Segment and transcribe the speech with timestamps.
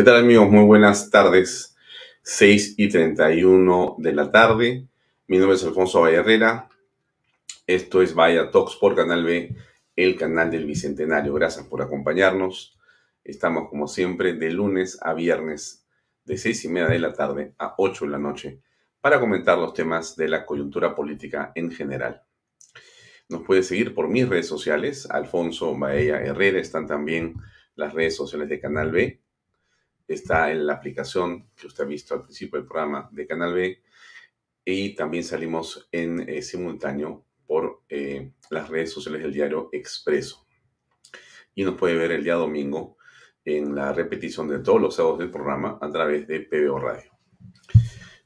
[0.00, 0.48] ¿Qué tal amigos?
[0.48, 1.76] Muy buenas tardes.
[2.22, 4.88] 6 y 31 de la tarde.
[5.26, 6.70] Mi nombre es Alfonso Herrera.
[7.66, 9.54] Esto es Vaya Talks por Canal B,
[9.96, 11.34] el canal del Bicentenario.
[11.34, 12.78] Gracias por acompañarnos.
[13.24, 15.84] Estamos como siempre de lunes a viernes
[16.24, 18.62] de 6 y media de la tarde a 8 de la noche
[19.02, 22.22] para comentar los temas de la coyuntura política en general.
[23.28, 26.58] Nos puede seguir por mis redes sociales, Alfonso Baella Herrera.
[26.58, 27.34] Están también
[27.74, 29.19] las redes sociales de Canal B
[30.14, 33.80] está en la aplicación que usted ha visto al principio del programa de Canal B
[34.64, 40.46] y también salimos en eh, simultáneo por eh, las redes sociales del diario Expreso.
[41.54, 42.96] Y nos puede ver el día domingo
[43.44, 47.10] en la repetición de todos los sábados del programa a través de PBO Radio.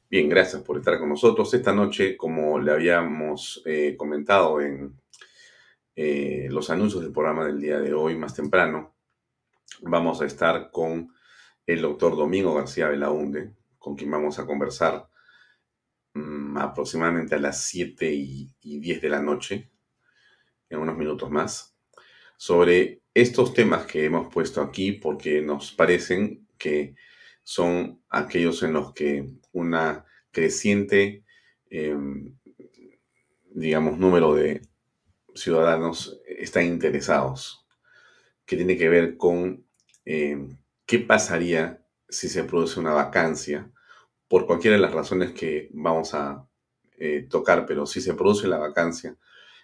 [0.09, 1.53] Bien, gracias por estar con nosotros.
[1.53, 4.99] Esta noche, como le habíamos eh, comentado en
[6.49, 8.95] los anuncios del programa del día de hoy, más temprano,
[9.81, 11.14] vamos a estar con
[11.65, 15.07] el doctor Domingo García Belaunde, con quien vamos a conversar
[16.13, 19.71] mm, aproximadamente a las 7 y, 10 de la noche,
[20.69, 21.75] en unos minutos más,
[22.37, 26.95] sobre estos temas que hemos puesto aquí porque nos parecen que
[27.43, 31.23] son aquellos en los que una creciente,
[31.69, 32.35] em,
[33.51, 34.61] digamos, número de
[35.33, 37.65] ciudadanos están interesados,
[38.45, 39.65] que tiene que ver con
[40.05, 43.71] em, ¿qué pasaría si se produce una vacancia?
[44.27, 46.47] Por cualquiera de las razones que vamos a
[46.97, 49.17] eh, tocar, pero si se produce la vacancia,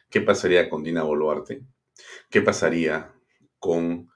[0.09, 1.63] ¿qué pasaría con Dina Boluarte?
[2.29, 3.13] ¿Qué pasaría
[3.59, 4.09] con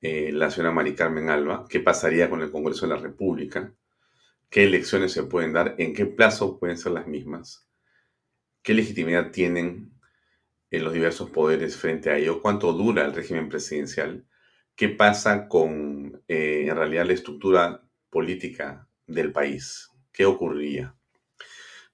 [0.00, 1.66] eh, la señora Mari Carmen Alba?
[1.68, 3.74] ¿Qué pasaría con el Congreso de la República?
[4.50, 5.74] ¿Qué elecciones se pueden dar?
[5.78, 7.68] ¿En qué plazo pueden ser las mismas?
[8.62, 9.92] ¿Qué legitimidad tienen
[10.70, 12.42] en los diversos poderes frente a ello?
[12.42, 14.26] ¿Cuánto dura el régimen presidencial?
[14.78, 19.90] Qué pasa con, eh, en realidad, la estructura política del país.
[20.12, 20.94] ¿Qué ocurriría?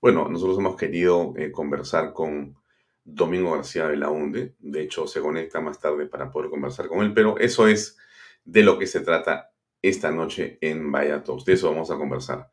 [0.03, 2.59] Bueno, nosotros hemos querido eh, conversar con
[3.03, 4.55] Domingo García de la UNDE.
[4.59, 7.97] De hecho, se conecta más tarde para poder conversar con él, pero eso es
[8.45, 9.51] de lo que se trata
[9.81, 12.51] esta noche en Vaya De eso vamos a conversar.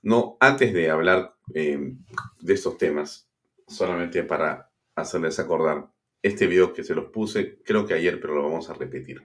[0.00, 1.92] No, antes de hablar eh,
[2.40, 3.28] de estos temas,
[3.68, 5.90] solamente para hacerles acordar
[6.22, 9.22] este video que se los puse, creo que ayer, pero lo vamos a repetir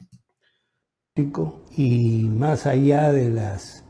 [1.75, 3.83] y más allá de las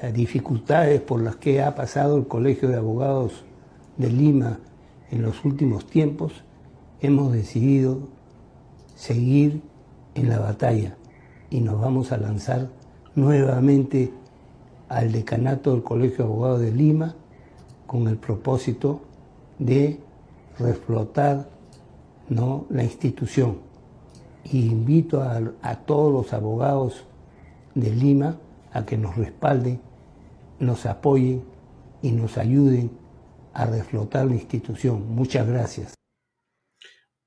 [0.00, 3.44] eh, dificultades por las que ha pasado el Colegio de Abogados
[3.96, 4.60] de Lima
[5.10, 6.44] en los últimos tiempos,
[7.00, 7.98] hemos decidido
[8.94, 9.60] seguir
[10.14, 10.96] en la batalla
[11.50, 12.68] y nos vamos a lanzar
[13.16, 14.12] nuevamente
[14.88, 17.16] al decanato del Colegio de Abogados de Lima
[17.88, 19.00] con el propósito
[19.58, 19.98] de
[20.60, 21.48] reflotar
[22.28, 22.66] ¿no?
[22.70, 23.66] la institución
[24.52, 27.06] y invito a, todos los abogados
[27.74, 28.40] de Lima
[28.72, 29.80] a que nos respalden,
[30.60, 31.44] nos apoyen
[32.02, 32.90] y nos ayuden
[33.52, 35.06] a reflotar la institución.
[35.14, 35.94] Muchas gracias.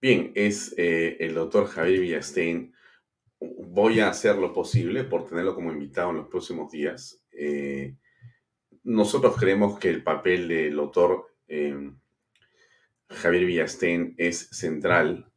[0.02, 2.74] Bien, es eh, el doctor Javier Villastein.
[3.40, 7.24] Voy a hacer lo posible por tenerlo como invitado en los próximos días.
[7.32, 7.96] Eh,
[8.84, 11.92] nosotros creemos que el papel del doctor eh,
[13.10, 15.30] Javier Villastein es central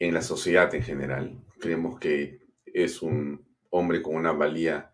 [0.00, 1.44] en la sociedad en general.
[1.60, 4.92] Creemos que es un hombre con una valía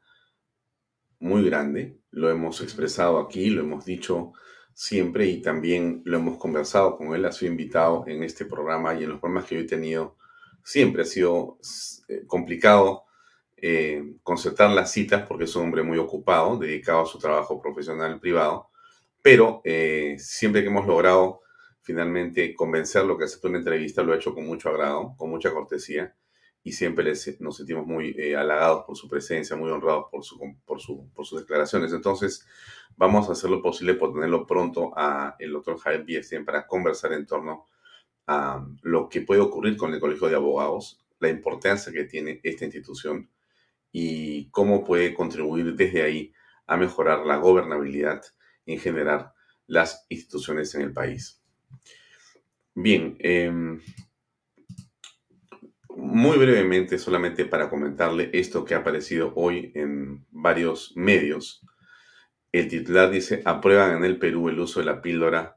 [1.18, 4.32] muy grande, lo hemos expresado aquí, lo hemos dicho
[4.74, 9.04] siempre y también lo hemos conversado con él, ha sido invitado en este programa y
[9.04, 10.16] en los programas que yo he tenido,
[10.62, 11.58] siempre ha sido
[12.08, 13.04] eh, complicado
[13.56, 18.20] eh, concertar las citas porque es un hombre muy ocupado, dedicado a su trabajo profesional
[18.20, 18.68] privado,
[19.22, 21.40] pero eh, siempre que hemos logrado
[21.86, 26.16] finalmente convencerlo que acepte una entrevista, lo ha hecho con mucho agrado, con mucha cortesía
[26.64, 30.80] y siempre nos sentimos muy eh, halagados por su presencia, muy honrados por, su, por,
[30.80, 31.92] su, por sus declaraciones.
[31.92, 32.44] Entonces,
[32.96, 37.12] vamos a hacer lo posible por tenerlo pronto a el doctor Javier Biestien para conversar
[37.12, 37.66] en torno
[38.26, 42.64] a lo que puede ocurrir con el Colegio de Abogados, la importancia que tiene esta
[42.64, 43.30] institución
[43.92, 46.32] y cómo puede contribuir desde ahí
[46.66, 48.24] a mejorar la gobernabilidad
[48.64, 49.34] y en generar
[49.68, 51.35] las instituciones en el país.
[52.74, 53.50] Bien, eh,
[55.96, 61.64] muy brevemente, solamente para comentarle esto que ha aparecido hoy en varios medios.
[62.52, 65.56] El titular dice, aprueban en el Perú el uso de la píldora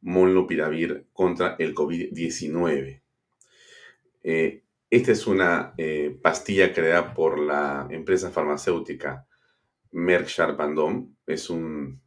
[0.00, 3.02] molnupiravir contra el COVID-19.
[4.22, 9.26] Eh, esta es una eh, pastilla creada por la empresa farmacéutica
[9.90, 10.60] Merck Sharp
[11.26, 12.00] Es un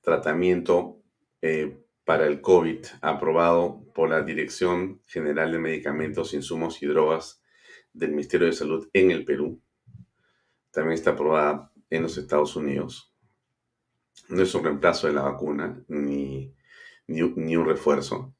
[0.00, 1.00] tratamiento
[1.40, 7.42] eh, para el COVID aprobado por la Dirección General de Medicamentos, Insumos y Drogas
[7.92, 9.60] del Ministerio de Salud en el Perú.
[10.70, 13.12] También está aprobada en los Estados Unidos.
[14.28, 16.52] No es un reemplazo de la vacuna ni,
[17.06, 18.34] ni, un refuerzo.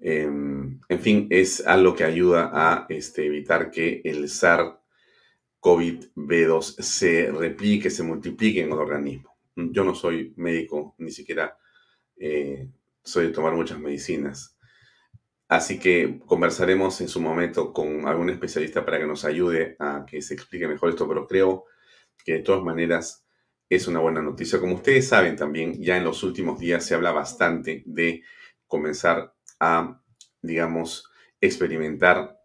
[0.00, 7.90] Em, en fin, es algo que ayuda a este, evitar que el SARS-CoV-2 se replique,
[7.90, 9.36] se multiplique en el organismo.
[9.54, 11.58] Yo no soy médico, ni siquiera
[12.16, 12.68] eh,
[13.08, 14.56] soy de tomar muchas medicinas.
[15.48, 20.20] Así que conversaremos en su momento con algún especialista para que nos ayude a que
[20.20, 21.64] se explique mejor esto, pero creo
[22.22, 23.24] que de todas maneras
[23.70, 24.60] es una buena noticia.
[24.60, 28.22] Como ustedes saben también, ya en los últimos días se habla bastante de
[28.66, 30.02] comenzar a,
[30.42, 32.38] digamos, experimentar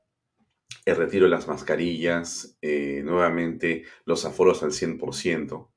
[0.86, 5.73] el retiro de las mascarillas, eh, nuevamente los aforos al 100%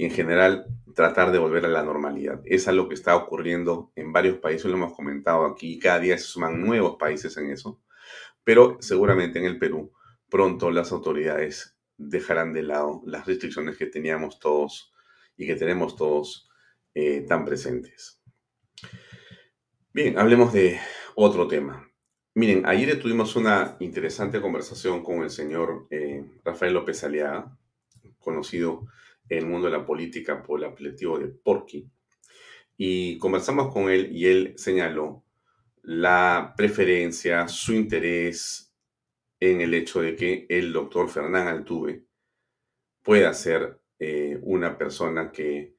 [0.00, 0.64] y en general
[0.94, 2.40] tratar de volver a la normalidad.
[2.46, 6.24] Es algo que está ocurriendo en varios países, lo hemos comentado aquí, cada día se
[6.24, 7.82] suman nuevos países en eso,
[8.42, 9.92] pero seguramente en el Perú
[10.30, 14.90] pronto las autoridades dejarán de lado las restricciones que teníamos todos
[15.36, 16.48] y que tenemos todos
[16.94, 18.22] eh, tan presentes.
[19.92, 20.80] Bien, hablemos de
[21.14, 21.90] otro tema.
[22.34, 27.54] Miren, ayer tuvimos una interesante conversación con el señor eh, Rafael López Aliaga,
[28.18, 28.86] conocido
[29.30, 31.88] el mundo de la política por el apelativo de Porky.
[32.76, 35.24] Y conversamos con él y él señaló
[35.82, 38.74] la preferencia, su interés
[39.38, 42.04] en el hecho de que el doctor Fernán Altuve
[43.02, 45.76] pueda ser eh, una persona que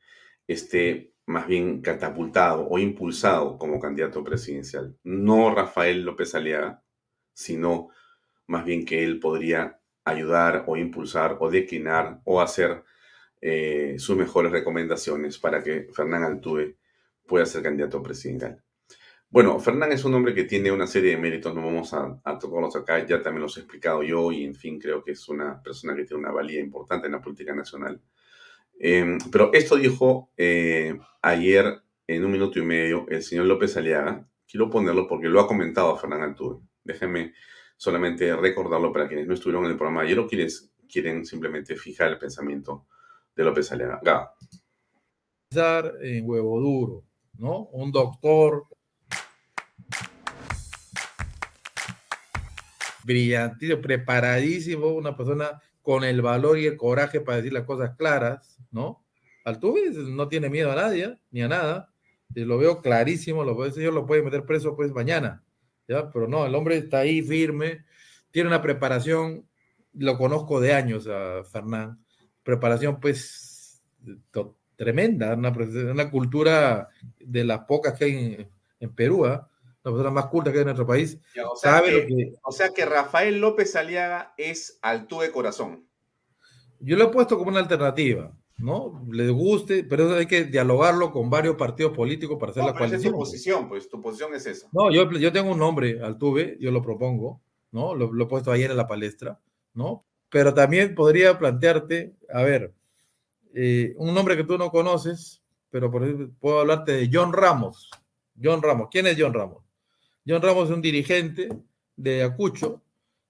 [0.47, 4.97] esté más bien catapultado o impulsado como candidato presidencial.
[5.03, 6.83] No Rafael López Aliaga,
[7.33, 7.89] sino
[8.47, 12.83] más bien que él podría ayudar o impulsar o declinar o hacer
[13.41, 16.77] eh, sus mejores recomendaciones para que Fernán Altuve
[17.25, 18.63] pueda ser candidato presidencial.
[19.31, 22.75] Bueno, Fernán es un hombre que tiene una serie de méritos, no vamos a, tocarlos
[22.75, 25.95] acá, ya también los he explicado yo y en fin, creo que es una persona
[25.95, 28.01] que tiene una valía importante en la política nacional.
[28.77, 34.27] Em, pero esto dijo eh, ayer en un minuto y medio el señor López Aliaga,
[34.47, 36.59] quiero ponerlo porque lo ha comentado Fernán Altuve.
[36.83, 37.33] Déjenme
[37.77, 42.09] solamente recordarlo para quienes no estuvieron en el programa ayer o quienes quieren simplemente fijar
[42.09, 42.85] el pensamiento
[43.35, 44.33] de López Aliaga.
[46.01, 47.03] En huevo duro,
[47.37, 47.63] ¿no?
[47.73, 48.65] Un doctor
[53.03, 58.57] brillante, preparadísimo, una persona con el valor y el coraje para decir las cosas claras,
[58.71, 59.03] ¿no?
[59.43, 61.93] Altuve no tiene miedo a nadie, ni a nada.
[62.33, 65.43] lo veo clarísimo, lo puede, yo lo puede meter preso pues mañana,
[65.87, 66.09] ¿ya?
[66.11, 67.83] Pero no, el hombre está ahí firme,
[68.29, 69.47] tiene una preparación,
[69.93, 72.01] lo conozco de años a Fernán,
[72.43, 73.81] preparación pues
[74.75, 78.47] tremenda, una, cultura de las pocas que hay
[78.79, 79.39] en, Perú, ¿eh?
[79.83, 81.19] la persona más culta que hay en nuestro país.
[81.45, 85.85] o, sea que, o sea que Rafael López Aliaga es de corazón.
[86.79, 89.05] Yo lo he puesto como una alternativa, ¿no?
[89.11, 93.01] Le guste, pero hay que dialogarlo con varios partidos políticos para hacer la coalición.
[93.01, 94.67] Es tu posición, pues tu posición es esa.
[94.71, 97.39] No, yo, yo tengo un nombre, Altuve, yo lo propongo,
[97.71, 97.93] ¿no?
[97.93, 99.39] Lo, lo he puesto ayer en la palestra,
[99.75, 100.05] ¿no?
[100.31, 102.73] Pero también podría plantearte, a ver,
[103.53, 107.91] eh, un nombre que tú no conoces, pero por ejemplo, puedo hablarte de John Ramos.
[108.41, 109.61] John Ramos, ¿quién es John Ramos?
[110.25, 111.49] John Ramos es un dirigente
[111.97, 112.81] de Ayacucho,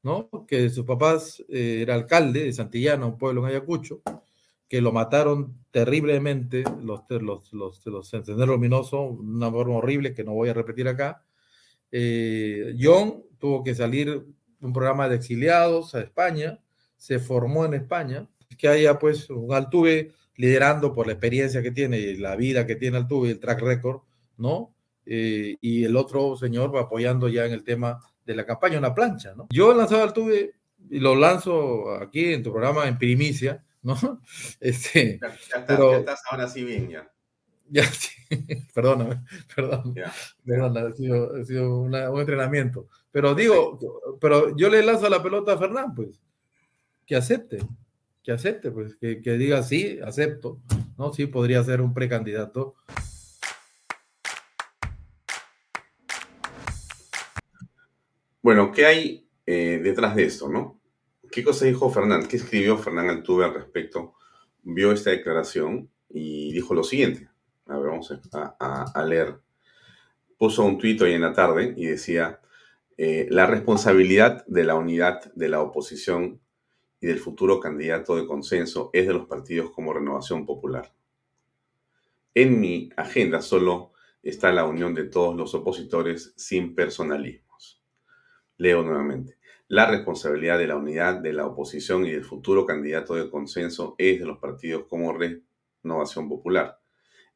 [0.03, 0.29] ¿no?
[0.47, 4.03] Que sus papás eh, era alcalde de Santillana, un pueblo en Ayacucho,
[4.67, 10.49] que lo mataron terriblemente, los, los, los, los luminosos, una forma horrible que no voy
[10.49, 11.25] a repetir acá.
[11.91, 14.23] Eh, John tuvo que salir
[14.61, 16.59] un programa de exiliados a España,
[17.01, 18.27] se formó en España,
[18.59, 22.75] que haya pues un Altuve liderando por la experiencia que tiene y la vida que
[22.75, 24.01] tiene Altuve, el track record,
[24.37, 24.75] ¿no?
[25.07, 28.93] Eh, y el otro señor va apoyando ya en el tema de la campaña, una
[28.93, 29.47] plancha, ¿no?
[29.49, 30.53] Yo he lanzado Altuve
[30.91, 33.95] y lo lanzo aquí en tu programa en primicia, ¿no?
[34.59, 37.11] Este, ya, pero, estás ahora sí bien ya.
[37.73, 38.11] Ya, sí,
[38.75, 39.23] perdóname,
[39.55, 39.95] perdón.
[40.45, 42.89] Perdona, ha sido, ha sido un entrenamiento.
[43.11, 43.79] Pero digo,
[44.19, 46.19] pero yo le lanzo la pelota a Fernán, pues,
[47.11, 47.57] que acepte,
[48.23, 50.61] que acepte, pues, que, que diga sí, acepto,
[50.97, 51.11] ¿no?
[51.11, 52.75] Sí, podría ser un precandidato.
[58.41, 60.79] Bueno, ¿qué hay eh, detrás de esto, no?
[61.29, 62.29] ¿Qué cosa dijo Fernán?
[62.29, 64.13] ¿Qué escribió Fernán Altuve al respecto?
[64.63, 67.27] Vio esta declaración y dijo lo siguiente.
[67.65, 68.09] A ver, vamos
[68.61, 69.35] a, leer.
[70.37, 72.39] Puso un tuit hoy en la tarde y decía,
[72.95, 76.39] eh, la responsabilidad de la unidad de la oposición
[77.01, 80.93] y del futuro candidato de consenso es de los partidos como Renovación Popular.
[82.35, 83.91] En mi agenda solo
[84.21, 87.83] está la unión de todos los opositores sin personalismos.
[88.57, 89.39] Leo nuevamente.
[89.67, 94.19] La responsabilidad de la unidad de la oposición y del futuro candidato de consenso es
[94.19, 96.79] de los partidos como Renovación Popular.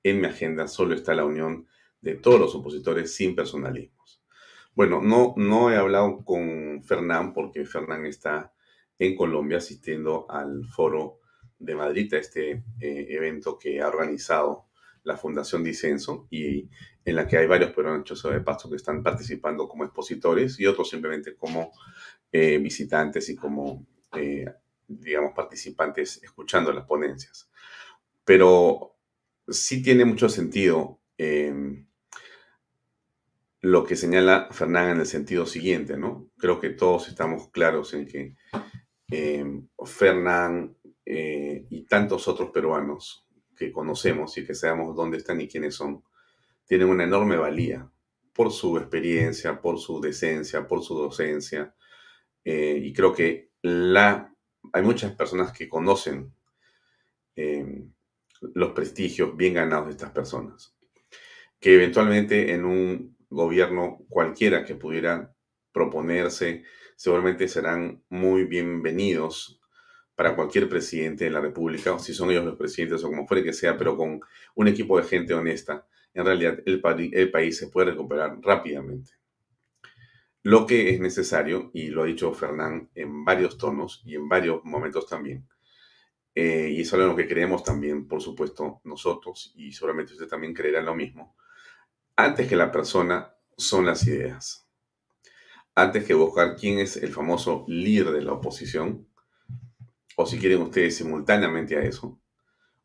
[0.04, 1.68] En mi agenda solo está la unión
[2.02, 4.22] de todos los opositores sin personalismos.
[4.76, 8.54] Bueno, no, no he hablado con Fernán porque Fernán está
[8.98, 11.20] en Colombia asistiendo al foro
[11.60, 14.66] de Madrid, a este eh, evento que ha organizado
[15.04, 16.70] la Fundación Disenso y
[17.06, 20.90] en la que hay varios peruanos de paso que están participando como expositores y otros
[20.90, 21.72] simplemente como
[22.32, 24.46] eh, visitantes y como, eh,
[24.88, 27.50] digamos, participantes escuchando las ponencias.
[28.24, 28.96] Pero
[29.48, 31.86] sí tiene mucho sentido em,
[33.62, 36.30] lo que señala Fernán en el sentido siguiente, ¿no?
[36.38, 38.36] Creo que todos estamos claros en que
[39.10, 45.48] em, Fernán eh, y tantos otros peruanos que conocemos y que sabemos dónde están y
[45.48, 46.04] quiénes son,
[46.66, 47.90] tienen una enorme valía
[48.34, 51.74] por su experiencia, por su decencia, por su docencia.
[52.44, 54.34] Eh, y creo que la,
[54.74, 56.34] hay muchas personas que conocen
[57.36, 57.86] eh,
[58.54, 60.76] los prestigios bien ganados de estas personas,
[61.60, 65.35] que eventualmente en un gobierno cualquiera que pudiera
[65.76, 66.64] proponerse,
[66.96, 69.62] seguramente serán muy bienvenidos
[70.16, 73.44] para cualquier presidente de la República, o si son ellos los presidentes o como fuere
[73.44, 74.22] que sea, pero con
[74.56, 79.12] un equipo de gente honesta en realidad el, el país se puede recuperar rápidamente.
[80.44, 84.64] Lo que es necesario, y lo ha dicho Fernán en varios tonos y en varios
[84.64, 85.46] momentos también,
[86.34, 90.54] eh, y eso es lo que creemos también, por supuesto, nosotros, y seguramente usted también
[90.54, 91.36] creerá lo mismo,
[92.16, 94.65] antes que la persona son las ideas.
[95.78, 99.10] Antes que buscar quién es el famoso líder de la oposición,
[100.16, 102.18] o si quieren ustedes simultáneamente a eso,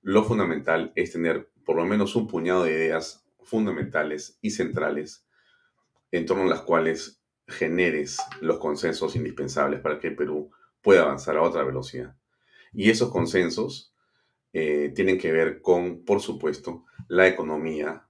[0.03, 5.25] lo fundamental es tener por lo menos un puñado de ideas fundamentales y centrales
[6.11, 10.51] en torno a las cuales generes los consensos indispensables para que el Perú
[10.83, 12.17] pueda avanzar a otra velocidad.
[12.73, 13.95] Y esos consensos
[14.53, 18.09] eh, tienen que ver con, por supuesto, la economía,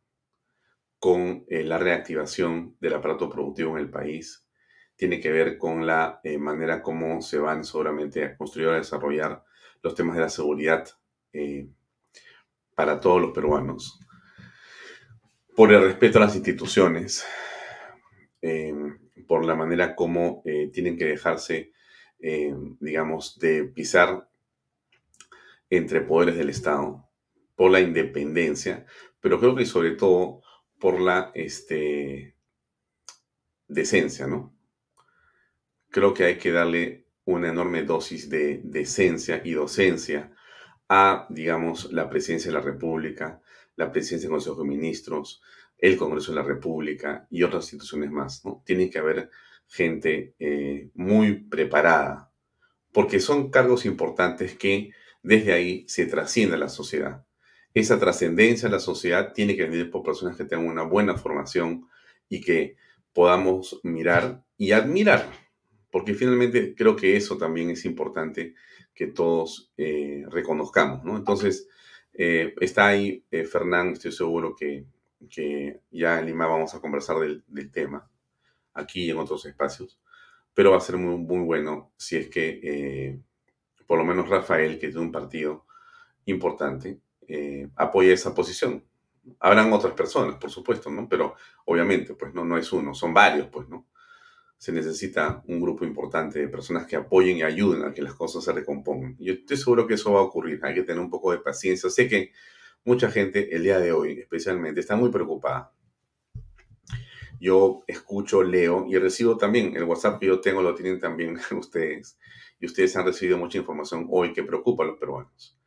[0.99, 4.47] con eh, la reactivación del aparato productivo en el país,
[5.01, 8.77] tiene que ver con la eh, manera como se van seguramente a construir o a
[8.77, 9.43] desarrollar
[9.83, 10.87] los temas de la seguridad
[12.75, 13.99] para todos los peruanos,
[15.57, 17.25] por el respeto a las instituciones,
[18.43, 18.75] eh,
[19.27, 21.73] por la manera como eh, tienen que dejarse,
[22.19, 24.29] eh, digamos, de pisar
[25.71, 27.09] entre poderes del Estado,
[27.57, 28.85] por la independencia,
[29.19, 30.43] pero creo que sobre todo
[30.79, 32.35] por la este,
[33.67, 34.60] decencia, ¿no?
[35.91, 40.33] Creo que hay que darle una enorme dosis de decencia y docencia
[40.89, 43.41] a, digamos, la presidencia de la República,
[43.77, 45.43] la presidencia del Consejo de Ministros,
[45.79, 48.45] el Congreso de la República y otras instituciones más.
[48.45, 48.63] ¿no?
[48.65, 49.31] Tiene que haber
[49.67, 52.33] gente eh, muy preparada,
[52.93, 54.91] porque son cargos importantes que
[55.23, 57.25] desde ahí se trasciende a la sociedad.
[57.73, 61.89] Esa trascendencia a la sociedad tiene que venir por personas que tengan una buena formación
[62.29, 62.77] y que
[63.13, 65.31] podamos mirar y admirar,
[65.91, 68.55] porque finalmente creo que eso también es importante
[68.95, 71.17] que todos eh, reconozcamos, ¿no?
[71.17, 71.69] Entonces,
[72.13, 74.87] eh, está ahí eh, Fernán, estoy seguro que,
[75.91, 78.11] ya en Lima vamos a conversar del, tema,
[78.73, 80.01] aquí y en otros espacios,
[80.55, 83.21] pero va a ser muy, muy bueno si es que
[83.91, 85.67] por lo menos Rafael, que tiene un partido
[86.27, 88.85] importante, eh, apoya esa posición.
[89.41, 91.09] Habrán otras personas, por supuesto, ¿no?
[91.09, 93.89] Pero obviamente, pues no, no es uno, son varios, pues, ¿no?
[94.61, 98.45] Se necesita un grupo importante de personas que apoyen y ayuden a que las cosas
[98.45, 99.17] se recompongan.
[99.19, 100.61] Yo estoy seguro que eso va a ocurrir.
[100.63, 101.89] Hay que tener un poco de paciencia.
[101.89, 102.33] Sé que
[102.85, 105.73] mucha gente el día de hoy, especialmente, está muy preocupada.
[107.41, 112.19] Yo escucho, leo y recibo también el WhatsApp que yo tengo, lo tienen también ustedes.
[112.61, 115.59] Y ustedes han recibido mucha información hoy que preocupa a los peruanos.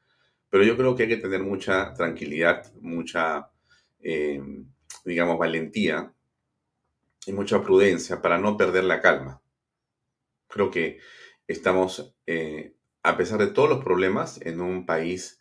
[0.51, 3.50] Pero yo creo que hay que tener mucha tranquilidad, mucha,
[4.01, 4.39] eh,
[5.03, 6.12] digamos, valentía
[7.25, 9.41] y mucha prudencia para no perder la calma.
[10.47, 10.99] Creo que
[11.47, 15.39] estamos, eh, a pesar de todos los problemas, en un país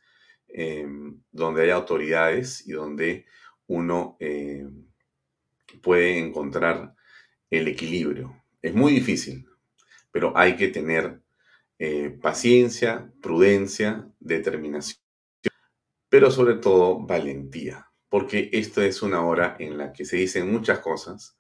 [0.49, 0.87] eh,
[1.31, 3.27] donde hay autoridades y donde
[3.67, 4.19] uno
[5.83, 6.95] puede encontrar
[7.51, 8.43] el equilibrio.
[8.61, 9.47] Es muy difícil,
[10.11, 11.23] pero hay que tener
[12.21, 15.03] paciencia, prudencia, determinación
[16.13, 20.81] pero sobre todo valentía, porque esta es una hora en la que se dicen muchas
[20.81, 21.39] cosas,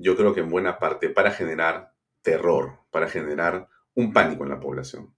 [0.00, 4.60] yo creo que en buena parte para generar terror, para generar un pánico en la
[4.60, 5.14] población.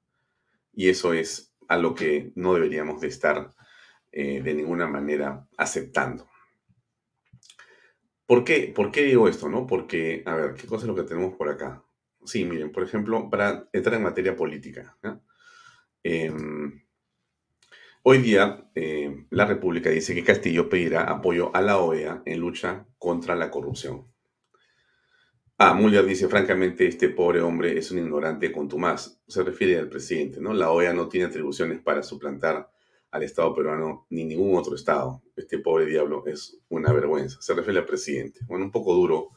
[0.72, 3.50] Y eso es a lo que no deberíamos de estar
[4.10, 6.28] eh, de ninguna manera aceptando.
[8.26, 8.72] ¿Por qué?
[8.74, 9.48] ¿Por qué digo esto?
[9.48, 9.66] No?
[9.66, 11.82] Porque, a ver, ¿qué cosa es lo que tenemos por acá?
[12.24, 14.96] Sí, miren, por ejemplo, para entrar en materia política.
[16.02, 16.82] Em,
[18.04, 22.84] Hoy día, eh, la República dice que Castillo pedirá apoyo a la OEA en lucha
[22.98, 24.08] contra la corrupción.
[25.64, 29.20] Ah, Muller dice, francamente, este pobre hombre es un ignorante contumaz.
[29.28, 30.52] Se refiere al presidente, ¿no?
[30.52, 32.68] La OEA no tiene atribuciones para suplantar
[33.12, 35.22] al Estado peruano ni ningún otro Estado.
[35.36, 37.40] Este pobre diablo es una vergüenza.
[37.40, 38.40] Se refiere al presidente.
[38.48, 39.28] Bueno, un poco duro,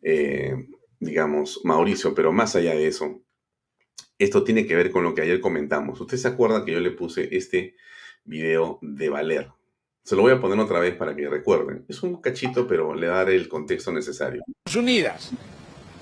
[0.00, 0.56] eh,
[1.00, 3.20] digamos, Mauricio, pero más allá de eso,
[4.18, 6.00] esto tiene que ver con lo que ayer comentamos.
[6.00, 7.76] Usted se acuerda que yo le puse este
[8.24, 9.48] video de Valer.
[10.02, 11.84] Se lo voy a poner otra vez para que recuerden.
[11.88, 14.42] Es un cachito, pero le daré el contexto necesario.
[14.74, 15.30] Unidas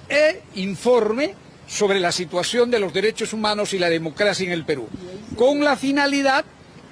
[0.09, 1.35] e informe
[1.66, 4.88] sobre la situación de los derechos humanos y la democracia en el Perú,
[5.37, 6.45] con la finalidad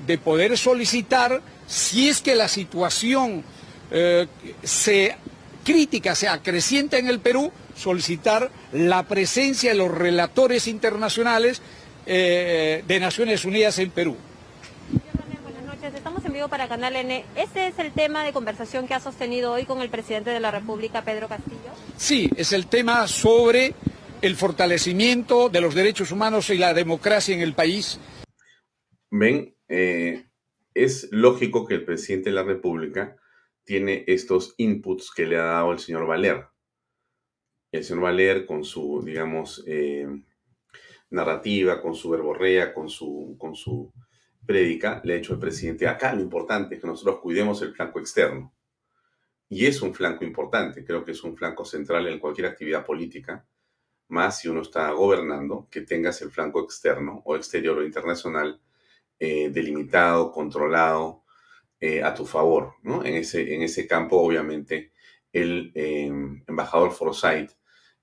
[0.06, 3.44] de poder solicitar, si es que la situación
[3.90, 4.26] eh,
[4.62, 5.16] se
[5.64, 11.62] crítica se acrecienta en el Perú, solicitar la presencia de los relatores internacionales
[12.06, 14.16] eh, de Naciones Unidas en Perú
[16.34, 17.24] vivo para Canal N.
[17.36, 20.50] ¿Este es el tema de conversación que ha sostenido hoy con el presidente de la
[20.50, 21.70] República, Pedro Castillo?
[21.96, 23.72] Sí, es el tema sobre
[24.20, 28.00] el fortalecimiento de los derechos humanos y la democracia en el país.
[29.10, 30.26] Ven, eh,
[30.74, 33.16] es lógico que el presidente de la República
[33.62, 36.46] tiene estos inputs que le ha dado el señor Valer.
[37.70, 40.08] El señor Valer con su, digamos, eh,
[41.10, 43.92] narrativa, con su verborrea, con su, con su
[44.46, 47.98] prédica le ha hecho el presidente, acá lo importante es que nosotros cuidemos el flanco
[47.98, 48.54] externo.
[49.48, 53.46] Y es un flanco importante, creo que es un flanco central en cualquier actividad política,
[54.08, 58.60] más si uno está gobernando, que tengas el flanco externo o exterior o internacional
[59.18, 61.24] eh, delimitado, controlado
[61.80, 62.74] eh, a tu favor.
[62.84, 64.92] En, ese, en ese campo, obviamente,
[65.32, 66.10] el eh,
[66.46, 67.52] embajador Forsyth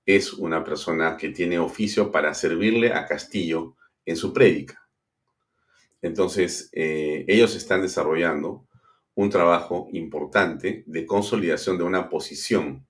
[0.05, 3.75] es una persona que tiene oficio para servirle a Castillo
[4.05, 4.80] en su prédica.
[6.01, 8.67] Entonces, eh, ellos están desarrollando
[9.15, 12.87] un trabajo importante de consolidación de una posición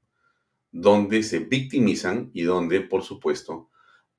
[0.72, 3.70] donde se victimizan y donde, por supuesto,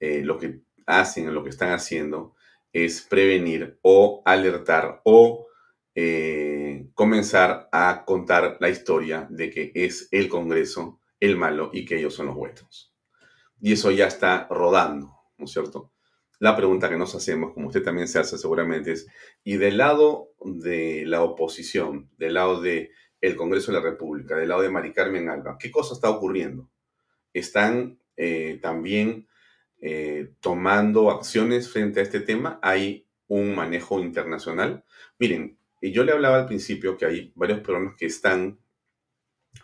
[0.01, 2.35] eh, lo que hacen, lo que están haciendo
[2.73, 5.47] es prevenir o alertar o
[5.95, 11.99] eh, comenzar a contar la historia de que es el Congreso el malo y que
[11.99, 12.93] ellos son los buenos.
[13.61, 15.92] Y eso ya está rodando, ¿no es cierto?
[16.43, 19.07] La pregunta que nos hacemos, como usted también se hace seguramente, es,
[19.45, 24.49] ¿y del lado de la oposición, del lado del el Congreso de la República, del
[24.49, 26.69] lado de Mari Carmen Alba, qué cosa está ocurriendo?
[27.33, 29.29] ¿Están eh, también
[29.81, 32.59] eh, tomando acciones frente a este tema?
[32.61, 34.85] ¿Hay un manejo internacional?
[35.21, 38.59] Miren, yo le hablaba al principio que hay varios peruanos que están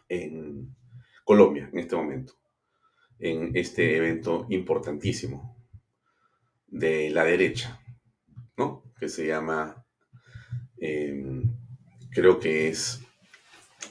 [0.08, 0.76] en
[1.24, 2.34] Colombia en este momento,
[3.18, 5.57] en este evento importantísimo
[6.68, 7.80] de la derecha,
[8.56, 8.84] ¿no?
[8.98, 9.84] Que se llama,
[10.78, 11.42] em,
[12.10, 13.00] creo que es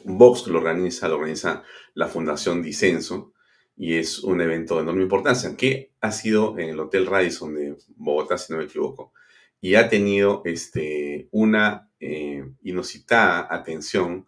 [0.03, 1.63] Vox que lo organiza, lo organiza
[1.93, 3.33] la Fundación Disenso
[3.75, 7.77] y es un evento de enorme importancia que ha sido en el Hotel Radisson de
[7.95, 9.13] Bogotá, si no me equivoco,
[9.61, 14.27] y ha tenido este, una eh, inusitada atención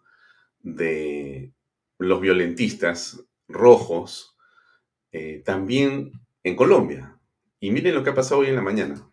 [0.62, 1.52] de
[1.98, 4.36] los violentistas rojos,
[5.12, 7.19] eh, también en Colombia.
[7.60, 9.10] Y miren lo que ha pasado hoy en la mañana.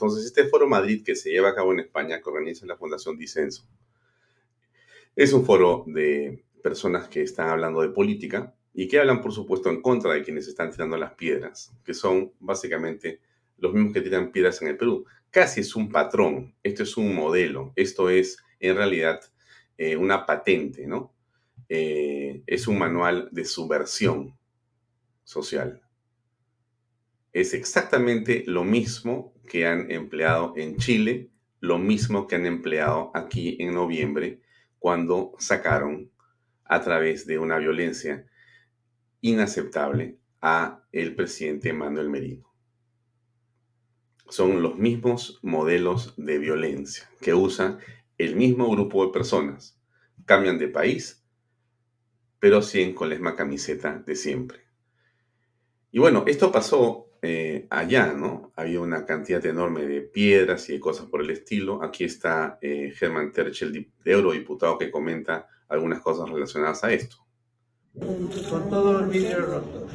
[0.00, 3.18] Entonces, este Foro Madrid que se lleva a cabo en España, que organiza la Fundación
[3.18, 3.68] Disenso,
[5.14, 9.68] es un foro de personas que están hablando de política y que hablan, por supuesto,
[9.68, 13.20] en contra de quienes están tirando las piedras, que son básicamente
[13.58, 15.04] los mismos que tiran piedras en el Perú.
[15.30, 19.20] Casi es un patrón, esto es un modelo, esto es en realidad
[19.76, 21.12] eh, una patente, ¿no?
[21.68, 24.34] Eh, es un manual de subversión
[25.24, 25.82] social
[27.32, 33.56] es exactamente lo mismo que han empleado en Chile, lo mismo que han empleado aquí
[33.58, 34.40] en noviembre
[34.78, 36.12] cuando sacaron
[36.64, 38.28] a través de una violencia
[39.20, 42.48] inaceptable a el presidente Manuel Merino.
[44.28, 47.80] Son los mismos modelos de violencia que usa
[48.18, 49.82] el mismo grupo de personas.
[50.26, 51.26] Cambian de país,
[52.38, 54.60] pero siguen con la misma camiseta de siempre.
[55.90, 58.52] Y bueno, esto pasó eh, allá, ¿no?
[58.56, 61.82] Había una cantidad enorme de piedras y de cosas por el estilo.
[61.82, 67.16] Aquí está eh, Germán Terchel, de eurodiputado, que comenta algunas cosas relacionadas a esto.
[67.98, 69.92] Con todos los vidrios rotos.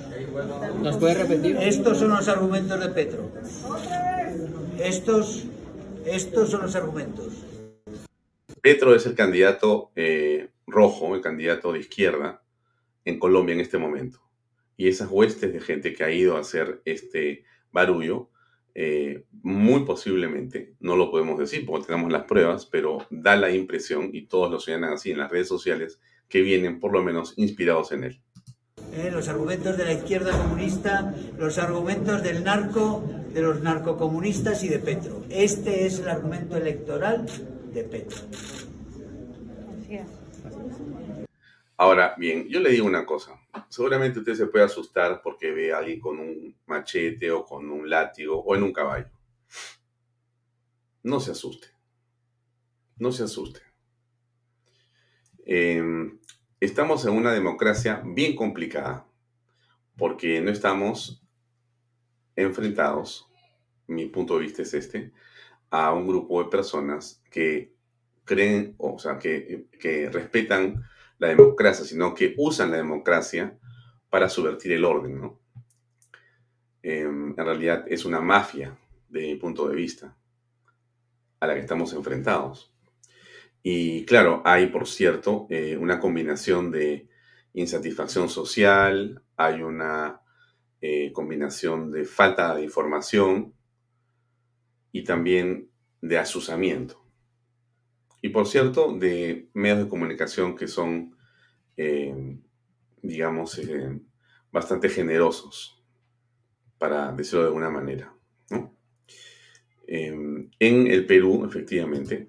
[0.82, 1.58] ¿Nos puede repetir?
[1.58, 3.32] Estos son los argumentos de Petro.
[4.78, 5.46] Estos,
[6.06, 7.34] estos son los argumentos.
[8.62, 12.44] Petro es el candidato eh, rojo, el candidato de izquierda
[13.06, 14.25] en Colombia en este momento
[14.78, 18.30] y esas huestes de gente que ha ido a hacer este barullo,
[18.74, 24.10] eh, muy posiblemente, no lo podemos decir porque tenemos las pruebas, pero da la impresión,
[24.12, 27.92] y todos lo señalan así en las redes sociales, que vienen por lo menos inspirados
[27.94, 28.22] en él.
[28.94, 34.70] Eh, los argumentos de la izquierda comunista, los argumentos del narco, de los narcocomunistas y
[34.70, 35.24] de Petro.
[35.30, 37.26] Este es el argumento electoral
[37.74, 38.18] de Petro.
[41.78, 43.32] Ahora, bien, yo le digo una cosa.
[43.70, 47.90] Seguramente usted se puede asustar porque ve a alguien con un machete o con un
[47.90, 49.10] látigo o en un caballo.
[51.04, 51.68] No se asuste.
[52.98, 53.62] No se asuste.
[55.46, 56.20] Em,
[56.60, 59.06] estamos en una democracia bien complicada
[59.98, 61.22] porque no estamos
[62.36, 63.28] enfrentados,
[63.88, 65.14] mi punto de vista es este,
[65.70, 67.74] a un grupo de personas que
[68.24, 70.84] creen, o sea, que, que respetan
[71.18, 73.58] la democracia, sino que usan la democracia
[74.10, 75.32] para subvertir el orden.
[76.82, 78.78] Em, en realidad es una mafia,
[79.10, 80.16] de mi punto de vista,
[81.40, 82.74] a la que estamos enfrentados.
[83.64, 87.10] Y claro, hay, por cierto, eh, una combinación de
[87.54, 90.22] insatisfacción social, hay una
[90.82, 93.54] eh, combinación de falta de información
[94.92, 95.70] y también
[96.02, 97.05] de asusamiento
[98.26, 101.16] y por cierto, de medios de comunicación que son,
[101.78, 102.40] eh,
[103.04, 104.02] digamos, eh,
[104.52, 105.80] bastante generosos,
[106.80, 108.12] para decirlo de alguna manera.
[109.86, 112.28] Em, en el Perú, efectivamente,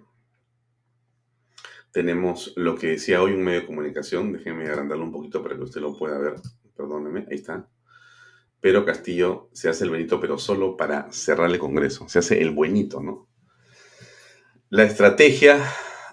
[1.92, 5.62] tenemos lo que decía hoy un medio de comunicación, déjenme agrandarlo un poquito para que
[5.62, 6.34] usted lo pueda ver,
[6.76, 7.70] perdóneme, ahí está.
[8.60, 12.50] Pero Castillo se hace el benito, pero solo para cerrar el Congreso, se hace el
[12.50, 13.28] buenito, ¿no?
[14.70, 15.64] La estrategia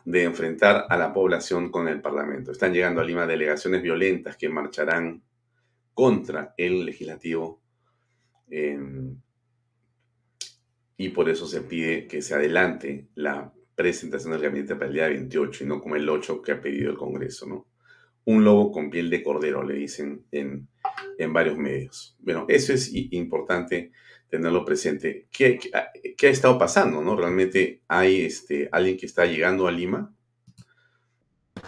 [0.06, 2.52] de enfrentar a la población con el Parlamento.
[2.52, 5.24] Están llegando a Lima delegaciones violentas que marcharán
[5.96, 7.64] contra el legislativo
[8.52, 9.20] em,
[10.98, 15.08] y por eso se pide que se adelante la presentación del gabinete para el día
[15.08, 17.66] 28 y no como el 8 que ha pedido el Congreso.
[18.26, 20.68] Un lobo con piel de cordero, le dicen en,
[21.18, 22.16] en varios medios.
[22.20, 23.92] Bueno, eso es importante
[24.34, 25.28] tenerlo presente.
[25.32, 25.60] ¿Qué,
[26.18, 27.04] qué, ha estado pasando?
[27.04, 27.16] ¿no?
[27.16, 30.12] ¿Realmente hay este, alguien que está llegando a Lima?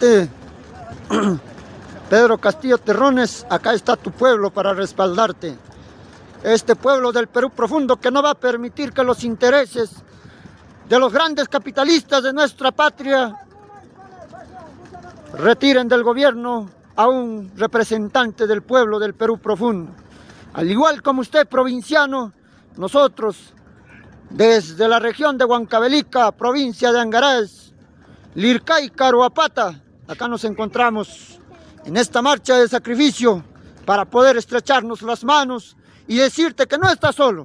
[2.10, 5.54] Pedro Castillo Terrones, acá está tu pueblo para respaldarte.
[6.42, 10.02] Este pueblo del Perú profundo que no va a permitir que los intereses
[10.88, 13.32] de los grandes capitalistas de nuestra patria
[15.34, 19.92] retiren del gobierno a un representante del pueblo del Perú profundo.
[20.54, 22.32] Al igual como usted, provinciano,
[22.76, 23.54] nosotros,
[24.30, 27.72] desde la región de Huancavelica, provincia de Angarás,
[28.34, 31.40] Lircay, Caruapata, acá nos encontramos
[31.84, 33.42] en esta marcha de sacrificio
[33.84, 37.44] para poder estrecharnos las manos y decirte que no estás solo,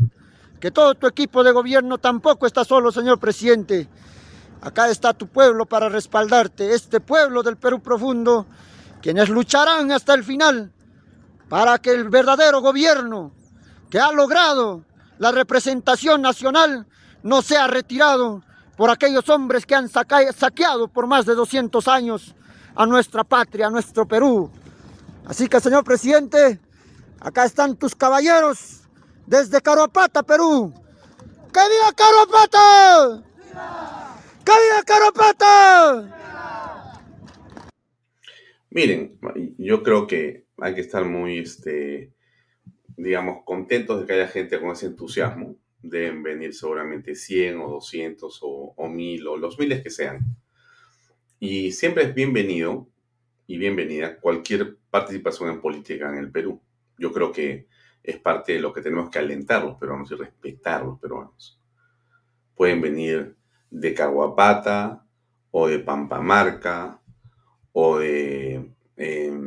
[0.59, 3.87] que todo tu equipo de gobierno tampoco está solo, señor presidente.
[4.61, 8.45] Acá está tu pueblo para respaldarte, este pueblo del Perú profundo,
[9.01, 10.71] quienes lucharán hasta el final
[11.49, 13.33] para que el verdadero gobierno
[13.89, 14.85] que ha logrado
[15.21, 16.87] la representación nacional
[17.21, 18.43] no sea retirado
[18.75, 22.33] por aquellos hombres que han saqueado por más de 200 años
[22.73, 24.49] a nuestra patria, a nuestro Perú.
[25.27, 26.59] Así que, señor presidente,
[27.19, 28.81] acá están tus caballeros
[29.27, 30.73] desde Caropata, Perú.
[31.53, 33.23] ¡Que viva Caropata!
[34.43, 36.17] ¡Que viva Caropata!
[38.71, 39.19] Miren,
[39.59, 42.11] yo creo que hay que estar muy, este,
[42.97, 45.55] digamos, contentos de que haya gente con ese entusiasmo.
[45.81, 50.37] Deben venir seguramente 100 o 200 o, o 1000 o los miles que sean.
[51.39, 52.87] Y siempre es bienvenido
[53.47, 56.61] y bienvenida cualquier participación en política en el Perú.
[56.97, 57.67] Yo creo que
[58.03, 61.59] es parte de lo que tenemos que alentar los peruanos y respetar los peruanos.
[62.55, 63.35] Pueden venir
[63.69, 65.05] de Caguapata
[65.51, 67.01] o de Pampamarca
[67.73, 69.39] o de eh,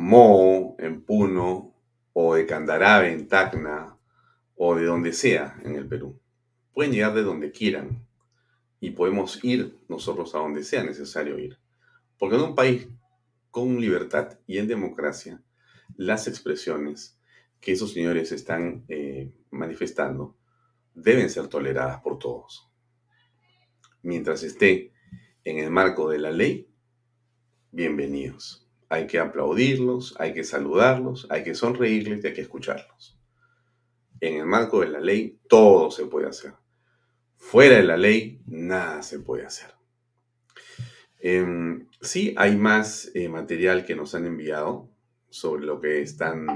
[0.00, 1.74] Mo en Puno
[2.14, 3.98] o de Candarave en Tacna
[4.56, 6.18] o de donde sea en el Perú.
[6.72, 8.06] Pueden llegar de donde quieran
[8.80, 11.58] y podemos ir nosotros a donde sea necesario ir.
[12.18, 12.88] Porque en un país
[13.50, 15.42] con libertad y en democracia,
[15.98, 17.20] las expresiones
[17.60, 20.34] que esos señores están eh, manifestando
[20.94, 22.70] deben ser toleradas por todos.
[24.00, 24.94] Mientras esté
[25.44, 26.70] en el marco de la ley,
[27.70, 28.69] bienvenidos.
[28.90, 33.18] Hay que aplaudirlos, hay que saludarlos, hay que sonreírles y hay que escucharlos.
[34.20, 36.52] En el marco de la ley, todo se puede hacer.
[37.36, 39.70] Fuera de la ley, nada se puede hacer.
[41.20, 44.90] Em, sí, hay más eh, material que nos han enviado
[45.30, 46.46] sobre lo que, están,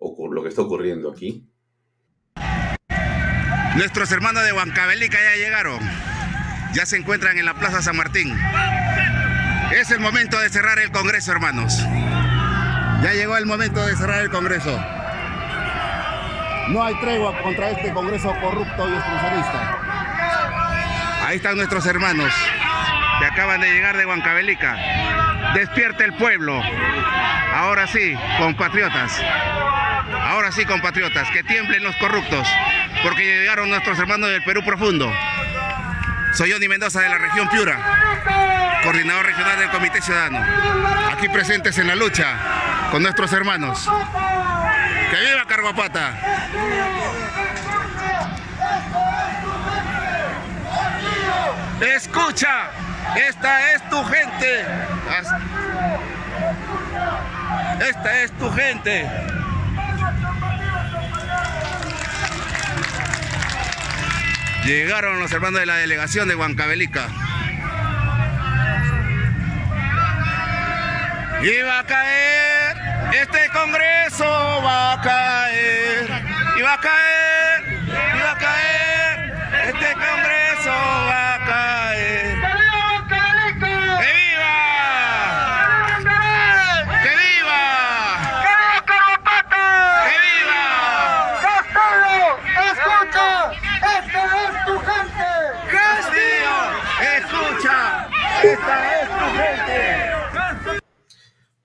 [0.00, 1.48] lo que está ocurriendo aquí.
[3.76, 5.78] Nuestros hermanos de Huancavelica ya llegaron.
[6.74, 8.34] Ya se encuentran en la Plaza San Martín.
[9.72, 11.78] Es el momento de cerrar el Congreso, hermanos.
[13.02, 14.78] Ya llegó el momento de cerrar el Congreso.
[16.68, 19.78] No hay tregua contra este Congreso corrupto y exclusionista.
[21.26, 22.32] Ahí están nuestros hermanos
[23.18, 24.76] que acaban de llegar de Huancavelica.
[25.54, 26.62] Despierta el pueblo.
[27.54, 29.20] Ahora sí, compatriotas.
[30.22, 32.46] Ahora sí, compatriotas, que tiemblen los corruptos,
[33.02, 35.12] porque llegaron nuestros hermanos del Perú profundo.
[36.34, 37.78] Soy Johnny Mendoza de la región Piura,
[38.82, 40.44] coordinador regional del Comité Ciudadano.
[41.12, 42.36] Aquí presentes en la lucha
[42.90, 43.88] con nuestros hermanos.
[45.10, 46.14] ¡Que viva Carguapata!
[51.80, 52.70] Escucha,
[53.16, 54.64] esta es tu gente.
[57.88, 59.10] Esta es tu gente.
[64.64, 67.08] Llegaron los hermanos de la delegación de Huancavelica.
[71.44, 72.76] Y va a caer,
[73.20, 74.24] este congreso
[74.64, 76.08] va a caer,
[76.56, 79.34] y va a caer, y va a caer,
[79.66, 82.38] este congreso va a caer.
[83.58, 84.54] ¡Que viva!
[87.02, 87.62] ¡Que viva!
[90.06, 90.62] ¡Que viva!
[92.70, 93.30] ¡Escucha!
[93.98, 95.30] ¡Esta es tu gente!
[95.72, 96.56] ¡Castillo!
[97.16, 97.78] ¡Escucha!
[98.44, 100.12] ¡Esta es tu gente!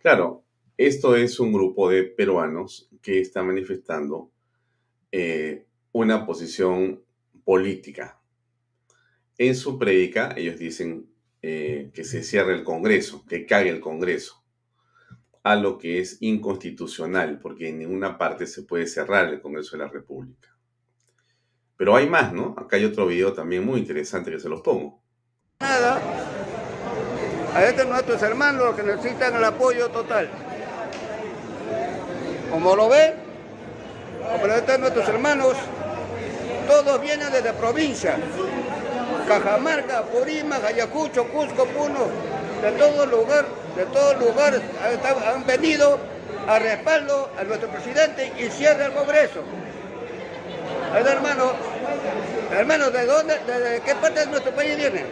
[0.07, 0.45] Claro,
[0.77, 4.31] esto es un grupo de peruanos que está manifestando
[5.11, 7.03] eh, una posición
[7.43, 8.17] política.
[9.37, 11.09] En su prédica, ellos dicen
[11.41, 14.45] eh, que se cierre el Congreso, que caiga el Congreso,
[15.43, 19.83] a lo que es inconstitucional, porque en ninguna parte se puede cerrar el Congreso de
[19.83, 20.57] la República.
[21.75, 22.55] Pero hay más, ¿no?
[22.57, 25.03] Acá hay otro video también muy interesante que se los pongo.
[25.59, 26.65] Nada.
[27.57, 30.29] A estos nuestros hermanos que necesitan el apoyo total.
[32.51, 33.15] Como lo ven,
[34.31, 35.55] como están nuestros hermanos,
[36.67, 38.15] todos vienen desde provincia.
[39.27, 42.05] Cajamarca, Purima, Ayacucho, Cusco, Puno,
[42.61, 44.61] de todo lugar, de todo lugar
[45.25, 45.97] han- venido
[46.47, 49.41] a respaldo a nuestro presidente y cierra el Congreso.
[50.95, 51.53] Hermano,
[52.55, 55.05] hermano, ¿de dónde, de, de qué parte de nuestro país vienen?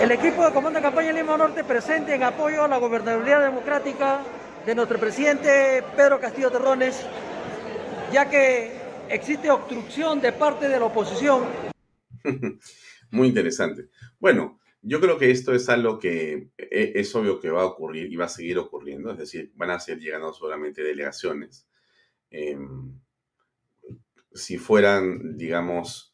[0.00, 4.22] El equipo de Comando de Campaña Lima Norte presente en apoyo a la gobernabilidad democrática
[4.64, 7.04] de nuestro presidente Pedro Castillo Terrones,
[8.10, 8.72] ya que
[9.10, 11.44] existe obstrucción de parte de la oposición.
[13.10, 13.90] Muy interesante.
[14.18, 18.10] Bueno, yo creo que esto es algo que e, es obvio que va a ocurrir
[18.10, 21.68] y va a seguir ocurriendo, es decir, van a seguir llegando solamente delegaciones.
[22.30, 22.98] Em,
[24.32, 26.09] si fueran, digamos,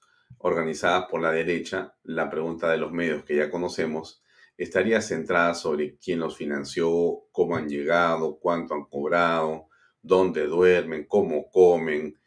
[0.47, 4.23] organizadas por la derecha, la pregunta de los medios que ya conocemos
[4.57, 9.69] estaría centrada sobre quién los financió, cómo han llegado, cuánto han cobrado,
[10.03, 12.19] dónde duermen, cómo comen,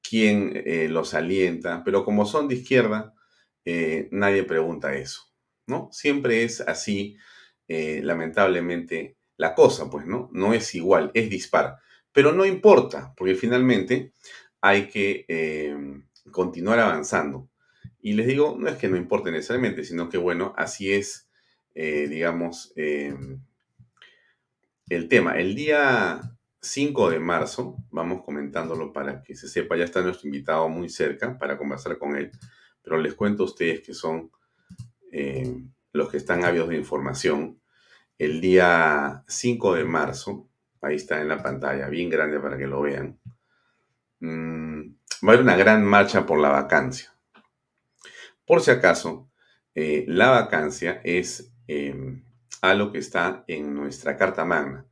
[0.00, 3.12] quién eh, los alienta, pero como son de izquierda,
[3.64, 5.22] eh, nadie pregunta eso,
[5.66, 5.88] ¿no?
[5.90, 7.16] Siempre es así,
[7.66, 10.30] eh, lamentablemente, la cosa, pues, ¿no?
[10.32, 11.78] No es igual, es dispar,
[12.12, 14.12] pero no importa, porque finalmente
[14.60, 15.26] hay que
[16.30, 17.50] continuar avanzando.
[18.04, 21.30] Y les digo, no es que no importe necesariamente, sino que, bueno, así es,
[21.74, 23.38] digamos, el
[25.08, 25.38] tema.
[25.38, 26.20] El día
[26.60, 31.38] 5 de marzo, vamos comentándolo para que se sepa, ya está nuestro invitado muy cerca
[31.38, 32.30] para conversar con él,
[32.82, 34.30] pero les cuento a ustedes que son
[35.10, 35.64] eh,
[35.94, 37.58] los que están ávidos de información.
[38.18, 40.50] El día 5 de marzo,
[40.82, 43.18] ahí está en la pantalla, bien grande para que lo vean,
[44.20, 44.80] mm,
[45.26, 47.13] va a haber una gran marcha por la vacancia.
[48.46, 49.30] Por si acaso,
[49.74, 52.22] eh, la vacancia es eh,
[52.60, 54.86] algo que está en nuestra Carta Magna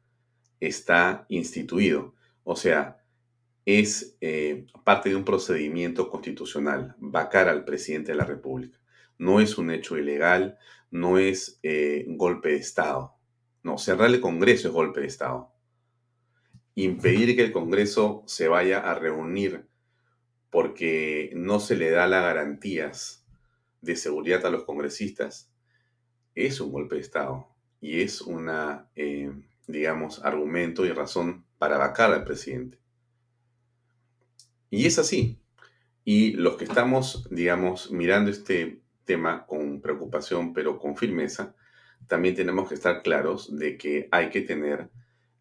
[0.69, 2.15] está instituido.
[2.45, 3.03] O sea,
[3.67, 8.79] es eh, parte de un procedimiento constitucional, vacar al presidente de la República.
[9.19, 10.59] No es un hecho ilegal,
[10.91, 13.15] no es eh, golpe de Estado.
[13.63, 15.53] No, cerrar el Congreso es golpe de Estado.
[16.75, 19.67] Impedir que el Congreso se vaya a reunir
[20.51, 23.22] porque no se le da las garantías
[23.83, 25.51] de seguridad a los congresistas
[26.35, 27.47] es un golpe de Estado
[27.81, 29.31] y es una eh,
[29.67, 32.79] digamos, argumento y razón para vacar al presidente.
[34.71, 35.39] Y es así.
[36.05, 41.55] Y los que estamos, digamos, mirando este tema con preocupación, pero con firmeza,
[42.09, 44.91] también tenemos que estar claros de que hay que tener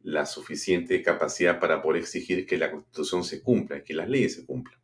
[0.04, 4.46] la suficiente capacidad para poder exigir que la constitución se cumpla, que las leyes se
[4.46, 4.80] cumplan.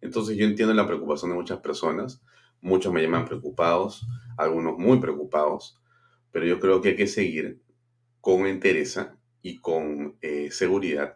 [0.00, 2.22] Entonces yo entiendo la preocupación de muchas personas,
[2.60, 5.80] muchos me llaman preocupados, algunos muy preocupados,
[6.30, 7.60] pero yo creo que hay que seguir
[8.20, 11.14] con entereza y con eh, seguridad,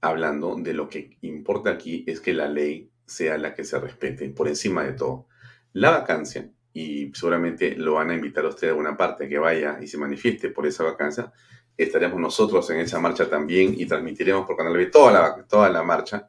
[0.00, 4.28] hablando de lo que importa aquí es que la ley sea la que se respete
[4.30, 5.28] por encima de todo.
[5.72, 9.78] La vacancia, y seguramente lo van a invitar a usted a alguna parte que vaya
[9.80, 11.32] y se manifieste por esa vacancia,
[11.76, 15.82] estaremos nosotros en esa marcha también y transmitiremos por Canal B toda la, toda la
[15.82, 16.28] marcha.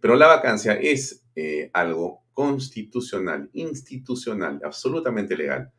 [0.00, 5.72] Pero la vacancia es eh, algo constitucional, institucional, absolutamente legal.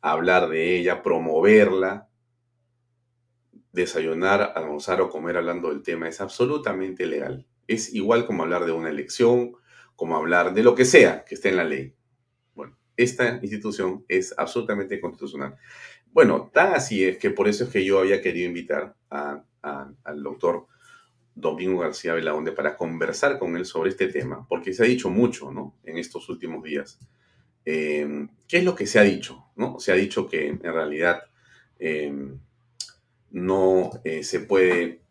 [0.00, 2.08] Hablar de ella, promoverla,
[3.72, 7.46] desayunar, almorzar o comer hablando del tema es absolutamente legal.
[7.66, 9.52] Es igual como hablar de una elección,
[9.94, 11.94] como hablar de lo que sea que esté en la ley.
[12.54, 15.56] Bueno, esta institución es absolutamente constitucional.
[16.12, 20.66] Bueno, tan así es que por eso es que yo había querido invitar al doctor
[21.40, 25.52] Domingo García Belaunde para conversar con él sobre este tema, porque se ha dicho mucho,
[25.52, 25.76] ¿no?
[25.84, 26.98] En estos últimos días.
[27.64, 29.50] Eh, ¿Qué es lo que se ha dicho?
[29.56, 29.78] ¿no?
[29.78, 31.22] Se ha dicho que en realidad
[31.78, 32.12] eh,
[33.30, 35.02] no eh, se puede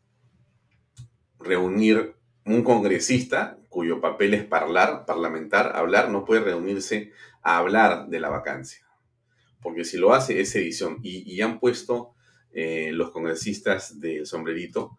[1.40, 2.16] reunir
[2.46, 7.12] un congresista cuyo papel es hablar, parlamentar, hablar, no puede reunirse
[7.44, 8.86] a hablar de la vacancia.
[9.62, 11.00] Porque si lo hace es edición.
[11.04, 12.16] Y, han puesto
[12.52, 14.98] eh, los congresistas del sombrerito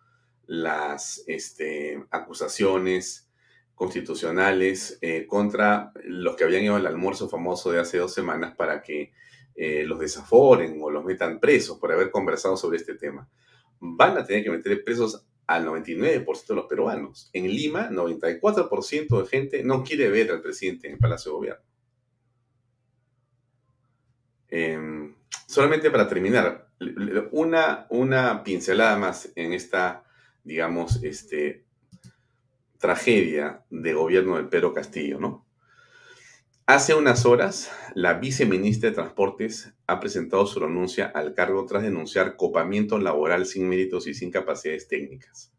[0.51, 3.30] las este, acusaciones
[3.76, 8.82] constitucionales eh, contra los que habían ido al almuerzo famoso de hace dos semanas para
[8.82, 9.12] que
[9.55, 13.30] eh, los desaforen o los metan presos por haber conversado sobre este tema.
[13.78, 17.30] Van a tener que meter presos al 99% de los peruanos.
[17.32, 21.64] En Lima, 94% de gente no quiere ver al presidente en el Palacio de Gobierno.
[24.48, 25.14] Em,
[25.46, 26.72] solamente para terminar,
[27.30, 30.05] una, una pincelada más en esta,
[30.45, 31.64] digamos, este,
[32.78, 35.47] tragedia de gobierno del Pedro Castillo, ¿no?
[36.66, 42.36] Hace unas horas, la viceministra de Transportes ha presentado su renuncia al cargo tras denunciar
[42.36, 45.53] copamiento laboral sin méritos y sin capacidades técnicas.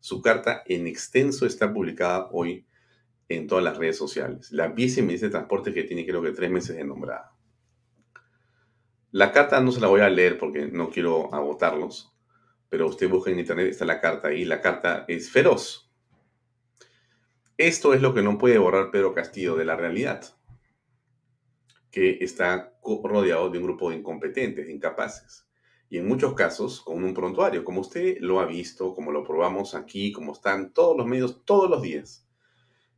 [0.00, 2.66] Su carta en extenso está publicada hoy
[3.30, 4.52] en todas las redes sociales.
[4.52, 7.32] La viceministra de Transportes que tiene creo que tres meses de nombrada.
[9.12, 12.14] La carta no se la voy a leer porque no quiero agotarlos,
[12.70, 14.46] pero usted busca en internet, está la carta ahí.
[14.46, 15.90] La carta es feroz.
[17.58, 20.24] Esto es lo que no puede borrar Pedro Castillo de la realidad
[21.90, 25.46] que está rodeado de un grupo de incompetentes, de incapaces.
[25.88, 29.74] Y en muchos casos, con un prontuario, como usted lo ha visto, como lo probamos
[29.74, 32.26] aquí, como están todos los medios todos los días.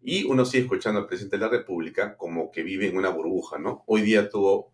[0.03, 3.59] Y uno sigue escuchando al presidente de la República como que vive en una burbuja,
[3.59, 3.83] ¿no?
[3.87, 4.73] Hoy día tuvo,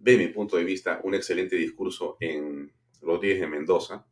[0.00, 4.04] de mi punto de vista, un excelente discurso en Rodríguez de Mendoza.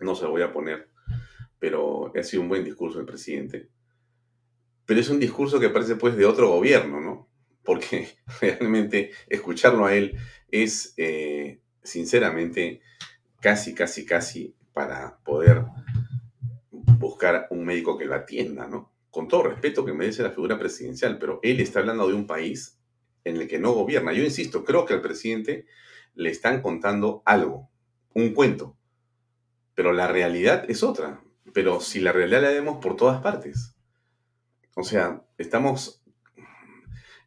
[0.00, 0.88] No se lo voy a poner,
[1.58, 3.68] pero ha sido un buen discurso el presidente.
[4.86, 7.28] Pero es un discurso que parece pues de otro gobierno, ¿no?
[7.62, 8.08] Porque
[8.40, 10.16] realmente escucharlo a él
[10.50, 12.80] es, eh, sinceramente,
[13.40, 15.64] casi, casi, casi para poder
[16.70, 18.92] buscar un médico que lo atienda, ¿no?
[19.18, 22.78] con todo respeto que merece la figura presidencial, pero él está hablando de un país
[23.24, 24.12] en el que no gobierna.
[24.12, 25.66] Yo insisto, creo que al presidente
[26.14, 27.68] le están contando algo,
[28.14, 28.77] un cuento,
[29.78, 31.20] pero la realidad es otra.
[31.54, 33.76] Pero si la realidad la vemos por todas partes.
[34.74, 36.02] O sea, estamos...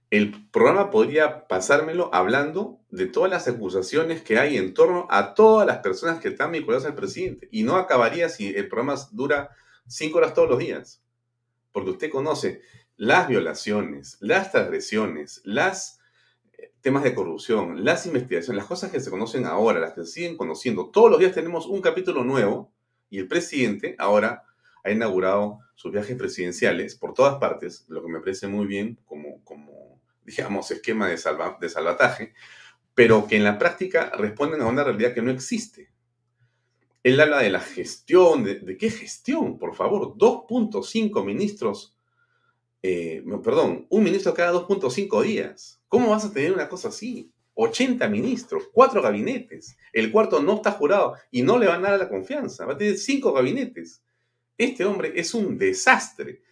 [0.09, 5.65] El programa podría pasármelo hablando de todas las acusaciones que hay en torno a todas
[5.65, 7.47] las personas que están vinculadas al presidente.
[7.53, 9.51] Y no acabaría si el programa dura
[9.87, 11.01] cinco horas todos los días
[11.71, 12.63] porque usted conoce
[12.97, 16.00] las violaciones, las transgresiones, las
[16.81, 20.37] temas de corrupción, las investigaciones, las cosas que se conocen ahora, las que se siguen
[20.37, 20.89] conociendo.
[20.89, 22.71] Todos los días tenemos un capítulo nuevo
[23.09, 24.43] y el presidente ahora
[24.83, 29.43] ha inaugurado sus viajes presidenciales por todas partes, lo que me parece muy bien como,
[29.43, 31.19] como digamos, esquema de,
[31.59, 32.33] de salvataje,
[32.95, 35.91] pero que en la práctica responden a una realidad que no existe.
[37.03, 41.95] Él habla de la gestión, de, qué gestión, por favor, 2.5 ministros,
[42.83, 45.80] eh, perdón, un ministro cada 2.5 días.
[45.91, 47.33] ¿Cómo vas a tener una cosa así?
[47.53, 49.77] 80 ministros, cuatro gabinetes.
[49.91, 52.65] El cuarto no está jurado y no le van a dar la confianza.
[52.65, 54.01] Va a tener cinco gabinetes.
[54.57, 56.43] Este hombre es un desastre.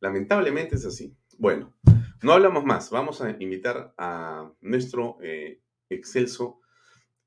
[0.00, 1.14] Lamentablemente es así.
[1.36, 1.74] Bueno,
[2.22, 2.88] no hablamos más.
[2.88, 5.60] Vamos a invitar a nuestro eh,
[5.90, 6.60] excelso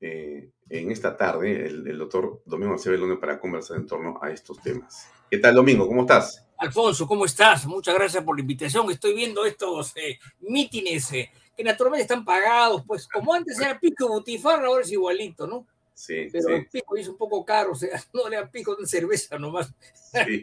[0.00, 5.06] eh, en esta tarde el, doctor Domingo Acevedo para conversar en torno a estos temas.
[5.30, 5.86] ¿Qué tal, Domingo?
[5.86, 6.44] ¿Cómo estás?
[6.58, 7.66] Alfonso, ¿cómo estás?
[7.66, 8.88] Muchas gracias por la invitación.
[8.90, 11.30] Estoy viendo estos eh, mítines eh,
[11.62, 15.66] que naturalmente están pagados, pues como antes era pico butifarra, ahora es igualito, ¿no?
[15.94, 18.86] Sí, Pero el pico es un poco caro, o sea, no le dan pico de
[18.86, 19.72] cerveza nomás.
[19.94, 20.42] Sí.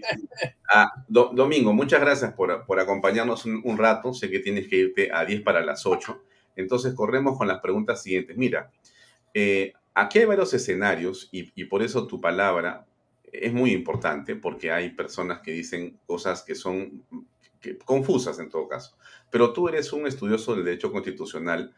[0.72, 4.13] Ah, Domingo, muchas gracias por, por acompañarnos un, un, rato.
[4.13, 6.22] Sé que tienes que irte a 10 para las 8.
[6.55, 8.38] Entonces, corremos con las preguntas siguientes.
[8.38, 8.72] Mira,
[9.34, 12.86] eh, aquí hay varios escenarios y, por eso tu palabra
[13.32, 17.03] es muy importante, porque hay personas que dicen cosas que son
[17.86, 18.95] confusas en todo caso.
[19.32, 21.73] Pero tú eres un estudioso del derecho constitucional.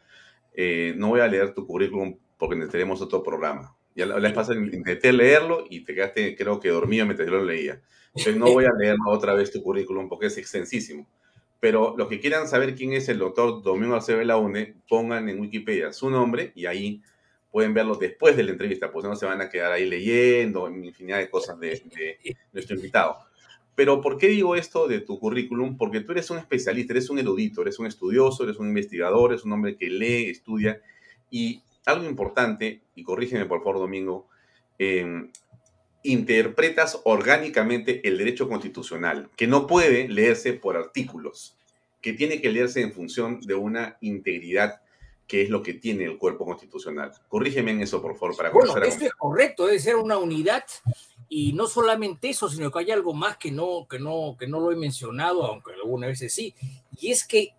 [0.53, 3.75] Eh, no voy a leer tu currículum porque necesitaremos otro programa.
[3.95, 7.43] Ya la vez pasada intenté leerlo y te quedaste, creo que dormido mientras yo lo
[7.43, 7.81] leía.
[8.07, 11.07] Entonces no voy a leer otra vez tu currículum porque es extensísimo.
[11.59, 15.93] Pero los que quieran saber quién es el doctor Domingo Acevedo Laune, pongan en Wikipedia
[15.93, 17.03] su nombre y ahí
[17.51, 21.19] pueden verlo después de la entrevista, pues no se van a quedar ahí leyendo infinidad
[21.19, 22.17] de cosas de,
[22.53, 23.17] nuestro invitado.
[23.81, 25.75] Pero ¿por qué digo esto de tu currículum?
[25.75, 29.43] Porque tú eres un especialista, eres un erudito, eres un estudioso, eres un investigador, eres
[29.43, 30.79] un hombre que lee, estudia.
[31.31, 34.27] Y algo importante, y corrígeme por favor, Domingo,
[34.77, 35.31] em,
[36.03, 41.57] interpretas orgánicamente el derecho constitucional, que no puede leerse por artículos,
[42.01, 44.79] que tiene que leerse en función de una integridad
[45.25, 47.13] qué es lo que tiene el cuerpo constitucional.
[47.29, 50.65] Corrígeme en eso, por favor, para Bueno, esto es correcto, debe ser una unidad
[51.33, 54.59] y no solamente eso, sino que hay algo más que no, que no, que no
[54.59, 56.53] lo he mencionado, aunque algunas veces sí,
[56.99, 57.55] y es que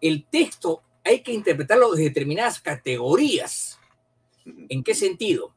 [0.00, 3.80] el texto hay que interpretarlo desde determinadas categorías.
[4.44, 5.52] ¿En qué sentido?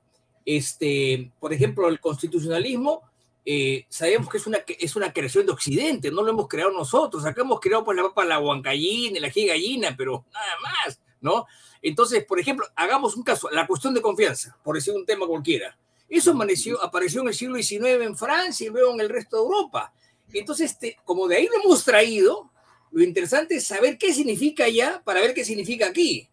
[0.45, 3.03] Este, por ejemplo, el constitucionalismo
[3.45, 7.24] eh, sabemos que es una, es una creación de Occidente, no lo hemos creado nosotros.
[7.24, 10.99] Acá hemos creado pues, la papa, la huancallina, la gallina, pero nada más.
[11.22, 11.45] ¿no?
[11.84, 15.78] Entonces, por ejemplo, hagamos un caso, la cuestión de confianza, por decir un tema cualquiera.
[16.10, 19.43] Eso apareció, apareció en el siglo XIX en Francia y luego en el resto de
[19.43, 19.93] Europa.
[20.34, 22.51] Entonces, este, como de ahí lo hemos traído,
[22.91, 26.28] lo interesante es saber qué significa allá para ver qué significa aquí.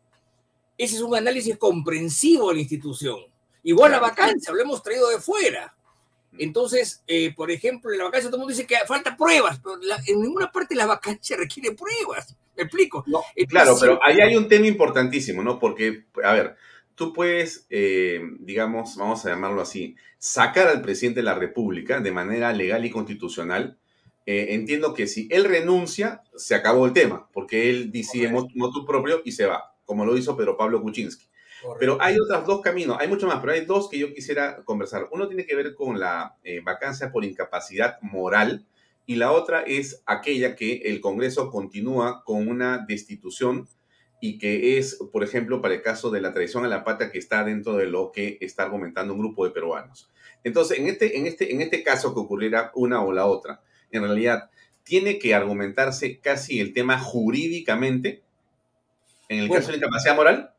[0.79, 3.19] Ese es un análisis comprensivo de la institución.
[3.63, 5.75] Igual la vacancia, lo hemos traído de fuera.
[6.39, 9.77] Entonces, eh, por ejemplo, en la vacancia todo el mundo dice que falta pruebas, pero
[10.07, 12.37] en ninguna parte la vacancia requiere pruebas.
[12.57, 13.05] ¿Me explico?
[13.49, 15.59] claro, pero ahí hay un tema importantísimo, ¿no?
[15.59, 16.57] Porque, a ver,
[16.97, 22.11] tú puedes, eh, digamos, vamos a llamarlo así, sacar al presidente de la República de
[22.11, 23.79] manera legal y constitucional.
[24.25, 29.23] Eh, entiendo que si él renuncia, se acabó el tema, porque él decide motu propio
[29.25, 31.27] y se va, como lo hizo Pedro Pablo Kuczynski.
[31.79, 35.09] Pero hay otros dos caminos, hay mucho más, pero hay dos que yo quisiera conversar.
[35.11, 38.67] Uno tiene que ver con la eh, vacancia por incapacidad moral
[39.07, 43.69] y la otra es aquella que el Congreso continúa con una destitución
[44.27, 47.19] y que es, por ejemplo, para el caso de la traición a la patria que
[47.19, 50.11] está dentro de lo que está argumentando un grupo de peruanos.
[50.43, 53.63] Entonces, en este, en este, en este caso que ocurriera una o la otra,
[53.93, 54.51] en realidad
[54.83, 58.23] tiene que argumentarse casi el tema jurídicamente
[59.29, 60.55] en el caso de incapacidad moral.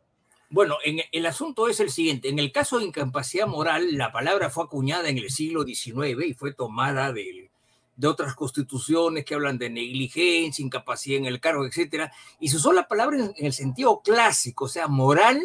[0.50, 2.30] Bueno, en, el asunto es el siguiente.
[2.30, 6.34] En el caso de incapacidad moral, la palabra fue acuñada en el siglo XIX y
[6.34, 7.50] fue tomada de,
[7.98, 12.72] de otras constituciones que hablan de negligencia, incapacidad en el cargo, etcétera, y se usó
[12.72, 15.42] la palabra en, el sentido clásico, o sea, moral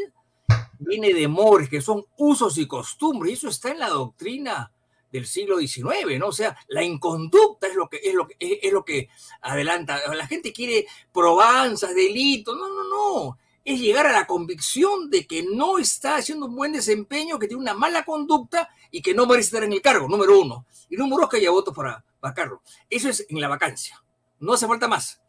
[0.78, 4.70] viene de mores, que son usos y costumbres, y eso está en la doctrina
[5.10, 6.28] del siglo XIX, ¿no?
[6.28, 9.08] O sea, la inconducta es lo que es lo que es lo que
[9.42, 10.00] adelanta.
[10.14, 13.38] La gente quiere probanzas, delitos, no, no, no.
[13.62, 17.62] Es llegar a la convicción de que no está haciendo un buen desempeño, que tiene
[17.62, 20.66] una mala conducta y que no merece estar en el cargo, número uno.
[20.88, 22.62] Y número dos, que haya votos para vacarlo.
[22.88, 24.02] Eso es en la vacancia.
[24.40, 25.20] No hace falta más.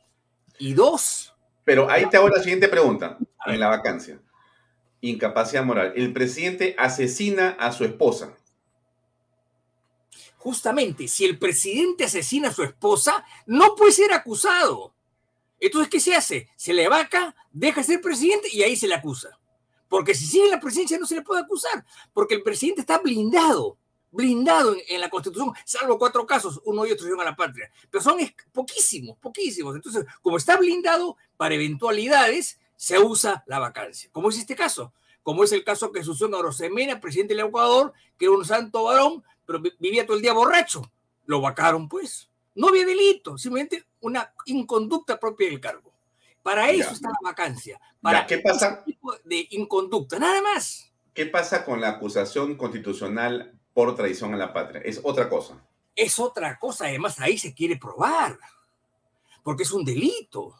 [0.58, 1.36] Y dos.
[1.66, 4.22] Pero ahí te hago la siguiente pregunta, en la vacancia.
[5.02, 5.92] Incapacidad moral.
[5.98, 8.34] El presidente asesina a su esposa
[10.44, 14.94] justamente, si el presidente asesina a su esposa, no puede ser acusado.
[15.58, 16.50] Entonces, ¿qué se hace?
[16.58, 19.40] Se le vaca, deja de ser presidente y ahí se le acusa.
[19.88, 22.98] Porque si sigue en la presidencia no se le puede acusar, porque el presidente está
[22.98, 23.78] blindado,
[24.14, 27.70] blindado en, la Constitución, salvo cuatro casos, uno y otro a la patria.
[27.90, 28.18] Pero son
[28.52, 29.76] poquísimos, poquísimos.
[29.76, 34.10] Entonces, como está blindado, para eventualidades se usa la vacancia.
[34.12, 34.94] Como es este caso,
[35.24, 38.84] como es el caso que sucedió en Orosemena, presidente del Ecuador, que era un santo
[38.84, 40.90] varón, pero vivía todo el día borracho.
[41.26, 42.30] Lo vacaron, pues.
[42.56, 45.92] No había delito, simplemente una inconducta propia del cargo.
[46.44, 47.80] Para eso está la vacancia.
[48.02, 48.84] Para ¿Qué pasa?
[48.84, 50.92] tipo de inconducta, nada más.
[51.14, 54.82] ¿Qué pasa con la acusación constitucional por traición a la patria?
[54.84, 55.62] Es otra cosa.
[55.96, 58.38] Es otra cosa, además ahí se quiere probar,
[59.44, 60.56] porque es un delito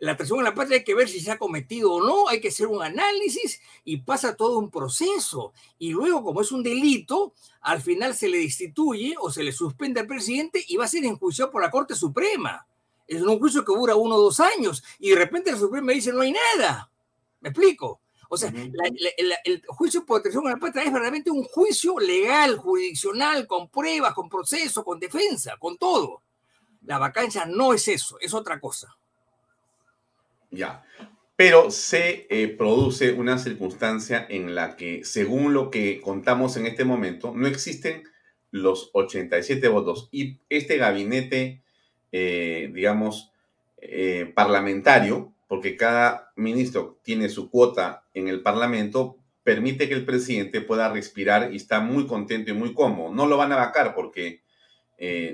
[0.00, 2.40] la traición a la patria hay que ver si se ha cometido o no, hay
[2.40, 5.52] que hacer un análisis y pasa todo un proceso.
[5.78, 10.00] Y luego, como es un delito, al final se le destituye o se le suspende
[10.00, 12.66] al presidente y va a ser enjuiciado por la Corte Suprema.
[13.06, 16.12] Es un juicio que dura uno o dos años y de repente la Suprema dice
[16.12, 16.90] no hay nada.
[17.40, 18.00] ¿Me explico?
[18.32, 18.52] O sea,
[19.44, 24.14] el juicio por traición a la patria es verdaderamente un juicio legal, jurisdiccional, con pruebas,
[24.14, 26.22] con proceso, con defensa, con todo.
[26.86, 28.96] La vacancia no es eso, es otra cosa.
[30.52, 30.84] Ya.
[31.34, 36.84] Pero se eh, produce una circunstancia en la que, según lo que contamos en este
[36.84, 38.04] momento, no existen
[38.52, 40.08] los 87 votos.
[40.12, 41.62] Y este gabinete,
[42.12, 43.32] eh, digamos,
[43.78, 50.60] eh, parlamentario, porque cada ministro tiene su cuota en el Parlamento, permite que el presidente
[50.60, 53.12] pueda respirar y está muy contento y muy cómodo.
[53.12, 54.44] No lo van a vacar porque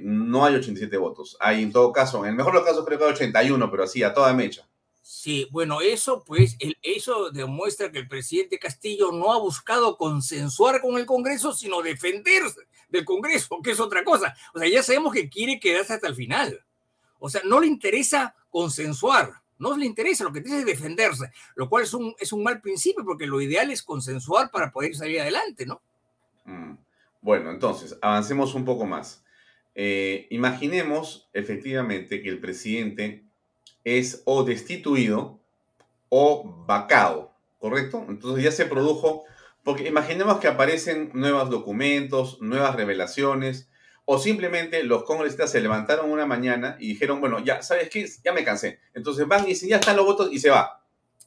[0.03, 1.37] no hay 87 votos.
[1.39, 3.85] Hay en todo caso, en el mejor de los casos creo que hay 81, pero
[3.85, 4.67] así, a toda mecha.
[5.03, 10.97] Sí, bueno, eso pues, eso demuestra que el presidente Castillo no ha buscado consensuar con
[10.97, 14.35] el Congreso, sino defenderse del Congreso, que es otra cosa.
[14.55, 16.65] O sea, ya sabemos que quiere quedarse hasta el final.
[17.19, 21.69] O sea, no le interesa consensuar, no le interesa, lo que tiene es defenderse, lo
[21.69, 25.21] cual es un, es un mal principio, porque lo ideal es consensuar para poder salir
[25.21, 25.81] adelante, ¿no?
[26.45, 26.75] Mm.
[27.21, 29.25] Bueno, entonces, avancemos un poco más.
[29.75, 33.25] Eh, imaginemos efectivamente que el presidente
[33.85, 35.41] es o destituido
[36.09, 38.07] o vacado, ¿correcto?
[38.09, 39.25] Entonces ya se produjo,
[39.65, 43.69] porque imaginemos que aparecen nuevos documentos, nuevas revelaciones,
[44.07, 48.09] o simplemente los congresistas se levantaron una mañana y dijeron, bueno, ya, ¿sabes qué?
[48.25, 48.81] Ya me cansé.
[48.95, 50.83] Entonces van y dicen, ya están los votos y se va,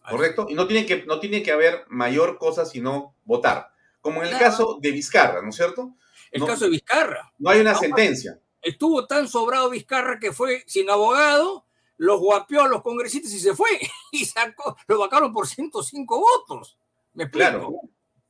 [0.10, 0.48] ¿correcto?
[0.50, 3.72] Y no tiene que, no tiene que haber mayor cosa sino votar,
[4.02, 5.94] como en el caso de Vizcarra, ¿no es cierto?
[6.32, 7.32] El caso de Vizcarra.
[7.38, 8.40] No hay una sentencia.
[8.62, 11.66] Estuvo tan sobrado Vizcarra que fue sin abogado
[12.00, 13.70] los guapió a los congresistas y se fue.
[14.12, 16.80] Y sacó, lo vacaron por 105 votos.
[17.14, 17.82] ¿Me Claro,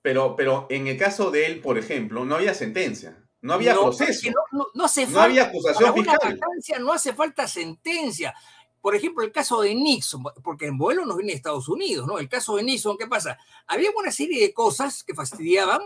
[0.01, 3.23] pero, pero en el caso de él, por ejemplo, no había sentencia.
[3.41, 4.29] No había proceso.
[4.51, 6.39] No, no, hace no había acusación fiscal.
[6.81, 8.33] no hace falta sentencia.
[8.81, 12.17] Por ejemplo, el caso de Nixon, porque en vuelo nos viene de Estados Unidos, ¿no?
[12.17, 13.37] El caso de Nixon, ¿qué pasa?
[13.67, 15.81] Había una serie de cosas que fastidiaban,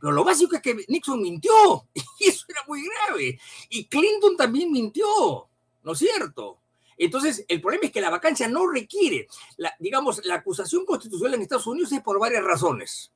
[0.00, 3.38] pero lo básico es que Nixon mintió, y eso era muy grave.
[3.68, 5.48] Y Clinton también mintió,
[5.82, 6.58] ¿no es cierto?
[6.98, 11.42] Entonces, el problema es que la vacancia no requiere, la, digamos, la acusación constitucional en
[11.42, 13.12] Estados Unidos es por varias razones.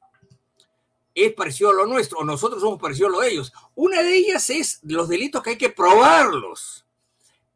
[1.15, 3.53] Es parecido a lo nuestro, o nosotros somos parecidos a lo de ellos.
[3.75, 6.87] Una de ellas es los delitos que hay que probarlos.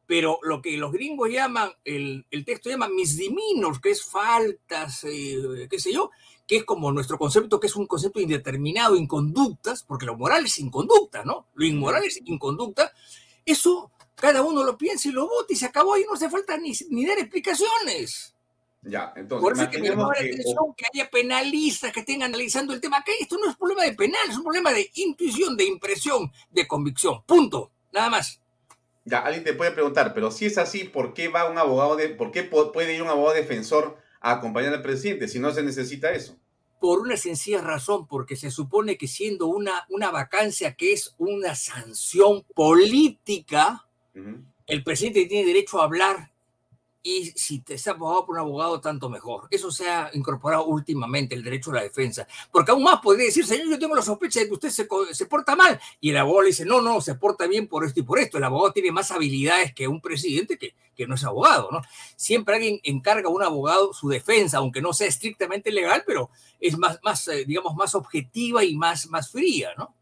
[0.06, 5.78] Pero lo que los gringos llaman, el, texto llama misdemeanors, que es faltas, eh, qué
[5.78, 6.10] sé yo,
[6.46, 10.58] que es como nuestro concepto, que es un concepto indeterminado, inconductas, porque lo moral es
[10.58, 11.46] inconducta, ¿no?
[11.54, 12.92] Lo inmoral es inconducta.
[13.46, 16.56] Eso cada uno lo piensa y lo vota y se acabó y no hace falta
[16.56, 18.33] ni, ni dar explicaciones.
[18.86, 19.42] Ya, entonces.
[19.42, 22.80] Por eso es que me llama la atención que haya penalistas que estén analizando el
[22.80, 22.98] tema.
[22.98, 26.66] Acá esto no es problema de penal, es un problema de intuición, de impresión, de
[26.66, 27.22] convicción.
[27.24, 27.72] Punto.
[27.92, 28.40] Nada más.
[29.04, 32.08] Ya, alguien te puede preguntar, pero si es así, ¿por qué va un abogado de,
[32.08, 36.12] por qué puede ir un abogado defensor a acompañar al presidente si no se necesita
[36.12, 36.36] eso?
[36.80, 41.54] Por una sencilla razón, porque se supone que siendo una, una vacancia que es una
[41.54, 43.86] sanción política,
[44.66, 46.33] el presidente tiene derecho a hablar
[47.06, 49.46] y si te está abogado por un abogado, tanto mejor.
[49.50, 52.26] Eso se ha incorporado últimamente, el derecho a la defensa.
[52.50, 55.26] Porque aún más podría decir, señor, yo tengo la sospecha de que usted se, se
[55.26, 55.78] porta mal.
[56.00, 58.38] Y el abogado le dice, no, no, se porta bien por esto y por esto.
[58.38, 61.82] El abogado tiene más habilidades que un presidente que, que no es abogado, ¿no?
[62.16, 66.78] Siempre alguien encarga a un abogado su defensa, aunque no sea estrictamente legal, pero es
[66.78, 69.94] más, más eh, digamos, más objetiva y más, más fría, ¿no?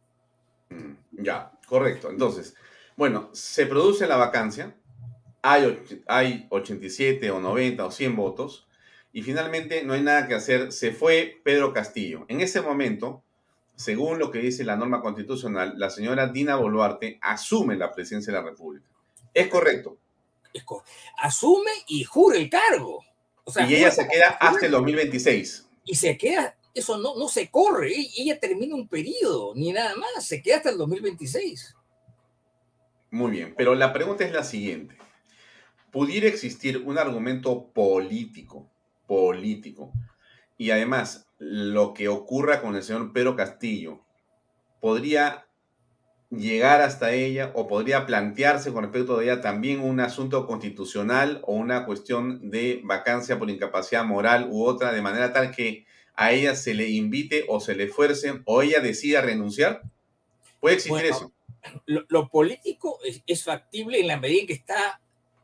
[1.11, 2.11] Ya, correcto.
[2.11, 2.55] Entonces,
[2.97, 4.77] bueno, se produce la vacancia,
[5.43, 8.69] hay, hay 87 o 90 o 100 votos,
[9.13, 12.25] y finalmente no hay nada que hacer, se fue Pedro Castillo.
[12.29, 13.23] En ese momento,
[13.77, 18.39] según lo que dice la norma constitucional, la señora Dina Boluarte asume la presidencia de
[18.39, 18.87] la República.
[19.35, 19.99] Es correcto.
[21.19, 23.05] Asume y jura el cargo.
[23.45, 25.69] O sea, y ella se queda hasta el 2026.
[25.85, 30.25] y se queda, eso no, no se corre, ella termina un periodo, ni nada más,
[30.25, 31.75] se queda hasta el 2026.
[33.11, 34.97] Muy bien, pero la pregunta es la siguiente.
[35.93, 38.69] ¿Pudiera existir un argumento político,
[39.07, 39.93] político,
[40.57, 44.01] y además lo que ocurra con el señor Pedro Castillo,
[44.81, 45.47] podría
[46.31, 51.53] llegar hasta ella o podría plantearse con respecto de ella también un asunto constitucional o
[51.53, 55.85] una cuestión de vacancia por incapacidad moral u otra, de manera tal que
[56.15, 59.83] a ella se le invite o se le fuerce o ella decida renunciar?
[60.59, 61.33] ¿Puede existir Bueno, eso?
[61.85, 65.02] Lo, lo político es, es factible en la medida en que está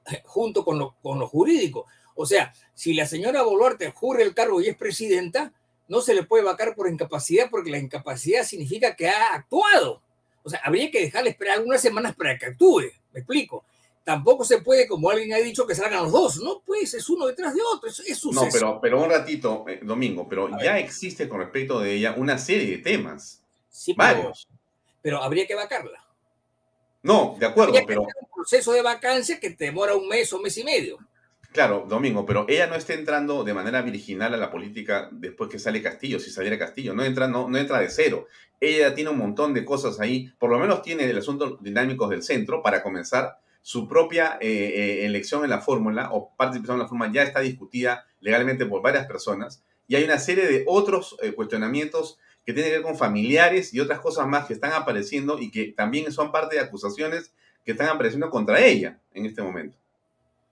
[0.25, 1.87] junto con lo, con lo jurídico.
[2.15, 5.53] O sea, si la señora Boluarte jure el cargo y es presidenta,
[5.87, 10.03] no se le puede vacar por incapacidad porque la incapacidad significa que ha actuado.
[10.43, 12.83] O sea, habría que dejarle esperar algunas semanas para que actúe.
[13.13, 13.65] Me explico.
[14.05, 16.37] Tampoco se puede, como alguien ha dicho, que salgan los dos.
[16.39, 17.91] No, pues es uno detrás de otro.
[17.91, 21.95] Es, es No, pero, pero un ratito, eh, Domingo, pero ya existe con respecto de
[21.95, 23.43] ella una serie de temas.
[23.69, 24.49] Sí, pero- Varios.
[25.03, 26.03] pero habría que vacarla.
[27.03, 30.40] No, de acuerdo, que pero un proceso de vacancia que te demora un mes o
[30.40, 30.99] mes y medio.
[31.53, 35.59] claro, Domingo, pero ella no está entrando de manera virginal a la política después que
[35.59, 38.26] sale Castillo, si saliera Castillo, no entra, no, no entra de cero.
[38.61, 42.22] Ella tiene un montón de cosas ahí, por lo menos tiene el asunto dinámicos del
[42.22, 46.88] centro para comenzar su propia eh, eh, elección en la fórmula o participación en la
[46.88, 51.32] fórmula ya está discutida legalmente por varias personas y hay una serie de otros eh,
[51.32, 52.18] cuestionamientos
[52.49, 55.66] que tienen que ver con familiares y otras cosas más que están apareciendo y que
[55.72, 59.76] también son parte de acusaciones que están apareciendo contra ella en este momento.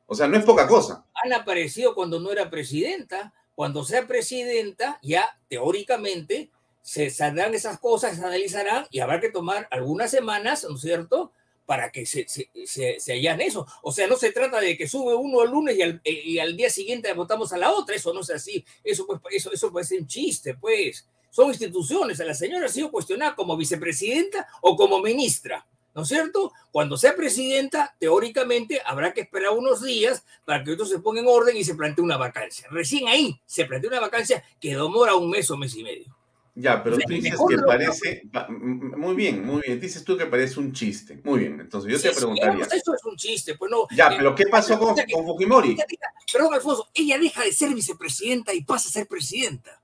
[0.05, 1.07] O sea, no es poca cosa.
[1.25, 3.33] Han aparecido cuando no era presidenta.
[3.55, 6.51] Cuando sea presidenta, ya teóricamente
[6.83, 11.33] se saldrán esas cosas, se analizarán y habrá que tomar algunas semanas, ¿no es cierto?,
[11.65, 13.67] para que se, se, se, se eso.
[13.81, 16.59] O sea, no se trata de que sube uno el lunes y al, y al
[16.59, 17.97] día siguiente votamos a la otra.
[17.97, 18.67] Eso no es así.
[18.85, 21.09] Eso, pues, eso, eso puede ser un chiste, pues.
[21.37, 22.19] Son instituciones.
[22.21, 25.67] La señora ha sido cuestionada como vicepresidenta o como ministra.
[25.95, 26.51] ¿No es cierto?
[26.73, 31.27] Cuando sea presidenta, teóricamente habrá que esperar unos días para que esto se ponga en
[31.29, 32.67] orden y se plantee una vacancia.
[32.71, 36.17] Recién ahí se plantea una vacancia que demora un mes o mes y medio.
[36.55, 38.23] Ya, pero O sea, tú dices que parece...
[38.49, 39.79] Muy bien, muy bien.
[39.79, 41.21] Dices tú que parece un chiste.
[41.23, 42.65] Muy bien, entonces yo Sí, te preguntaría...
[42.65, 43.87] eso es un chiste, pues no.
[43.95, 45.73] Ya, eh, pero ¿qué pasó con, que- Fujimori?
[45.73, 49.83] ella deja- perdón, Alfonso, ella deja de ser vicepresidenta y pasa a ser presidenta.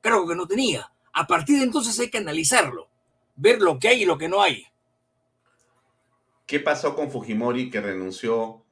[0.00, 0.90] Claro que no tenía.
[1.14, 2.88] A partir de entonces hay que analizarlo,
[3.36, 4.66] ver lo que hay y lo que no hay.
[6.44, 8.62] ¿Qué pasó con Fujimori que renunció?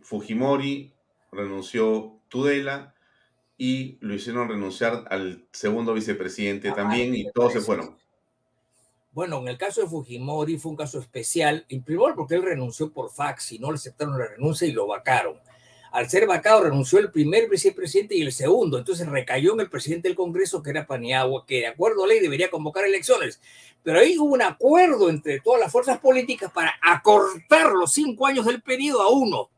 [0.00, 0.92] Fujimori
[1.30, 2.94] renunció Tudela
[3.58, 7.96] y lo hicieron renunciar al segundo vicepresidente Ah, también y todos se fueron.
[9.12, 12.90] Bueno, en el caso de Fujimori fue un caso especial, en primer porque él renunció
[12.90, 15.38] por fax y no le aceptaron la renuncia y lo vacaron.
[15.92, 20.08] Al ser vacado renunció el primer vicepresidente y el segundo, entonces recayó en el presidente
[20.08, 23.40] del Congreso que era Paniagua, que de acuerdo a ley debería convocar elecciones.
[23.82, 28.46] Pero ahí hubo un acuerdo entre todas las fuerzas políticas para acortar los cinco años
[28.46, 29.50] del periodo a uno.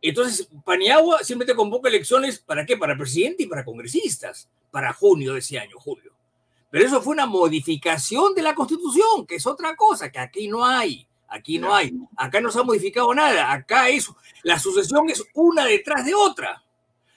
[0.00, 2.78] Entonces, Paniagua simplemente convoca elecciones para qué?
[2.78, 6.12] Para presidente y para congresistas, para junio de ese año, julio.
[6.70, 10.64] Pero eso fue una modificación de la Constitución, que es otra cosa, que aquí no
[10.64, 11.06] hay.
[11.28, 11.92] Aquí no hay.
[12.16, 13.52] Acá no se ha modificado nada.
[13.52, 16.62] Acá eso, la sucesión es una detrás de otra.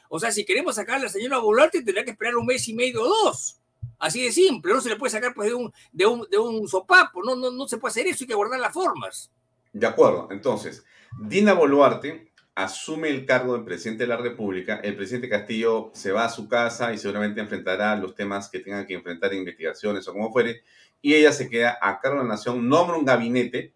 [0.09, 2.73] O sea, si queremos sacar a la señora Boluarte, tendrá que esperar un mes y
[2.73, 3.59] medio o dos.
[3.99, 4.73] Así de simple.
[4.73, 7.23] No se le puede sacar pues, de, un, de, un, de un sopapo.
[7.23, 8.23] No, no, no se puede hacer eso.
[8.23, 9.31] Hay que guardar las formas.
[9.73, 10.85] De acuerdo, entonces,
[11.19, 16.25] Dina Boluarte asume el cargo de presidente de la República, el presidente Castillo se va
[16.25, 20.33] a su casa y seguramente enfrentará los temas que tenga que enfrentar, investigaciones o como
[20.33, 20.63] fuere,
[20.99, 23.73] y ella se queda a cargo de la nación, nombra un gabinete,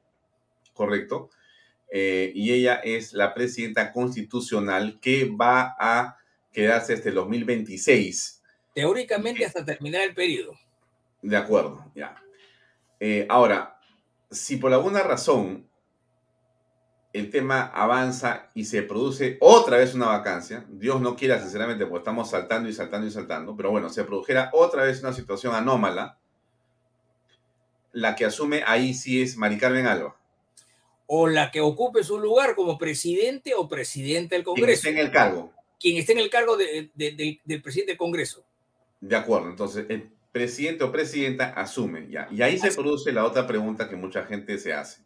[0.81, 1.29] correcto,
[1.91, 6.17] eh, y ella es la presidenta constitucional que va a
[6.51, 8.41] quedarse hasta el 2026.
[8.73, 10.53] Teóricamente hasta terminar el periodo.
[11.21, 12.15] De acuerdo, ya.
[12.99, 13.79] Eh, ahora,
[14.31, 15.69] si por alguna razón
[17.13, 22.01] el tema avanza y se produce otra vez una vacancia, Dios no quiera sinceramente porque
[22.01, 26.17] estamos saltando y saltando y saltando, pero bueno, se produjera otra vez una situación anómala,
[27.91, 30.20] la que asume ahí sí es Mari Carmen Alba.
[31.13, 34.81] O la que ocupe su lugar como presidente o presidente del Congreso.
[34.83, 35.51] Quien esté en el cargo.
[35.77, 38.45] Quien esté en el cargo de- de- de- del presidente del Congreso.
[39.01, 42.29] De acuerdo, entonces el presidente o presidenta asume ya.
[42.31, 45.01] Y ahí se produce la otra pregunta que mucha gente se hace.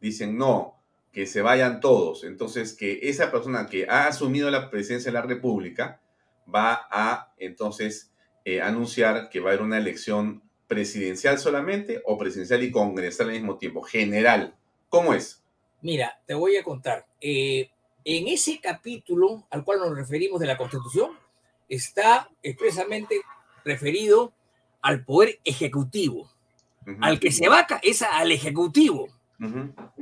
[0.00, 0.76] Dicen, no,
[1.12, 2.24] que se vayan todos.
[2.24, 6.00] Entonces, que esa persona que ha asumido la presidencia de la República
[6.52, 8.10] va a entonces
[8.44, 13.34] eh, anunciar que va a haber una elección presidencial solamente o presidencial y congresal al
[13.34, 14.56] mismo tiempo, general.
[14.92, 15.42] ¿Cómo es?
[15.80, 17.06] Mira, te voy a contar.
[17.18, 17.70] Eh,
[18.04, 21.12] en ese capítulo al cual nos referimos de la Constitución,
[21.66, 23.22] está expresamente
[23.64, 24.34] referido
[24.82, 26.30] al poder ejecutivo.
[27.00, 29.08] Al que se vaca es al ejecutivo.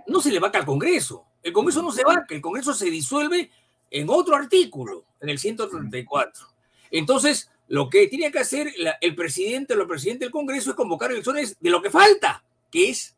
[0.09, 1.25] No se le vaca al Congreso.
[1.41, 3.49] El Congreso no se vaca, el Congreso se disuelve
[3.93, 6.47] en otro artículo, en el 134.
[6.91, 10.77] Entonces, lo que tiene que hacer la- el presidente o la presidenta del Congreso es
[10.77, 13.15] convocar elecciones de lo que falta, que es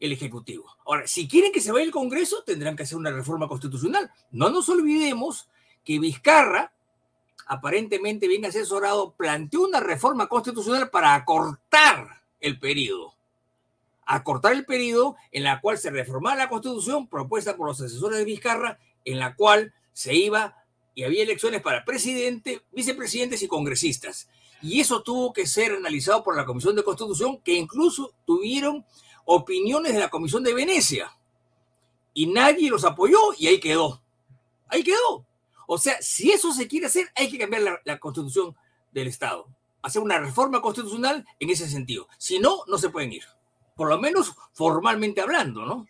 [0.00, 0.66] el Ejecutivo.
[0.86, 4.10] Ahora, si quieren que se vaya el Congreso, tendrán que hacer una reforma constitucional.
[4.30, 5.48] No nos olvidemos
[5.84, 6.72] que Vizcarra,
[7.46, 13.14] aparentemente bien asesorado, planteó una reforma constitucional para acortar el periodo.
[14.06, 18.24] Acortar el periodo en la cual se reformaba la constitución propuesta por los asesores de
[18.24, 20.56] Vizcarra, en la cual se iba
[20.94, 24.28] y había elecciones para presidente, vicepresidentes y congresistas.
[24.62, 28.84] Y eso tuvo que ser analizado por la Comisión de Constitución, que incluso tuvieron
[29.32, 31.16] opiniones de la Comisión de Venecia.
[32.12, 34.02] Y nadie los apoyó y ahí quedó.
[34.66, 35.24] Ahí quedó.
[35.68, 38.56] O sea, si eso se quiere hacer, hay que cambiar la, la constitución
[38.90, 39.46] del Estado.
[39.82, 42.08] Hacer una reforma constitucional en ese sentido.
[42.18, 43.22] Si no, no se pueden ir.
[43.76, 45.86] Por lo menos formalmente hablando, ¿no?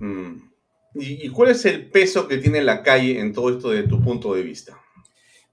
[0.00, 0.50] Mm.
[0.96, 4.02] ¿Y, y cuál es el peso que tiene la calle en todo esto desde tu
[4.02, 4.76] punto de vista?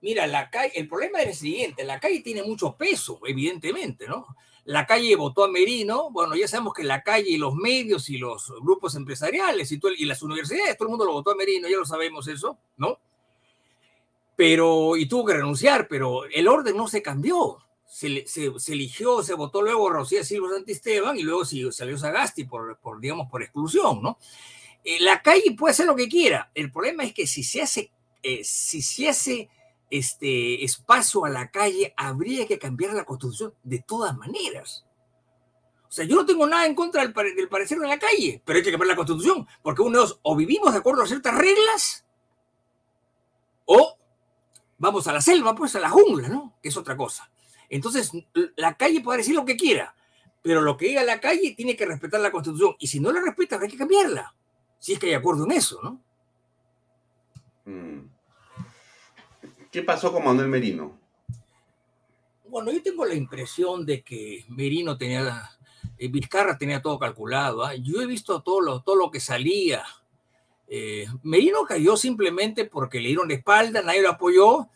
[0.01, 4.25] Mira, la calle, el problema es el siguiente, la calle tiene mucho peso, evidentemente, ¿no?
[4.68, 8.18] La calle votó a Merino, bueno, ya sabemos que la calle y los medios y
[8.18, 11.70] los grupos empresariales y, todo- y las universidades, todo el mundo lo votó a Merino,
[11.70, 12.99] ya lo sabemos eso, ¿no?
[14.36, 17.59] Pero, y tuvo que renunciar, pero el orden no se cambió.
[17.88, 18.26] Se,
[18.68, 23.41] eligió, se votó luego Rocía Silva Santisteban y luego salió Sagasti por, por, digamos, por
[23.41, 24.18] exclusión, ¿no?
[24.84, 26.51] Eh, la calle puede hacer lo que quiera.
[26.53, 27.89] El problema es que si se hace,
[28.22, 29.49] eh, si se hace
[29.89, 34.85] este espacio a la calle, habría que cambiar la constitución de todas maneras.
[35.88, 38.41] O sea, yo no tengo nada en contra del, pare- del parecer de la calle,
[38.43, 41.33] pero hay que cambiar la constitución, porque uno es, o vivimos de acuerdo a ciertas
[41.33, 42.05] reglas,
[43.65, 43.97] o
[44.77, 46.57] vamos a la selva, pues a la jungla, ¿no?
[46.61, 47.31] Que es otra cosa.
[47.69, 48.11] Entonces,
[48.55, 49.95] la calle puede decir lo que quiera,
[50.41, 53.21] pero lo que diga la calle tiene que respetar la constitución, y si no la
[53.21, 54.35] respeta, habrá que cambiarla,
[54.79, 56.01] si es que hay acuerdo en eso, ¿no?
[57.65, 58.16] Mm.
[59.72, 60.97] ¿Qué pasó con Manuel Merino?
[62.49, 65.51] Bueno, yo tengo la impresión de que Merino tenía,
[65.97, 67.63] eh, Vizcarra tenía todo calculado.
[67.65, 67.76] ¿ah?
[67.76, 69.84] Yo he visto todo lo, todo lo que salía.
[70.70, 74.68] Eh, Merino cayó simplemente porque le dieron la espalda, nadie lo apoyó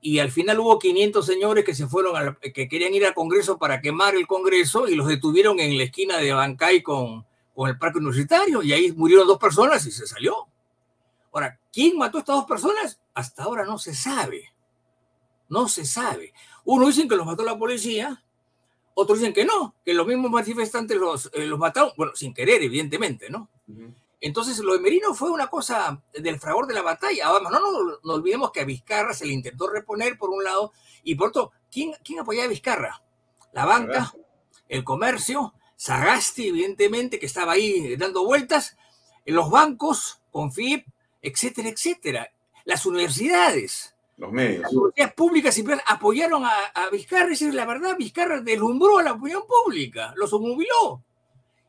[0.00, 3.58] y al final hubo 500 señores que se fueron, al- que querían ir al Congreso
[3.58, 7.78] para quemar el Congreso y los detuvieron en la esquina de Bancay con, con el
[7.78, 10.46] Parque Universitario y ahí murieron dos personas y se salió.
[11.32, 13.00] Ahora, ¿quién mató a estas dos personas?
[13.16, 14.52] Hasta ahora no se sabe.
[15.48, 16.34] No se sabe.
[16.66, 18.22] Uno dicen que los mató la policía,
[18.92, 22.62] otros dicen que no, que los mismos manifestantes los, eh, los mataron, bueno, sin querer,
[22.62, 23.48] evidentemente, ¿no?
[24.20, 27.28] Entonces, lo de Merino fue una cosa del fragor de la batalla.
[27.28, 30.72] Además, no, no, no olvidemos que a Vizcarra se le intentó reponer por un lado,
[31.02, 33.02] y por otro, ¿quién, quién apoyaba a Vizcarra?
[33.52, 34.12] La banca,
[34.68, 38.76] el comercio, Sagasti, evidentemente, que estaba ahí dando vueltas,
[39.24, 40.86] los bancos, Confip,
[41.22, 42.30] etcétera, etcétera.
[42.66, 43.94] Las universidades.
[44.18, 44.62] Los medios.
[44.62, 49.04] Las universidades públicas y privadas apoyaron a, a Vizcarra, es la verdad, Vizcarra deslumbró a
[49.04, 51.02] la opinión pública, los obnubiló.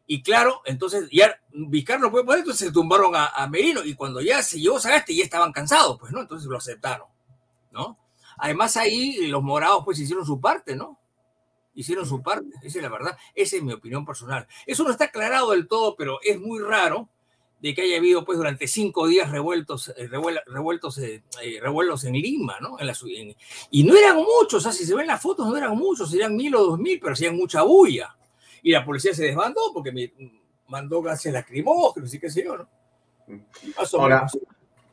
[0.07, 3.93] Y claro, entonces ya Vizcarra no puede poner, entonces se tumbaron a, a Merino, y
[3.93, 6.21] cuando ya se llevó Sagasti ya estaban cansados, pues, ¿no?
[6.21, 7.07] Entonces lo aceptaron,
[7.71, 7.99] ¿no?
[8.37, 10.99] Además ahí los morados pues hicieron su parte, ¿no?
[11.75, 14.47] Hicieron su parte, esa es la verdad, esa es mi opinión personal.
[14.65, 17.07] Eso no está aclarado del todo, pero es muy raro
[17.59, 20.07] de que haya habido pues durante cinco días revueltos, eh,
[20.45, 22.79] revueltos, eh, eh, revuelos en Lima, ¿no?
[22.79, 22.95] En la,
[23.71, 26.35] y no eran muchos, o sea, si se ven las fotos no eran muchos, eran
[26.35, 28.15] mil o dos mil, pero hacían mucha bulla.
[28.61, 30.11] Y la policía se desbandó porque me
[30.67, 32.69] mandó gases lacrimógenos y qué sé yo, ¿no?
[33.93, 34.27] Ahora,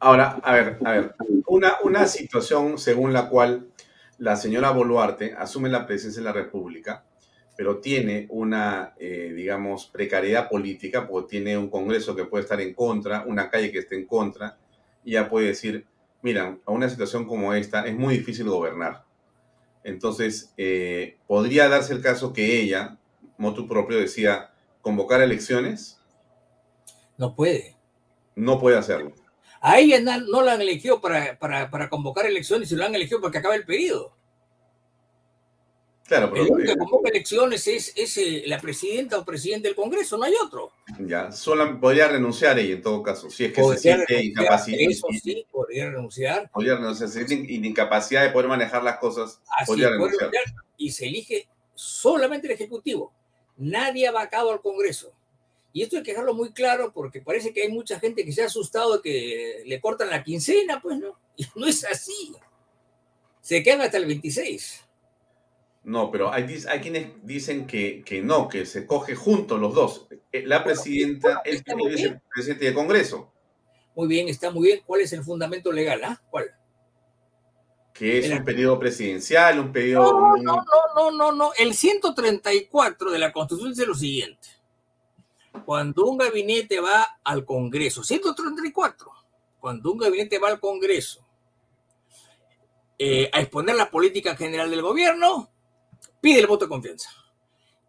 [0.00, 1.14] ahora, a ver, a ver,
[1.46, 3.68] una, una situación según la cual
[4.18, 7.04] la señora Boluarte asume la presidencia de la República
[7.56, 12.74] pero tiene una, eh, digamos, precariedad política, porque tiene un Congreso que puede estar en
[12.74, 14.58] contra, una calle que esté en contra,
[15.04, 15.86] y ya puede decir,
[16.22, 19.04] mira, a una situación como esta es muy difícil gobernar.
[19.84, 22.96] Entonces, eh, podría darse el caso que ella,
[23.36, 24.50] motu propio, decía,
[24.80, 26.00] convocar elecciones.
[27.18, 27.76] No puede.
[28.34, 29.12] No puede hacerlo.
[29.60, 33.20] A ella no, la han elegido para, para, para convocar elecciones, y lo han elegido
[33.20, 34.16] para que acabe el periodo.
[36.06, 40.18] Claro, pero, el que convoca elecciones es, es eh, la presidenta o presidente del Congreso,
[40.18, 40.70] no hay otro.
[41.00, 44.78] Ya, solo podría renunciar ella en todo caso, si es que se siente incapacidad.
[44.80, 46.50] Eso sí, podría renunciar.
[46.50, 50.30] Podría renunciar, si tiene incapacidad de poder manejar las cosas, podría renunciar.
[50.76, 53.10] Y se elige solamente el Ejecutivo.
[53.56, 55.12] Nadie ha vacado al Congreso.
[55.72, 58.42] Y esto hay que dejarlo muy claro porque parece que hay mucha gente que se
[58.42, 61.18] ha asustado de que le cortan la quincena, pues no.
[61.36, 62.32] Y no es así.
[63.40, 64.83] Se quedan hasta el 26.
[65.84, 70.06] No, pero hay, hay quienes dicen que, que, no, que se coge juntos los dos.
[70.32, 73.32] Eh, la presidenta, el, el presidente del Congreso.
[73.94, 74.80] Muy bien, está muy bien.
[74.86, 76.02] ¿Cuál es el fundamento legal?
[76.02, 76.20] Ah?
[76.30, 76.50] ¿Cuál?
[77.92, 80.36] Que es un periodo presidencial, un periodo...
[80.36, 80.64] No, no, no,
[80.96, 81.52] no, no, no.
[81.56, 84.48] El 134 de la Constitución dice lo siguiente.
[85.64, 89.12] Cuando un gabinete va al Congreso, 134,
[89.60, 91.24] cuando un gabinete va al Congreso
[92.98, 95.53] eh, a exponer la política general del gobierno,
[96.24, 97.10] pide el voto de confianza.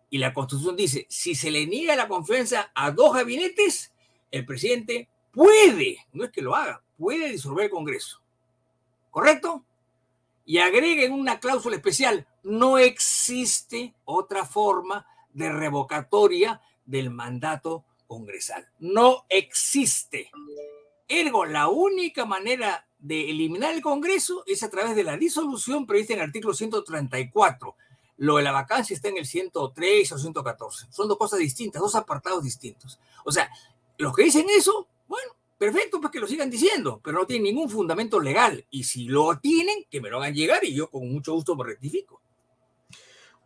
[0.10, 3.94] Y la Constitución dice, si se le niega la confianza a dos gabinetes,
[4.30, 8.22] el presidente puede, no es que lo haga, puede disolver el Congreso.
[9.10, 9.64] ¿Correcto?
[10.44, 18.68] Y agreguen una cláusula especial, no existe otra forma de revocatoria del mandato congresal.
[18.80, 20.30] No existe.
[21.08, 26.12] Ergo, la única manera de eliminar el Congreso es a través de la disolución prevista
[26.12, 27.78] en el artículo 134
[28.18, 30.88] lo de la vacancia está en el 103 o 114.
[30.90, 33.00] Son dos cosas distintas, dos apartados distintos.
[33.24, 33.50] O sea,
[33.98, 37.70] los que dicen eso, bueno, perfecto, pues que lo sigan diciendo, pero no tienen ningún
[37.70, 38.66] fundamento legal.
[38.70, 41.66] Y si lo tienen, que me lo hagan llegar y yo con mucho gusto me
[41.66, 42.22] rectifico.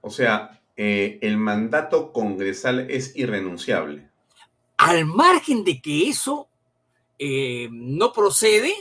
[0.02, 4.10] O sea, eh, el mandato congresal es irrenunciable.
[4.78, 6.48] Al margen de que eso
[7.18, 8.74] eh, no procede,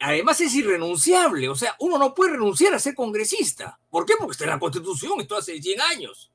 [0.00, 1.48] además es irrenunciable.
[1.48, 3.78] O sea, uno no puede renunciar a ser congresista.
[3.90, 4.14] ¿Por qué?
[4.18, 6.32] Porque está en la Constitución, esto hace 100 años.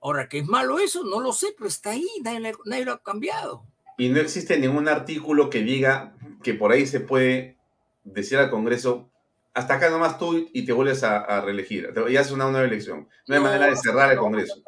[0.00, 1.04] Ahora, ¿qué es malo eso?
[1.04, 3.66] No lo sé, pero está ahí, nadie, lo ha cambiado.
[3.98, 7.56] Y no existe ningún artículo que diga que por ahí se puede
[8.04, 9.10] decir al Congreso,
[9.56, 11.90] hasta acá nomás tú y te vuelves a, reelegir.
[12.10, 13.08] Ya es una nueva elección.
[13.26, 14.62] No hay manera de cerrar el Congreso.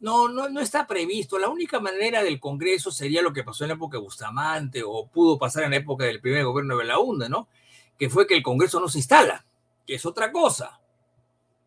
[0.00, 1.38] No, no, no, está previsto.
[1.38, 5.06] La única manera del Congreso sería lo que pasó en la época de Bustamante o
[5.06, 7.48] pudo pasar en la época del primer gobierno de Belaúnde, ¿no?
[7.96, 9.46] Que fue que el Congreso no se instala,
[9.86, 10.80] que es otra cosa.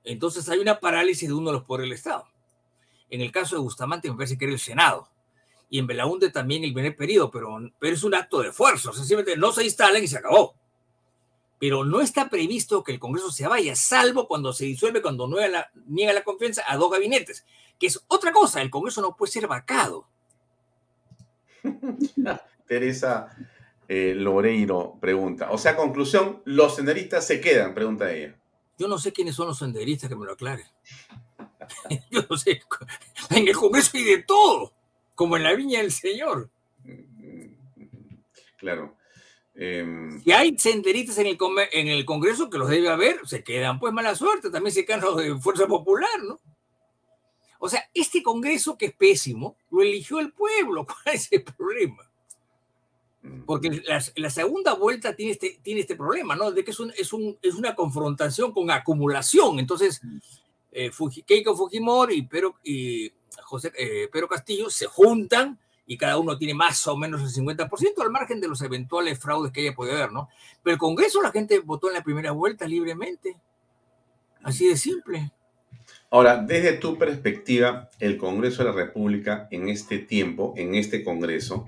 [0.04, 2.28] Entonces hay una parálisis de uno de los poderes del Estado.
[3.10, 5.08] En el caso de Bustamante me parece que era el Senado.
[5.70, 8.92] Y en Belaúnde también el primer periodo, pero, pero es un acto de esfuerzo.
[8.92, 10.67] Sencillamente no se instalan y se acabó
[11.60, 15.48] pero no está previsto que el Congreso se vaya, salvo cuando se disuelve, cuando niega
[15.48, 17.46] la, niega la confianza a dos gabinetes,
[17.80, 20.08] que es otra cosa, el Congreso no puede ser vacado.
[22.68, 23.36] Teresa
[23.88, 28.36] eh, Loreiro pregunta, o sea, conclusión, los senderistas se quedan, pregunta ella.
[28.78, 30.68] Yo no sé quiénes son los senderistas, que me lo aclaren.
[32.12, 32.62] Yo no sé,
[33.32, 34.74] en el Congreso hay de todo,
[35.16, 36.52] como en la viña del Señor.
[38.58, 38.97] Claro.
[39.60, 41.38] Eh, si hay senderistas en el,
[41.72, 45.02] en el Congreso que los debe haber, se quedan pues mala suerte, también se quedan
[45.02, 46.40] los de Fuerza Popular, ¿no?
[47.58, 52.08] O sea, este Congreso que es pésimo, lo eligió el pueblo, ¿cuál es el problema?
[53.48, 53.82] Porque
[54.16, 56.52] la, segunda vuelta tiene este, tiene este problema, ¿no?
[56.52, 59.60] De que es, un, es, un, es una confrontación con acumulación.
[59.60, 60.00] Entonces,
[60.72, 60.92] eh,
[61.26, 66.54] Keiko Fujimori y Pedro, y José, eh, Pedro Castillo se juntan y cada uno tiene
[66.54, 67.70] más o menos el 50%
[68.02, 70.30] al margen de los eventuales fraudes que haya podido haber, ¿no?
[70.62, 73.38] Pero el Congreso la gente votó en la primera vuelta libremente.
[74.44, 75.32] Así de simple.
[76.12, 81.66] Ahora, desde tu perspectiva, el Congreso de la República en este tiempo, en este Congreso,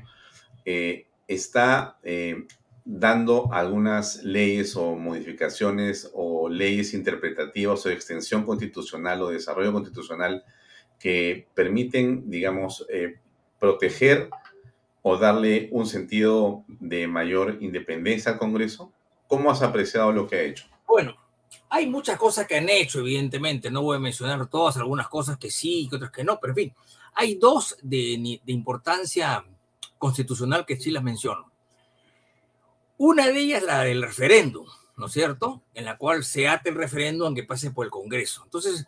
[0.66, 2.46] eh, está eh,
[2.84, 10.44] dando algunas leyes o modificaciones o leyes interpretativas o extensión constitucional o desarrollo constitucional
[11.00, 13.20] que permiten, digamos, eh,
[13.60, 14.30] proteger
[15.02, 18.92] o darle un sentido de mayor independencia al Congreso?
[19.28, 20.66] ¿Cómo has apreciado lo que ha hecho?
[20.88, 21.16] Bueno,
[21.70, 23.70] hay muchas cosas que han hecho, evidentemente.
[23.70, 26.56] No voy a mencionar todas, algunas cosas que sí y otras que no, pero en
[26.56, 26.76] fin,
[27.14, 29.46] hay dos de, importancia
[29.98, 31.52] constitucional que sí las menciono.
[32.98, 34.66] Una de ellas es la del referéndum,
[34.98, 35.62] ¿no es cierto?
[35.74, 38.42] En la cual se ate el referéndum aunque pase por el Congreso.
[38.44, 38.86] Entonces,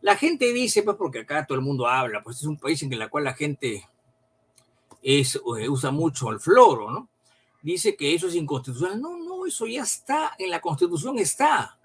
[0.00, 2.92] la gente dice, pues porque acá todo el mundo habla, pues es un país en
[2.92, 3.88] el cual la gente
[5.02, 7.08] es, eh, usa mucho el floro, ¿no?
[7.60, 9.00] Dice que eso es inconstitucional.
[9.00, 11.78] No, no, eso ya está, en la Constitución está.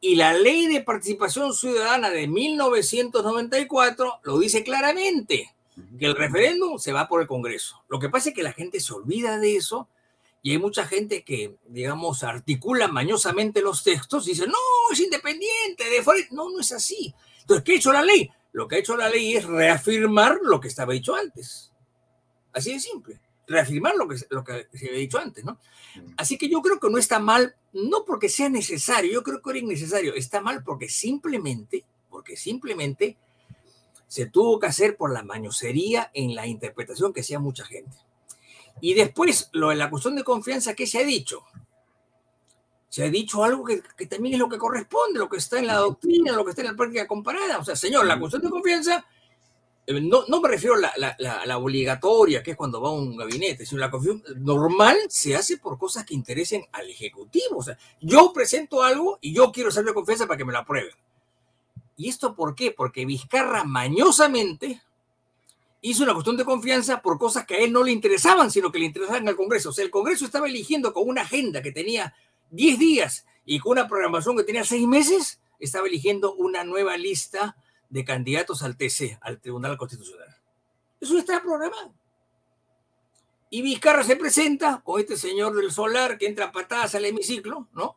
[0.00, 5.54] Y la ley de participación ciudadana de 1994 lo dice claramente,
[5.98, 7.82] que el referéndum se va por el Congreso.
[7.88, 9.88] Lo que pasa es que la gente se olvida de eso
[10.42, 14.54] y hay mucha gente que, digamos, articula mañosamente los textos y dice, no,
[14.90, 17.14] es independiente, de no, no es así.
[17.42, 18.30] Entonces, ¿qué ha hecho la ley?
[18.52, 21.69] Lo que ha hecho la ley es reafirmar lo que estaba dicho antes.
[22.52, 23.20] Así de simple.
[23.46, 25.58] Reafirmar lo que, lo que se había dicho antes, ¿no?
[26.16, 29.50] Así que yo creo que no está mal, no porque sea necesario, yo creo que
[29.50, 33.16] era innecesario, está mal porque simplemente, porque simplemente
[34.10, 37.96] se tuvo que hacer por la mañosería en la interpretación que hacía mucha gente.
[38.80, 41.44] Y después, lo de la cuestión de confianza, ¿qué se ha dicho?
[42.88, 45.76] Se ha dicho algo que, también es lo que corresponde, lo que está en la
[45.76, 47.58] doctrina, lo que está en la práctica comparada.
[47.58, 49.06] O sea, señor, la cuestión de confianza,
[49.98, 53.80] no, no me refiero a la, obligatoria, que es cuando va a un gabinete, sino
[53.80, 57.58] la confianza normal se hace por cosas que interesen al Ejecutivo.
[57.58, 60.58] O sea, yo presento algo y yo quiero ser de confianza para que me lo
[60.58, 60.94] aprueben.
[61.96, 62.70] ¿Y esto por qué?
[62.70, 64.80] Porque Vizcarra mañosamente
[65.82, 68.78] hizo una cuestión de confianza por cosas que a él no le interesaban, sino que
[68.78, 69.70] le interesaban al Congreso.
[69.70, 72.14] O sea, el Congreso estaba eligiendo con una agenda que tenía
[72.50, 77.56] 10 días y con una programación que tenía 6 meses, estaba eligiendo una nueva lista
[77.90, 80.34] de candidatos al TC, al Tribunal Constitucional.
[81.00, 81.92] Eso está programado.
[83.50, 87.68] Y Vizcarra se presenta con este señor del solar que entra a patadas al hemiciclo,
[87.72, 87.96] ¿no?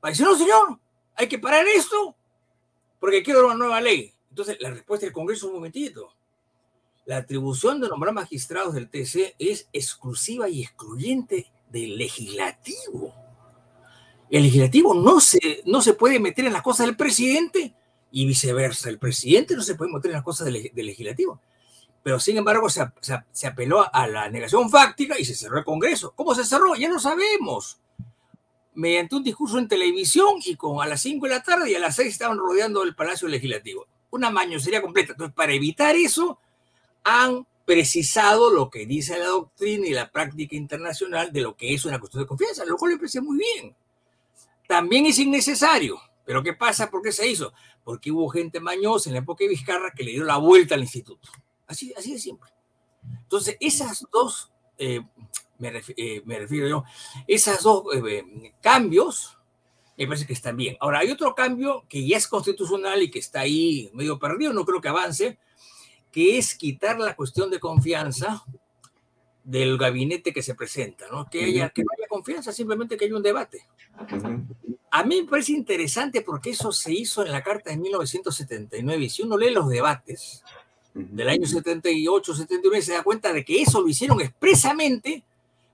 [0.00, 0.78] Para decir, no, señor,
[1.14, 2.16] hay que parar esto
[2.98, 4.12] porque quiero una nueva ley.
[4.30, 6.14] Entonces, la respuesta del Congreso, un momentito
[7.06, 13.14] la atribución de nombrar magistrados del TC es exclusiva y excluyente del legislativo.
[14.30, 17.74] El legislativo no se, no se puede meter en las cosas del presidente
[18.14, 18.88] y viceversa.
[18.88, 21.40] El presidente no se puede meter en las cosas del, legislativo.
[22.00, 22.86] Pero sin embargo se,
[23.32, 26.12] se, apeló a la negación fáctica y se cerró el Congreso.
[26.14, 26.76] ¿Cómo se cerró?
[26.76, 27.80] Ya lo sabemos.
[28.74, 31.80] Mediante un discurso en televisión y con a las 5 de la tarde y a
[31.80, 33.88] las 6 estaban rodeando el Palacio Legislativo.
[34.10, 35.12] Una mañosería completa.
[35.12, 36.38] Entonces, para evitar eso,
[37.02, 41.84] han precisado lo que dice la doctrina y la práctica internacional de lo que es
[41.84, 43.74] una cuestión de confianza, lo cual me parece muy bien.
[44.68, 46.00] También es innecesario.
[46.24, 46.90] ¿Pero qué pasa?
[46.90, 47.52] ¿Por qué se hizo?
[47.84, 50.80] Porque hubo gente mañosa en la época de Vizcarra que le dio la vuelta al
[50.80, 51.28] instituto.
[51.66, 52.50] Así, así de siempre.
[53.22, 55.02] Entonces, esas dos, eh,
[55.96, 56.84] eh, me, refiero yo,
[57.26, 59.38] esas dos eh, cambios
[59.96, 60.76] me parece que están bien.
[60.80, 64.64] Ahora, hay otro cambio que ya es constitucional y que está ahí medio perdido, no
[64.64, 65.38] creo que avance,
[66.10, 68.44] que es quitar la cuestión de confianza
[69.44, 71.28] del gabinete que se presenta, ¿no?
[71.30, 73.66] Que, haya, que no haya confianza, simplemente que haya un debate.
[74.90, 79.10] A mí me parece interesante porque eso se hizo en la Carta de 1979 y
[79.10, 80.42] si uno lee los debates
[80.94, 85.24] del año 78, 79, se da cuenta de que eso lo hicieron expresamente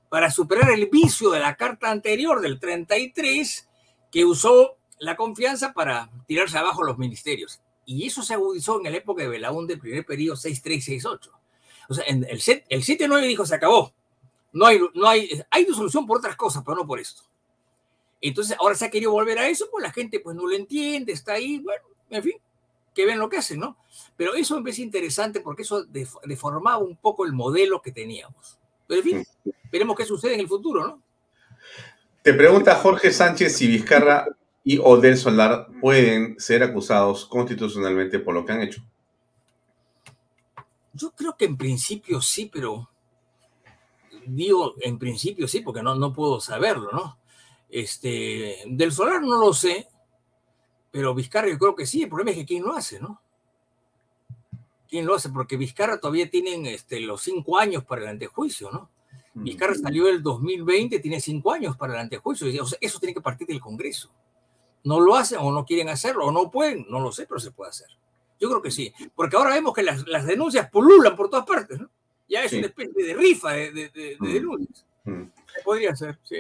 [0.08, 3.68] para superar el vicio de la Carta anterior del 33
[4.10, 7.60] que usó la confianza para tirarse abajo los ministerios.
[7.86, 11.30] Y eso se agudizó en la época de Belaúnde, el primer periodo 6-3-6-8.
[11.88, 13.92] O sea, en el, 7-9 dijo, se acabó.
[14.52, 17.22] No hay, no hay, hay solución por otras cosas, pero no por esto.
[18.20, 21.12] Entonces, ahora se ha querido volver a eso, pues la gente pues no lo entiende,
[21.12, 22.34] está ahí, bueno, en fin,
[22.94, 23.76] que ven lo que hacen, ¿no?
[24.16, 28.58] Pero eso me parece interesante porque eso deformaba un poco el modelo que teníamos.
[28.86, 29.26] Pero en fin,
[29.70, 31.02] veremos qué sucede en el futuro, ¿no?
[32.22, 34.26] Te pregunta Jorge Sánchez si Vizcarra
[34.62, 38.82] y o del Solar pueden ser acusados constitucionalmente por lo que han hecho?
[40.92, 42.90] Yo creo que en principio sí, pero
[44.26, 47.18] digo en principio sí, porque no, no puedo saberlo, ¿no?
[47.68, 49.88] Este, del Solar no lo sé,
[50.90, 52.02] pero Vizcarra yo creo que sí.
[52.02, 53.20] El problema es que quién lo hace, ¿no?
[54.88, 55.30] ¿Quién lo hace?
[55.30, 58.90] Porque Vizcarra todavía tienen este, los cinco años para el antejuicio, ¿no?
[59.32, 62.48] Vizcarra salió el 2020, tiene cinco años para el antejuicio.
[62.62, 64.10] O sea, eso tiene que partir del Congreso
[64.84, 67.50] no lo hacen o no quieren hacerlo o no pueden, no lo sé, pero se
[67.50, 67.88] puede hacer.
[68.40, 71.90] Yo creo que sí, porque ahora vemos que las, denuncias pululan por todas partes, ¿no?
[72.28, 74.32] Ya es una especie de rifa de, mm.
[74.32, 74.86] denuncias.
[75.04, 75.22] Mm.
[75.64, 76.36] Podría ser, sí.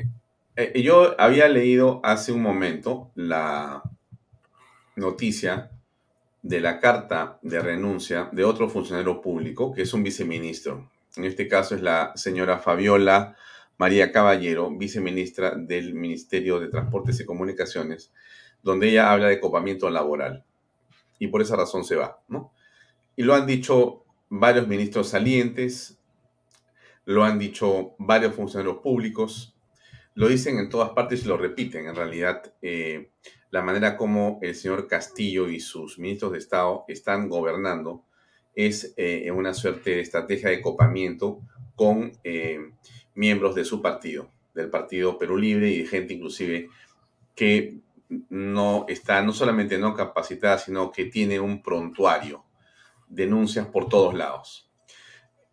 [0.56, 3.82] Eh, yo había leído hace un momento la
[4.96, 5.70] noticia
[6.42, 11.48] de la carta de renuncia de otro funcionario público, que es un viceministro, En este
[11.48, 13.36] caso es la señora Fabiola
[13.78, 18.12] María Caballero, viceministra del Ministerio de Transportes y Comunicaciones,
[18.62, 20.44] donde ella habla de copamiento laboral.
[21.20, 22.52] Y por esa razón se va, ¿no?
[23.14, 26.00] Y lo han dicho varios ministros salientes,
[27.04, 29.54] lo han dicho varios funcionarios públicos,
[30.14, 31.86] lo dicen en todas partes y lo repiten.
[31.86, 33.10] En realidad, eh,
[33.50, 38.04] la manera como el señor Castillo y sus ministros de Estado están gobernando
[38.54, 41.40] es eh, una suerte de estrategia de copamiento
[41.76, 42.72] con eh,
[43.14, 46.68] miembros de su partido, del Partido Perú Libre y de gente inclusive
[47.34, 47.78] que
[48.28, 52.44] no está no solamente no capacitada, sino que tiene un prontuario,
[53.08, 54.70] denuncias por todos lados.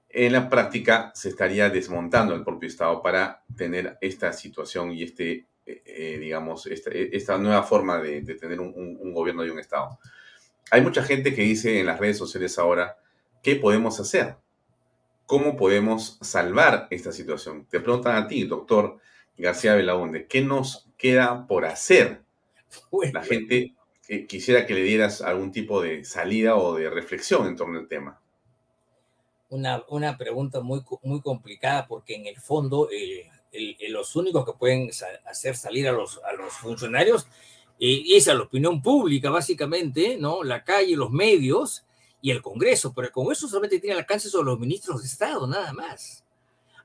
[0.09, 5.45] En la práctica se estaría desmontando el propio Estado para tener esta situación y este,
[5.65, 9.99] eh, eh, digamos, esta, nueva forma de, tener un, gobierno y un Estado.
[10.71, 12.97] Hay mucha gente que dice en las redes sociales ahora,
[13.43, 14.37] ¿qué podemos hacer?
[15.25, 17.67] ¿Cómo podemos salvar esta situación?
[17.69, 18.97] Te preguntan a ti, doctor
[19.37, 22.26] García Belaunde, ¿qué nos queda por hacer?
[23.13, 23.73] La gente
[24.07, 27.87] eh, quisiera que le dieras algún tipo de salida o de reflexión en torno al
[27.87, 28.21] tema.
[29.49, 32.89] Una, una pregunta muy, muy complicada porque en el fondo
[33.89, 34.89] los únicos que pueden
[35.25, 37.27] hacer salir a los, a los funcionarios
[37.79, 40.43] eh, es a la opinión pública, básicamente, ¿no?
[40.43, 41.85] La calle, los medios
[42.21, 45.73] y el Congreso, pero el Congreso solamente tiene alcance sobre los ministros de Estado, nada
[45.73, 46.23] más.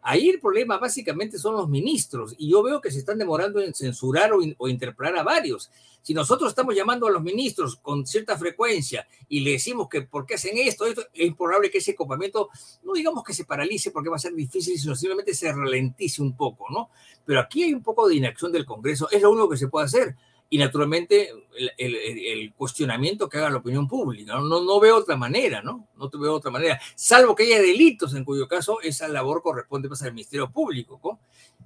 [0.04, 3.72] Ahí el problema básicamente son los ministros y yo veo que se están demorando en
[3.72, 5.70] censurar o, interpelar a varios.
[6.02, 10.26] Si nosotros estamos llamando a los ministros con cierta frecuencia y le decimos que por
[10.26, 12.48] qué hacen esto, esto es improbable que ese copamiento,
[12.82, 16.36] no digamos que se paralice porque va a ser difícil, sino simplemente se ralentice un
[16.36, 16.90] poco, ¿no?
[17.24, 19.86] Pero aquí hay un poco de inacción del Congreso, es lo único que se puede
[19.86, 20.16] hacer
[20.52, 21.30] y naturalmente
[21.78, 24.34] el, cuestionamiento que haga la opinión pública.
[24.34, 24.60] ¿no?
[24.60, 25.88] No, veo otra manera, ¿no?
[25.96, 29.88] No te veo otra manera, salvo que haya delitos, en cuyo caso esa labor corresponde
[29.88, 31.20] pues, al Ministerio Público, ¿no?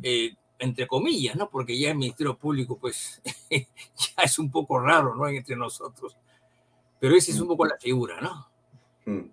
[0.05, 1.51] Eh, entre comillas, ¿no?
[1.51, 3.20] Porque ya el Ministerio Público, pues,
[3.51, 5.27] ya es un poco raro, ¿no?
[5.27, 6.16] Entre nosotros.
[7.01, 8.48] Pero esa es un poco la figura, ¿no?
[9.05, 9.31] Mm.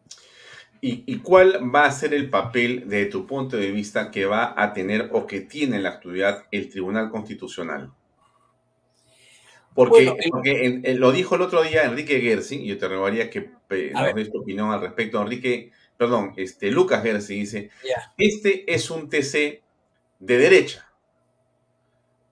[0.81, 4.55] ¿Y, ¿Y, cuál va a ser el papel, de tu punto de vista, que va
[4.57, 7.93] a tener o que tiene en la actualidad el Tribunal Constitucional?
[9.75, 14.31] Porque, lo dijo el otro día Enrique Gersi, y yo te rogaría que nos des
[14.31, 15.21] tu opinión al respecto.
[15.21, 17.69] Enrique, perdón, este, Lucas Gersi dice,
[18.17, 19.63] este es un TC
[20.19, 20.89] de derecha.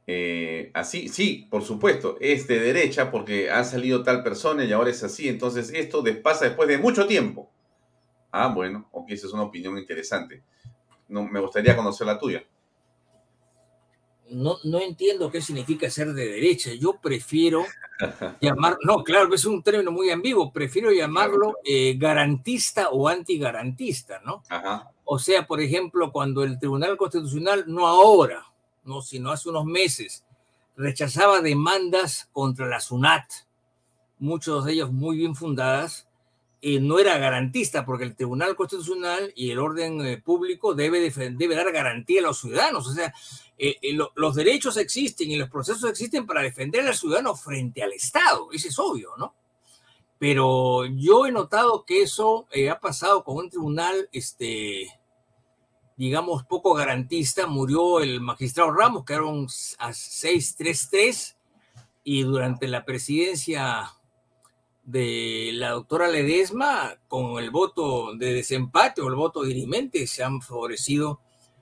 [0.08, 4.90] Eh, así, sí, por supuesto, es de derecha porque ha salido tal persona y ahora
[4.90, 5.30] es así.
[5.30, 7.50] Entonces, esto pasa después de mucho tiempo.
[8.32, 10.44] Ah, bueno, ok, esa es una opinión interesante.
[11.08, 12.46] No, me gustaría conocer la tuya
[14.32, 16.72] no, no entiendo qué significa ser de derecha.
[16.74, 17.66] Yo prefiero
[18.42, 24.44] llamar, no, claro, es un término muy ambiguo, prefiero llamarlo eh, garantista o antigarantista, ¿no?
[25.04, 28.46] O sea, por ejemplo, cuando el Tribunal Constitucional, no ahora,
[28.86, 30.26] no, sino hace unos meses,
[30.78, 33.26] rechazaba demandas contra la SUNAT,
[34.20, 36.08] muchos de ellos muy bien fundadas,
[36.64, 41.56] eh, no era garantista, porque el Tribunal Constitucional y el orden eh, público debe, debe
[41.56, 42.88] dar garantía a los ciudadanos.
[42.88, 43.12] O sea,
[43.64, 48.50] eh, los derechos existen y los procesos existen para defender al ciudadano frente al Estado.
[48.52, 49.36] Eso es obvio, ¿no?
[50.18, 54.88] Pero yo he notado que eso ha pasado con un tribunal, este,
[55.98, 57.48] digamos, poco garantista.
[57.48, 61.38] Murió el magistrado Ramos, que era un 633,
[62.04, 63.92] y durante la presidencia
[64.84, 70.42] de la doctora Ledesma con el voto de desempate o el voto dirimente se han
[70.42, 71.22] favorecido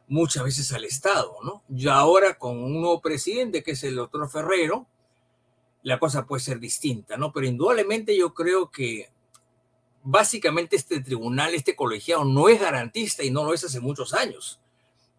[0.10, 1.64] muchas veces al Estado, ¿no?
[1.74, 4.88] Y ahora con un nuevo presidente que es el doctor Ferrero,
[5.84, 7.32] la cosa puede ser distinta, ¿no?
[7.32, 9.10] Pero indudablemente yo creo que
[10.04, 14.60] básicamente este tribunal, este colegiado no es garantista y no lo es hace muchos años.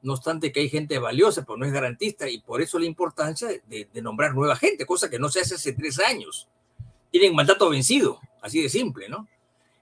[0.03, 3.49] No obstante que hay gente valiosa, pero no es garantista y por eso la importancia
[3.49, 6.49] de, de nombrar nueva gente, cosa que no se hace hace tres años
[7.11, 9.29] tienen mandato vencido, así de simple, ¿no?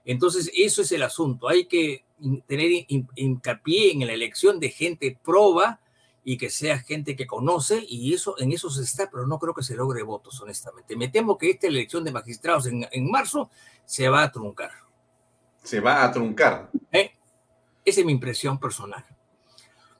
[0.05, 1.47] Entonces, eso es el asunto.
[1.47, 2.03] Hay que
[2.47, 2.85] tener
[3.15, 5.79] hincapié en la elección de gente proba
[6.23, 9.53] y que sea gente que conoce, y eso en eso se está, pero no creo
[9.53, 10.95] que se logre votos, honestamente.
[10.95, 13.49] Me temo que esta elección de magistrados en, marzo
[13.85, 14.71] se va a truncar.
[15.63, 16.69] Se va a truncar.
[16.91, 17.11] ¿Eh?
[17.83, 19.03] Esa es mi impresión personal.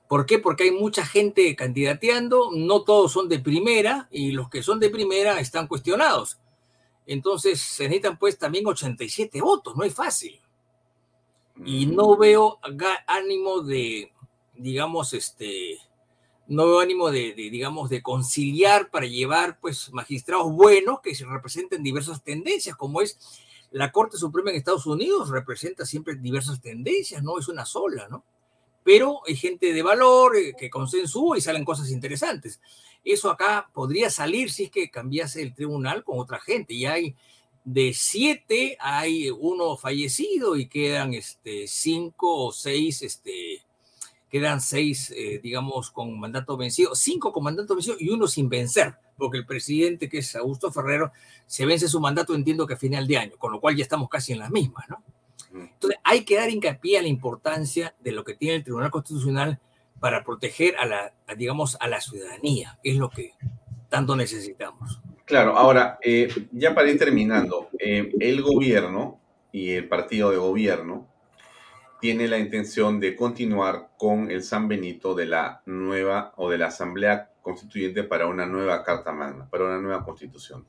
[0.08, 0.40] ¿Por qué?
[0.40, 4.90] Porque hay mucha gente candidateando, no todos son de primera, y los que son de
[4.90, 6.40] primera están cuestionados.
[7.06, 10.40] Entonces se necesitan pues también 87 votos, no es fácil.
[11.66, 12.60] Y no veo
[13.08, 14.12] ánimo de,
[14.56, 15.78] digamos, este,
[16.48, 21.84] no veo ánimo de, digamos, de conciliar para llevar pues magistrados buenos que se representen
[21.84, 23.20] diversas tendencias, como es
[23.72, 28.24] la Corte Suprema en Estados Unidos, representa siempre diversas tendencias, no es una sola, ¿no?
[28.90, 32.60] pero hay gente de valor eh, que consensúa y salen cosas interesantes.
[33.04, 36.74] Eso acá podría salir si es que cambiase el tribunal con otra gente.
[36.74, 37.16] Y hay
[37.72, 43.64] de siete, hay uno fallecido y quedan este, cinco o seis, este,
[44.28, 48.96] quedan seis, eh, digamos, con mandato vencido, cinco con mandato vencido y uno sin vencer,
[49.16, 51.12] porque el presidente, que es Augusto Ferrero,
[51.46, 54.10] se vence su mandato, entiendo que a final de año, con lo cual ya estamos
[54.10, 55.04] casi en las mismas, ¿no?
[55.54, 59.60] Entonces, hay que dar hincapié a la importancia de lo que tiene el Tribunal Constitucional
[60.00, 63.34] para proteger a la, digamos, a la ciudadanía, es lo que
[63.90, 65.02] tanto necesitamos.
[65.30, 71.08] Claro, ahora, eh, ya para ir terminando, eh, el gobierno y el partido de gobierno
[72.02, 76.70] tiene la intención de continuar con el San Benito de la nueva o de la
[76.70, 80.66] Asamblea Constituyente para una nueva Carta Magna, para una nueva Constitución.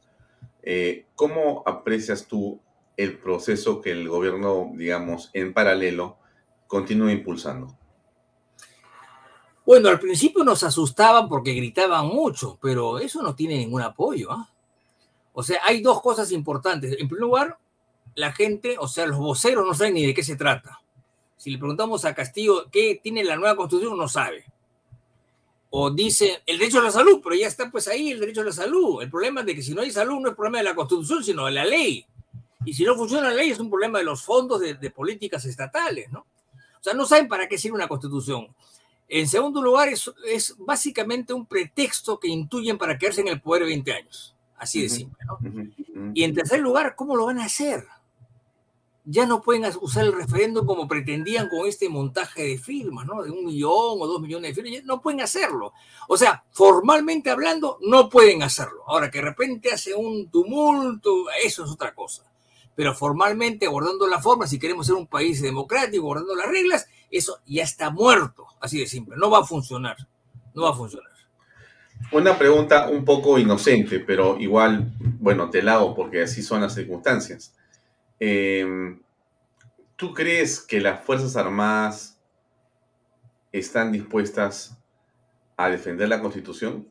[0.62, 2.61] Eh, ¿Cómo aprecias tú
[2.99, 6.19] el proceso que el gobierno, digamos, en paralelo,
[6.66, 7.80] continúa impulsando?
[9.70, 14.32] Bueno, al principio nos asustaban porque gritaban mucho, pero eso no tiene ningún apoyo.
[14.32, 14.51] ¿ah?
[15.32, 16.97] O sea, hay dos cosas importantes.
[16.98, 17.59] En primer lugar,
[18.16, 20.82] la gente, o sea, los voceros no saben ni de qué se trata.
[21.36, 24.44] Si le preguntamos a Castillo qué tiene la nueva constitución, no sabe.
[25.70, 28.47] O dice el derecho a la salud, pero ya está pues ahí el derecho a
[28.47, 29.01] la salud.
[29.01, 31.22] El problema es de que si no hay salud no es problema de la constitución,
[31.22, 32.05] sino de la ley.
[32.64, 35.44] Y si no funciona la ley es un problema de los fondos de, de políticas
[35.44, 36.26] estatales, ¿no?
[36.80, 38.48] O sea, no saben para qué sirve una constitución.
[39.12, 43.65] En segundo lugar, es, es básicamente un pretexto que intuyen para quedarse en el poder
[43.65, 44.37] 20 años.
[44.57, 45.39] Así de simple, ¿no?
[46.15, 47.85] Y en tercer lugar, ¿cómo lo van a hacer?
[49.05, 53.23] Ya no pueden usar el referéndum como pretendían con este montaje de firmas, ¿no?
[53.23, 54.85] De un millón o dos millones de firmas.
[54.85, 55.73] No pueden hacerlo.
[56.07, 58.85] O sea, formalmente hablando, no pueden hacerlo.
[58.87, 62.31] Ahora, que de repente hace un tumulto, eso es otra cosa
[62.81, 67.41] pero formalmente, abordando la forma, si queremos ser un país democrático, abordando las reglas, eso
[67.45, 69.97] ya está muerto, así de simple, no va a funcionar,
[70.55, 71.11] no va a funcionar.
[72.12, 76.74] Una pregunta un poco inocente, pero igual, bueno, te la hago porque así son las
[76.74, 77.55] circunstancias.
[78.19, 79.01] Em,
[79.97, 82.19] ¿Tú crees que las Fuerzas Armadas
[83.53, 84.78] están dispuestas
[85.57, 86.91] a defender la Constitución?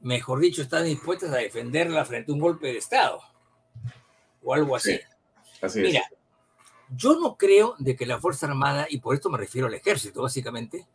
[0.00, 3.20] Mejor dicho, están dispuestas a defenderla frente a un golpe de Estado
[4.42, 4.98] o algo así.
[5.74, 6.02] Mira,
[6.94, 10.22] yo no creo de que la Fuerza Armada, y por esto me refiero al ejército
[10.22, 10.86] básicamente,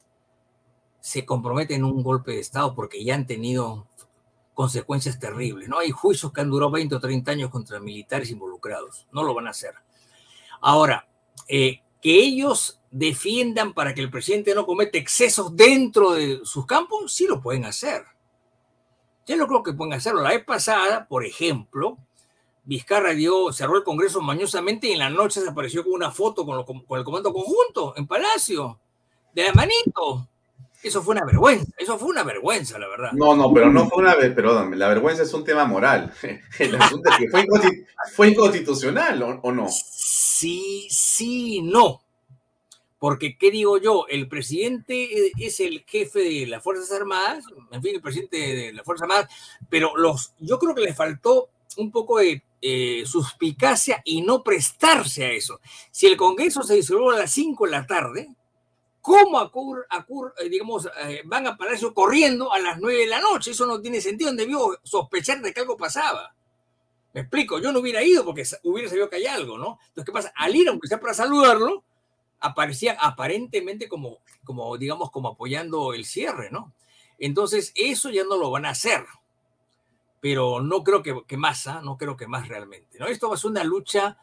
[1.00, 3.88] se compromete en un golpe de Estado porque ya han tenido
[4.54, 5.68] consecuencias terribles.
[5.68, 9.08] No hay juicios que han durado 20 o 30 años contra militares involucrados.
[9.12, 9.74] No lo van a hacer.
[10.62, 11.08] Ahora,
[11.48, 17.14] eh, que ellos defiendan para que el presidente no cometa excesos dentro de sus campos,
[17.14, 18.04] sí lo pueden hacer.
[19.26, 20.22] Yo no creo que pueden hacerlo.
[20.22, 21.98] La vez pasada, por ejemplo,
[22.72, 26.46] Vizcarra dio, cerró el Congreso mañosamente y en la noche se apareció con una foto
[26.46, 28.80] con, con el comando conjunto en Palacio,
[29.36, 30.30] de la manito.
[30.82, 33.12] Eso fue una vergüenza, eso fue una vergüenza, la verdad.
[33.12, 36.14] No, no, pero no fue una vergüenza, perdón, la vergüenza es un tema moral.
[36.60, 37.46] El asunto es que fue,
[38.16, 39.68] fue inconstitucional, ¿o, ¿o, no?
[39.68, 42.02] Sí, sí, no.
[43.00, 44.06] Porque, ¿qué digo yo?
[44.08, 48.86] El presidente es el jefe de las Fuerzas Armadas, en fin, el presidente de las
[48.86, 49.30] Fuerzas Armadas,
[49.70, 55.26] pero los, yo creo que le faltó un poco de eh, suspicacia y no prestarse
[55.26, 55.60] a eso.
[55.90, 58.36] Si el Congreso se disolvió a las 5 de la tarde,
[59.02, 63.20] ¿cómo acur, acur, eh, digamos, eh, van a Palacio corriendo a las 9 de la
[63.20, 63.52] noche?
[63.52, 66.36] Eso no tiene sentido, debió sospechar de que algo pasaba.
[67.14, 69.80] Me explico, yo no hubiera ido porque hubiera sabido que hay algo, ¿no?
[69.88, 70.32] Entonces, ¿qué pasa?
[70.36, 71.84] Al ir, aunque sea para saludarlo,
[72.40, 76.74] aparecían aparentemente como, como, digamos, como apoyando el cierre, ¿no?
[77.18, 79.04] Entonces, eso ya no lo van a hacer
[80.22, 81.82] pero no creo que, que más, ¿ah?
[81.84, 83.00] no creo que más realmente.
[83.00, 83.08] ¿no?
[83.08, 84.18] Esto va a ser una lucha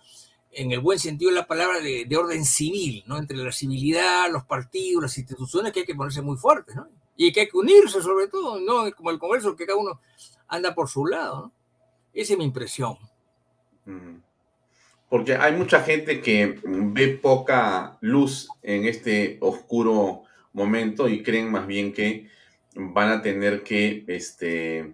[0.53, 3.19] en el buen sentido de la palabra de, de, orden civil, ¿no?
[3.19, 6.89] entre la civilidad, los partidos, las instituciones, que hay que ponerse muy fuertes, ¿no?
[7.17, 10.01] y que hay que unirse sobre todo, no como el Congreso, que cada uno
[10.47, 11.41] anda por su lado.
[11.41, 11.53] ¿no?
[12.15, 12.97] Esa es mi impresión.
[15.09, 20.23] Porque hay mucha gente que ve poca luz en este oscuro
[20.53, 22.29] momento y creen más bien que
[22.75, 24.93] van a tener que este,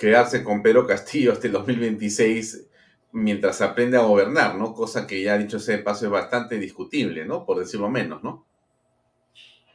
[0.00, 2.68] quedarse con Pedro Castillo hasta el 2026
[3.12, 4.72] mientras aprende a gobernar, ¿no?
[4.72, 7.44] Cosa que ya dicho ese paso es bastante discutible, ¿no?
[7.44, 8.46] Por decirlo menos, ¿no?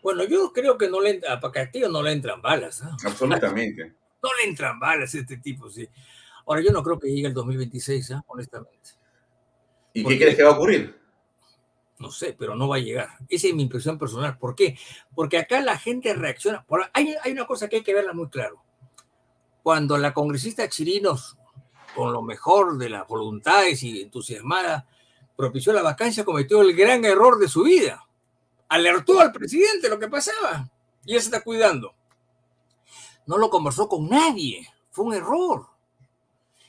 [0.02, 2.82] Bueno, yo creo que no le a Castillo no le entran balas.
[2.82, 2.88] ¿eh?
[3.06, 3.84] Absolutamente.
[4.24, 5.88] no le entran balas a este tipo, sí.
[6.48, 8.16] Ahora, yo no creo que llegue el 2026, ¿eh?
[8.26, 8.90] honestamente.
[9.94, 11.00] ¿Y qué crees que va a ocurrir?
[12.00, 13.10] No sé, pero no va a llegar.
[13.30, 14.40] Esa es mi impresión personal.
[14.40, 14.76] ¿Por qué?
[15.14, 16.66] Porque acá la gente reacciona.
[16.94, 18.65] Hay, hay una cosa que hay que verla muy claro
[19.66, 21.38] cuando la congresista Chirinos,
[21.96, 24.88] con lo mejor de las voluntades y entusiasmada,
[25.36, 28.08] propició la vacancia, cometió el gran error de su vida.
[28.70, 30.70] alertó al presidente lo que pasaba
[31.04, 31.96] y él se está cuidando.
[33.26, 35.66] No lo conversó con nadie, fue un error.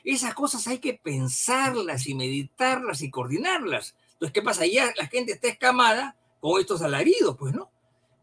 [0.03, 3.95] Esas cosas hay que pensarlas y meditarlas y coordinarlas.
[4.13, 4.65] Entonces, ¿qué pasa?
[4.65, 7.69] Ya la gente está escamada con estos alaridos, pues, ¿no?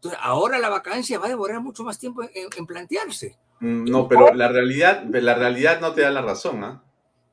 [0.05, 3.39] Entonces, ahora la vacancia va a demorar mucho más tiempo en, en plantearse.
[3.59, 6.83] Mm, No, pero la realidad, la realidad no te da la razón, ¿ah?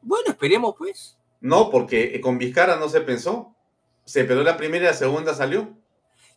[0.01, 1.19] Bueno, esperemos, pues.
[1.43, 3.55] No, porque con Vizcarra no se pensó.
[4.05, 5.77] Se esperó la primera y la segunda salió.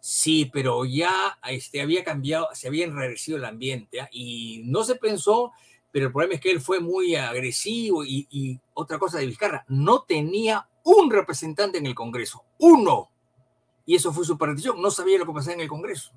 [0.01, 4.09] Sí, pero ya este, había cambiado, se había enrarecido el ambiente ¿ah?
[4.11, 5.53] y no se pensó,
[5.91, 9.63] pero el problema es que él fue muy agresivo y, y otra cosa de Vizcarra,
[9.69, 13.09] no tenía un representante en el Congreso, uno.
[13.87, 16.11] Y eso fue su partición, no sabía lo que pasaba en el Congreso.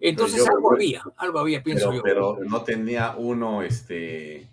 [0.00, 2.02] Entonces yo- algo había, algo había, pienso pero, yo.
[2.02, 4.46] pero no tenía uno, este,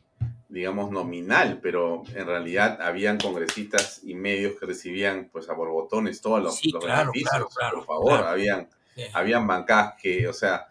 [0.50, 6.42] digamos, nominal, pero en realidad habían congresistas y medios que recibían, pues, a borbotones todos
[6.42, 9.04] los, Sí, los claro, beneficios, claro, claro, por favor, habían, Sí.
[9.14, 10.68] habían bancadas que, o sea,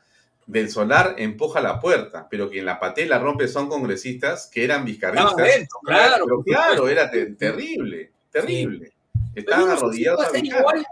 [0.46, 4.62] del solar empuja la puerta, pero quien la patea y la rompe son congresistas que
[4.64, 5.36] eran vizcarristas.
[5.36, 8.92] Dentro, claro, Pero claro, era te- terrible, terrible.
[9.34, 10.86] Estaban arrodillados a igual-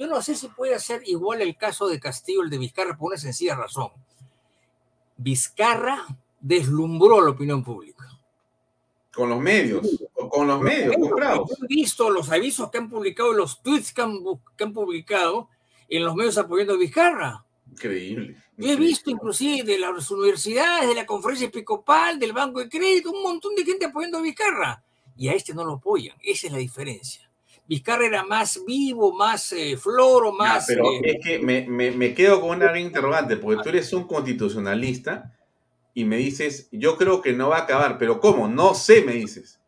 [0.00, 3.08] yo no sé si puede ser igual el caso de Castillo, el de Vizcarra, por
[3.08, 3.90] una sencilla razón.
[5.18, 6.06] Vizcarra
[6.40, 8.06] deslumbró a la opinión pública.
[9.12, 9.86] Con los medios,
[10.30, 11.50] con- los medios comprados.
[11.62, 14.18] He visto los avisos que han publicado los tweets que han,
[14.56, 15.50] que han publicado
[15.88, 17.44] en los medios apoyando a Vizcarra.
[17.70, 18.36] Increíble.
[18.56, 23.10] Yo he visto inclusive de las universidades, de la conferencia episcopal, del Banco de Crédito,
[23.10, 24.82] un montón de gente apoyando a Vizcarra.
[25.14, 26.16] Y a este no lo apoyan.
[26.22, 27.29] Esa es la diferencia.
[27.70, 30.64] Vizcarra era más vivo, más eh, floro, Ya, más...
[30.66, 33.92] pero eh, es que me, me- me quedo con una gran interrogante, porque tú eres
[33.92, 35.32] un constitucionalista
[35.94, 38.48] y me dices, yo creo que no va a acabar, pero ¿cómo?
[38.48, 39.60] No sé, me dices.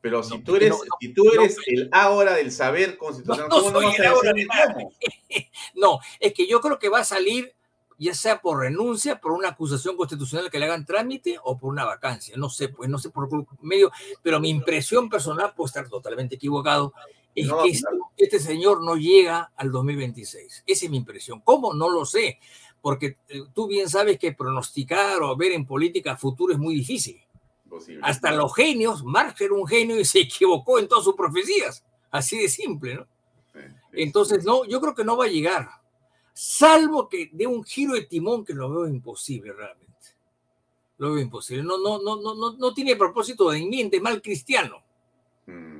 [0.00, 3.56] Pero si tú eres, no, no, si tú eres el ahora del saber constitucional, No,
[3.58, 4.74] no ¿cómo no soy el ahora decir de nada.
[4.74, 4.92] cómo?
[5.74, 7.52] No, es que yo creo que va a salir
[7.98, 11.84] ya sea por renuncia, por una acusación constitucional que le hagan trámite o por una
[11.84, 12.34] vacancia.
[12.38, 13.92] No sé, pues no sé por qué medio,
[14.22, 16.94] pero mi impresión personal, puede estar totalmente equivocado,
[17.40, 20.64] es No, que este, este señor no llega al 2026.
[20.66, 21.40] Esa es mi impresión.
[21.40, 21.74] ¿Cómo?
[21.74, 22.38] No lo sé,
[22.80, 27.20] porque eh, tú bien sabes que pronosticar o ver en política futuro es muy difícil.
[27.68, 28.00] Posible.
[28.04, 31.84] Hasta los genios, Marx era un genio y se equivocó en todas sus profecías.
[32.10, 33.06] Así de simple, ¿no?
[33.92, 35.68] Entonces, no, yo creo que no va a llegar.
[36.32, 39.90] Salvo que dé un giro de timón que lo veo imposible realmente.
[40.98, 41.64] Lo veo imposible.
[41.64, 44.76] No, no, no, no, no, no tiene propósito de de mal cristiano.
[45.46, 45.79] Mm.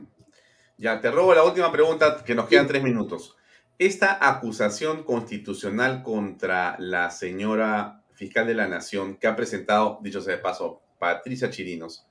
[0.80, 3.36] Ya, te robo la última pregunta, que nos quedan tres minutos.
[3.78, 10.36] Esta acusación constitucional contra la señora fiscal de la Nación que ha presentado, dicho sea
[10.36, 12.06] de paso, Patricia Chirinos,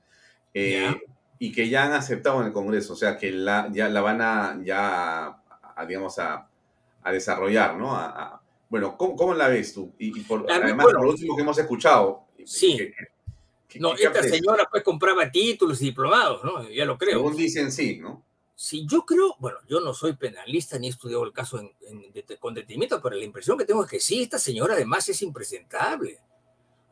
[0.54, 0.94] eh,
[1.40, 4.20] y que ya han aceptado en el Congreso, o sea, que la, ya la van
[4.22, 5.42] a, ya, a-
[5.76, 6.48] a, digamos, a,
[7.02, 7.98] a desarrollar, ¿no?
[8.68, 9.92] Bueno, ¿cómo, cómo la ves tú?
[9.98, 12.76] Y, y por, además, bueno, por lo último que hemos escuchado, Sí.
[12.76, 12.94] que-
[13.68, 16.68] que- No, que esta señora pues compraba títulos y diplomados, ¿no?
[16.70, 17.18] Ya lo creo.
[17.18, 18.24] según dicen, sí, ¿no?
[18.62, 22.12] Sí, yo creo, bueno, yo no soy penalista ni he estudiado el caso en, en
[22.12, 25.22] det- con detenimiento, pero la impresión que tengo es que sí, esta señora además es
[25.22, 26.18] impresentable.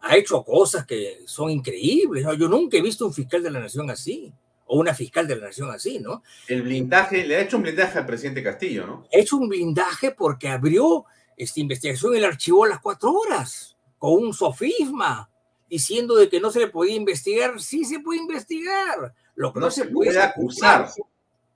[0.01, 2.24] Ha hecho cosas que son increíbles.
[2.24, 2.32] ¿no?
[2.32, 4.32] Yo nunca he visto un fiscal de la nación así,
[4.65, 6.23] o una fiscal de la nación así, ¿no?
[6.47, 9.07] El blindaje, le ha hecho un blindaje al presidente Castillo, ¿no?
[9.12, 11.05] Ha hecho un blindaje porque abrió
[11.36, 15.31] esta investigación y la archivó a las cuatro horas, con un sofisma,
[15.69, 17.61] diciendo de que no se le podía investigar.
[17.61, 19.15] Sí se puede investigar.
[19.35, 21.05] Lo que no, No se se puede acusar, acusar.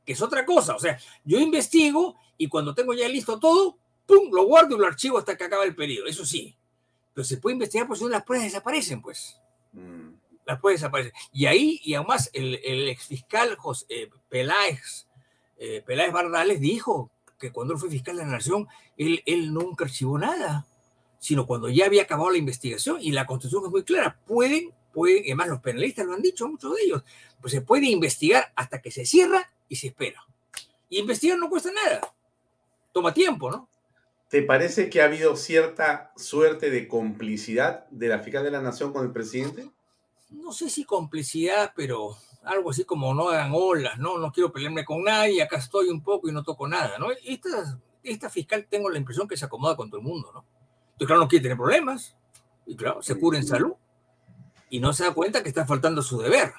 [0.04, 0.74] Que es otra cosa.
[0.74, 4.30] O sea, yo investigo y cuando tengo ya listo todo, ¡pum!
[4.32, 6.06] Lo guardo y lo archivo hasta que acaba el periodo.
[6.06, 6.56] Eso sí.
[7.14, 9.38] Pero se puede investigar por si no las pruebas desaparecen, pues.
[9.72, 10.10] Mm.
[10.44, 11.12] Las pruebas desaparecen.
[11.32, 15.06] Y ahí, y además, el, el exfiscal José, eh, Peláez,
[15.58, 18.66] eh, Peláez Bardales dijo que cuando él fue fiscal de la Nación,
[18.96, 20.66] él, él nunca archivó nada,
[21.18, 24.18] sino cuando ya había acabado la investigación y la constitución es muy clara.
[24.26, 27.04] Pueden, pueden, además los penalistas lo han dicho, muchos de ellos,
[27.40, 30.22] pues se puede investigar hasta que se cierra y se espera.
[30.90, 32.00] Y investigar no cuesta nada.
[32.92, 33.68] Toma tiempo, ¿no?
[34.28, 38.92] ¿Te parece que ha habido cierta suerte de complicidad de la fiscal de la Nación
[38.92, 39.70] con el presidente?
[40.32, 44.18] no sé si complicidad, pero algo así como no hagan olas, ¿no?
[44.18, 47.08] No quiero pelearme con nadie, acá estoy un poco y no toco nada, ¿no?
[47.24, 50.44] Esta, esta fiscal tengo la impresión que se acomoda con todo el mundo, ¿no?
[50.92, 52.16] Entonces, claro, no quiere tener problemas,
[52.66, 53.74] y claro, se cura en salud,
[54.70, 56.52] y no se da cuenta que está faltando su deber,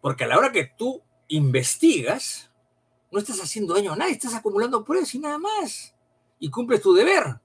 [0.00, 2.49] porque a la hora que tú investigas,
[3.10, 5.94] no estás haciendo daño a nadie, estás acumulando pruebas y nada más,
[6.38, 7.40] y cumples tu deber.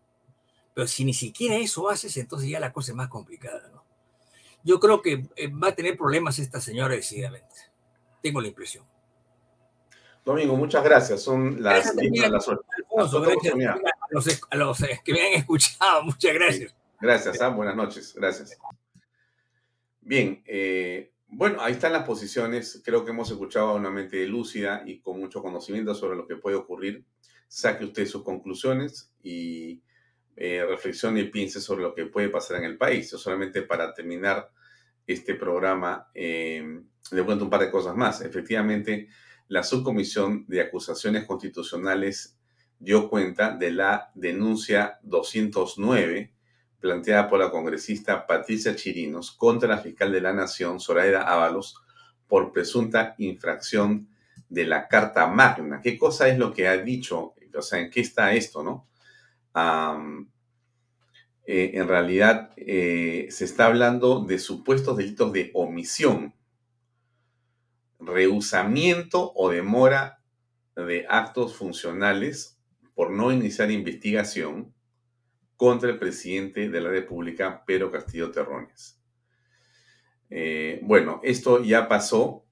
[0.74, 3.84] Pero si ni siquiera eso haces, entonces ya la cosa es más complicada, ¿no?
[4.64, 7.56] Yo creo que eh, va a tener problemas esta señora decididamente.
[8.22, 8.84] Tengo la impresión.
[10.26, 11.22] Domingo, muchas gracias.
[11.22, 12.66] Son las Gracias 10 de también, la suerte.
[12.78, 13.76] Alfonso, oportunidad.
[13.76, 16.04] a los, que me han escuchado.
[16.04, 16.76] Muchas gracias.
[17.00, 17.56] Gracias, Sam.
[17.56, 18.14] Buenas noches.
[18.16, 18.58] Gracias.
[20.02, 22.82] Bien, eh, bueno, ahí están las posiciones.
[22.86, 26.38] Creo que hemos escuchado a una mente lúcida y con mucho conocimiento sobre lo que
[26.38, 27.04] puede ocurrir.
[27.50, 29.82] Saque usted sus conclusiones y
[30.38, 33.12] eh, reflexione y piense sobre lo que puede pasar en el país.
[33.12, 34.50] Yo solamente para terminar
[35.06, 36.82] este programa, eh,
[37.12, 38.22] le cuento un par de cosas más.
[38.22, 39.10] Efectivamente,
[39.50, 42.40] la subcomisión de acusaciones constitucionales
[42.80, 46.35] dio cuenta de la denuncia 209
[46.86, 51.82] planteada por la congresista Patricia Chirinos contra la fiscal de la Nación, Zoraida Ábalos,
[52.28, 54.08] por presunta infracción
[54.50, 55.82] de la Carta Magna.
[55.82, 57.34] ¿Qué cosa es lo que ha dicho?
[57.58, 58.88] O sea, ¿en qué está esto, no?
[61.48, 66.36] Eh, en realidad eh, se está hablando de supuestos delitos de omisión,
[68.00, 70.22] rehusamiento o demora
[70.76, 72.60] de actos funcionales
[72.94, 74.75] por no iniciar investigación
[75.58, 79.00] contra el presidente de la República, Pedro Castillo Terrones.
[80.30, 82.46] Eh, bueno, esto ya pasó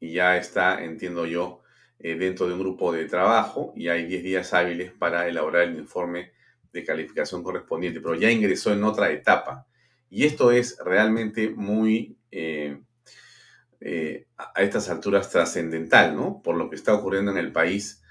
[0.00, 1.62] y ya está, entiendo yo,
[1.98, 5.76] eh, dentro de un grupo de trabajo y hay 10 días hábiles para elaborar el
[5.76, 6.32] informe
[6.72, 9.66] de calificación correspondiente, pero ya ingresó en otra etapa.
[10.08, 12.78] Y esto es realmente muy, eh,
[14.36, 16.40] a estas alturas, trascendental, ¿no?
[16.42, 18.02] Por lo que está ocurriendo en el país.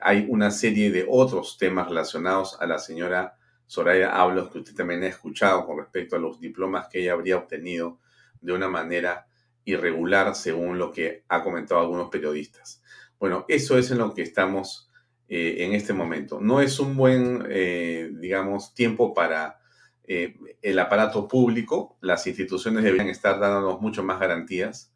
[0.00, 3.37] hay una serie de otros temas relacionados a la señora
[3.68, 7.36] Soraya Hablos, que usted también ha escuchado con respecto a los diplomas que ella habría
[7.36, 8.00] obtenido
[8.40, 9.28] de una manera
[9.64, 12.82] irregular, según lo que ha comentado algunos periodistas.
[13.20, 14.90] Bueno, eso es en lo que estamos
[15.28, 16.40] eh, en este momento.
[16.40, 19.60] No es un buen, eh, digamos, tiempo para
[20.04, 21.98] eh, el aparato público.
[22.00, 24.94] Las instituciones deberían estar dándonos mucho más garantías.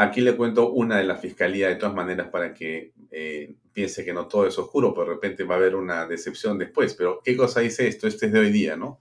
[0.00, 4.14] Aquí le cuento una de la fiscalía de todas maneras para que eh, piense que
[4.14, 6.94] no todo es oscuro, pero de repente va a haber una decepción después.
[6.94, 8.06] Pero, ¿qué cosa dice esto?
[8.08, 8.98] Este es de hoy día, ¿no?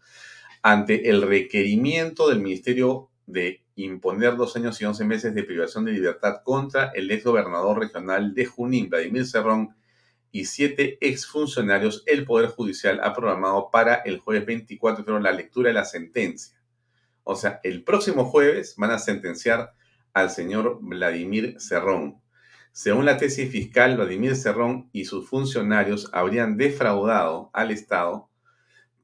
[0.61, 5.93] Ante el requerimiento del Ministerio de imponer dos años y once meses de privación de
[5.93, 9.77] libertad contra el ex gobernador regional de Junín, Vladimir Cerrón,
[10.33, 15.69] y siete exfuncionarios, el Poder Judicial ha programado para el jueves 24 de la lectura
[15.69, 16.61] de la sentencia.
[17.23, 19.79] O sea, el próximo jueves van a sentenciar
[20.13, 22.21] al señor Vladimir Cerrón.
[22.71, 28.29] Según la tesis fiscal, Vladimir Cerrón y sus funcionarios habrían defraudado al Estado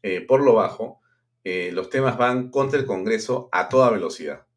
[0.01, 1.01] eh, por lo bajo,
[1.43, 4.47] los temas van contra el Congreso a toda velocidad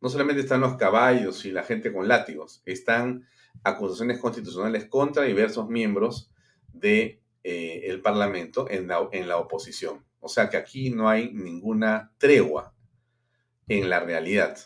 [0.00, 3.26] no solamente están los caballos y la gente con látigos, están
[3.62, 6.30] acusaciones constitucionales contra diversos miembros
[6.72, 10.04] del de, eh, Parlamento en la, en la oposición.
[10.20, 12.74] O sea que aquí no hay ninguna tregua
[13.68, 14.58] en la realidad.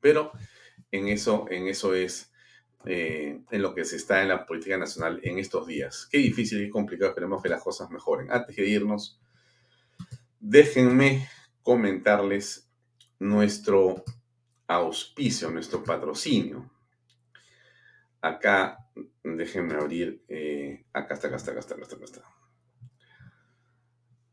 [0.00, 0.32] Pero
[0.90, 2.30] en eso, en eso es
[2.86, 6.08] eh, en lo que se está en la política nacional en estos días.
[6.10, 8.30] Qué difícil y complicado, esperemos que las cosas mejoren.
[8.30, 9.20] Antes de irnos,
[10.38, 11.28] déjenme
[11.62, 12.70] comentarles
[13.18, 14.02] nuestro
[14.70, 16.70] auspicio, nuestro patrocinio.
[18.20, 18.86] Acá,
[19.24, 22.22] déjenme abrir, eh, acá está, acá está, acá está, acá está, acá está.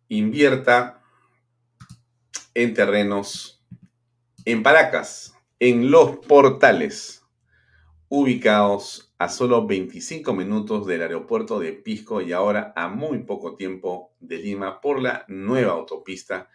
[0.10, 1.02] Invierta
[2.54, 3.58] en terrenos
[4.46, 7.26] en Paracas, en los portales,
[8.08, 14.14] ubicados a solo 25 minutos del aeropuerto de Pisco y ahora a muy poco tiempo
[14.20, 16.50] de Lima por la nueva autopista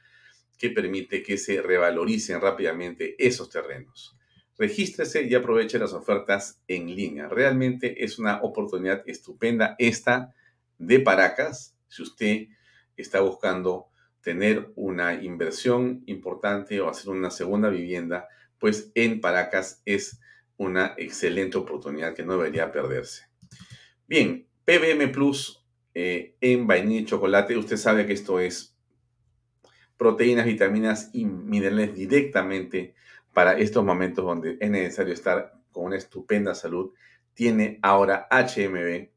[0.63, 4.17] que permite que se revaloricen rápidamente esos terrenos.
[4.57, 7.29] Regístrese y aproveche las ofertas en línea.
[7.29, 10.33] Realmente es una oportunidad estupenda esta
[10.79, 12.47] de Paracas si usted
[12.97, 13.89] está buscando
[14.21, 18.29] tener una inversión importante o hacer una segunda vivienda,
[18.61, 20.21] pues en Paracas es
[20.59, 23.25] una excelente oportunidad que no debería perderse.
[24.07, 25.61] Bien, PBM Plus
[25.93, 28.72] eh, en vainilla y chocolate, usted sabe que esto es
[30.03, 32.97] proteínas, vitaminas y minerales directamente
[33.33, 36.91] para estos momentos donde es necesario estar con una estupenda salud.
[37.35, 39.09] Tiene ahora HMB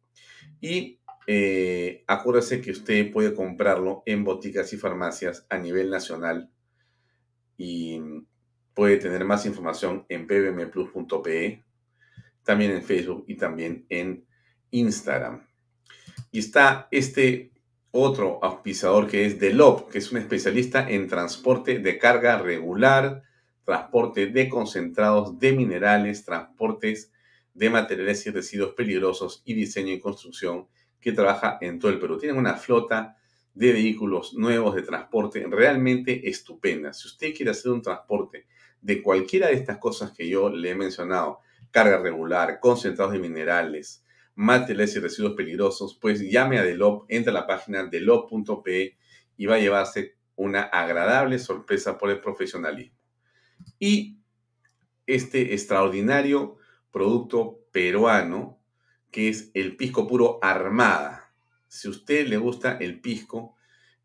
[0.62, 6.52] y eh, acuérdese que usted puede comprarlo en boticas y farmacias a nivel nacional
[7.58, 8.00] y
[8.76, 11.64] puede tener más información en pbmplus.pe,
[12.44, 14.24] también en Facebook y también en
[14.70, 15.48] Instagram.
[16.32, 17.55] Y está este
[17.98, 23.24] otro auspiciador que es Delop, que es un especialista en transporte de carga regular,
[23.64, 27.14] transporte de concentrados de minerales, transportes
[27.54, 30.68] de materiales y residuos peligrosos y diseño y construcción
[31.00, 32.18] que trabaja en todo el Perú.
[32.18, 33.16] Tienen una flota
[33.54, 36.92] de vehículos nuevos de transporte realmente estupenda.
[36.92, 38.46] Si usted quiere hacer un transporte
[38.82, 41.40] de cualquiera de estas cosas que yo le he mencionado,
[41.72, 44.05] carga regular, concentrados de minerales,
[44.36, 48.98] materiales y residuos peligrosos, pues llame a Delop, entra a la página delop.pe
[49.38, 52.98] y va a llevarse una agradable sorpresa por el profesionalismo.
[53.80, 54.20] Y
[55.08, 56.58] este extraordinario
[56.92, 58.60] producto peruano
[59.12, 61.34] que es el pisco puro armada.
[61.70, 63.56] Si a usted le gusta el pisco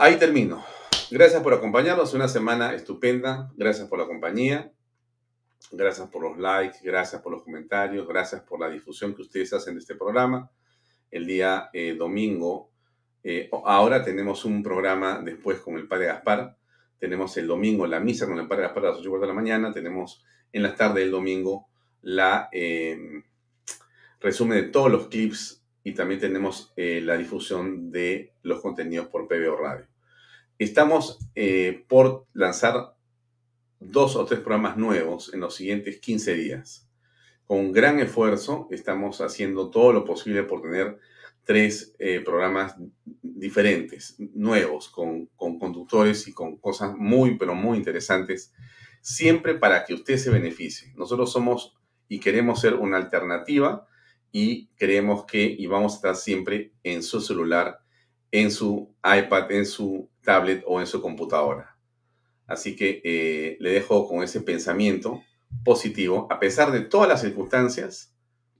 [0.03, 0.65] Ahí termino.
[1.11, 2.15] Gracias por acompañarnos.
[2.15, 3.51] Una semana estupenda.
[3.55, 4.73] Gracias por la compañía.
[5.71, 6.79] Gracias por los likes.
[6.81, 8.07] Gracias por los comentarios.
[8.07, 10.49] Gracias por la difusión que ustedes hacen de este programa.
[11.11, 12.71] El día eh, domingo
[13.23, 16.57] eh, ahora tenemos un programa después con el Padre Gaspar.
[16.97, 19.71] Tenemos el domingo la misa con el Padre Gaspar a las 8 de la mañana.
[19.71, 21.67] Tenemos en la tarde del domingo
[22.01, 23.21] la eh,
[24.19, 29.57] resumen de todos los clips y también tenemos la difusión de los contenidos por PBO
[29.57, 29.90] Radio.
[30.61, 31.17] Estamos
[31.87, 32.93] por lanzar
[33.79, 36.87] dos o tres programas nuevos en los siguientes 15 días.
[37.45, 40.99] Con gran esfuerzo estamos haciendo todo lo posible por tener
[41.45, 42.75] tres eh, programas
[43.23, 48.53] diferentes, nuevos, con, conductores y con cosas muy, pero muy interesantes,
[49.01, 50.93] siempre para que usted se beneficie.
[50.95, 51.75] Nosotros somos
[52.07, 53.87] y queremos ser una alternativa
[54.31, 57.80] y creemos que y vamos a estar siempre en su celular,
[58.31, 61.77] en su iPad, en su tablet o en su computadora.
[62.47, 65.21] Así que eh, le dejo con ese pensamiento
[65.63, 68.13] positivo, a pesar de todas las circunstancias,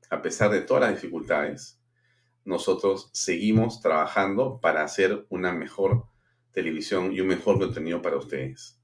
[0.09, 1.79] a pesar de todas las dificultades,
[2.43, 6.05] nosotros seguimos trabajando para hacer una mejor
[6.51, 8.79] televisión y un mejor contenido para ustedes.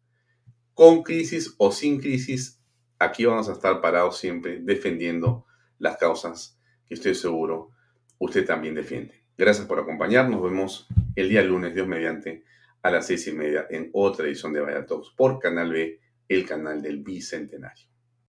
[0.73, 2.61] Con crisis o sin crisis,
[2.99, 5.45] aquí vamos a estar parados siempre defendiendo
[5.79, 7.71] las causas que estoy seguro
[8.19, 9.26] usted también defiende.
[9.37, 10.41] Gracias por acompañarnos.
[10.41, 12.43] Nos vemos el día lunes, Dios mediante,
[12.81, 16.43] a las seis y media en otra edición de Vaya Talks por Canal B, el
[16.43, 17.87] canal del Bicentenario.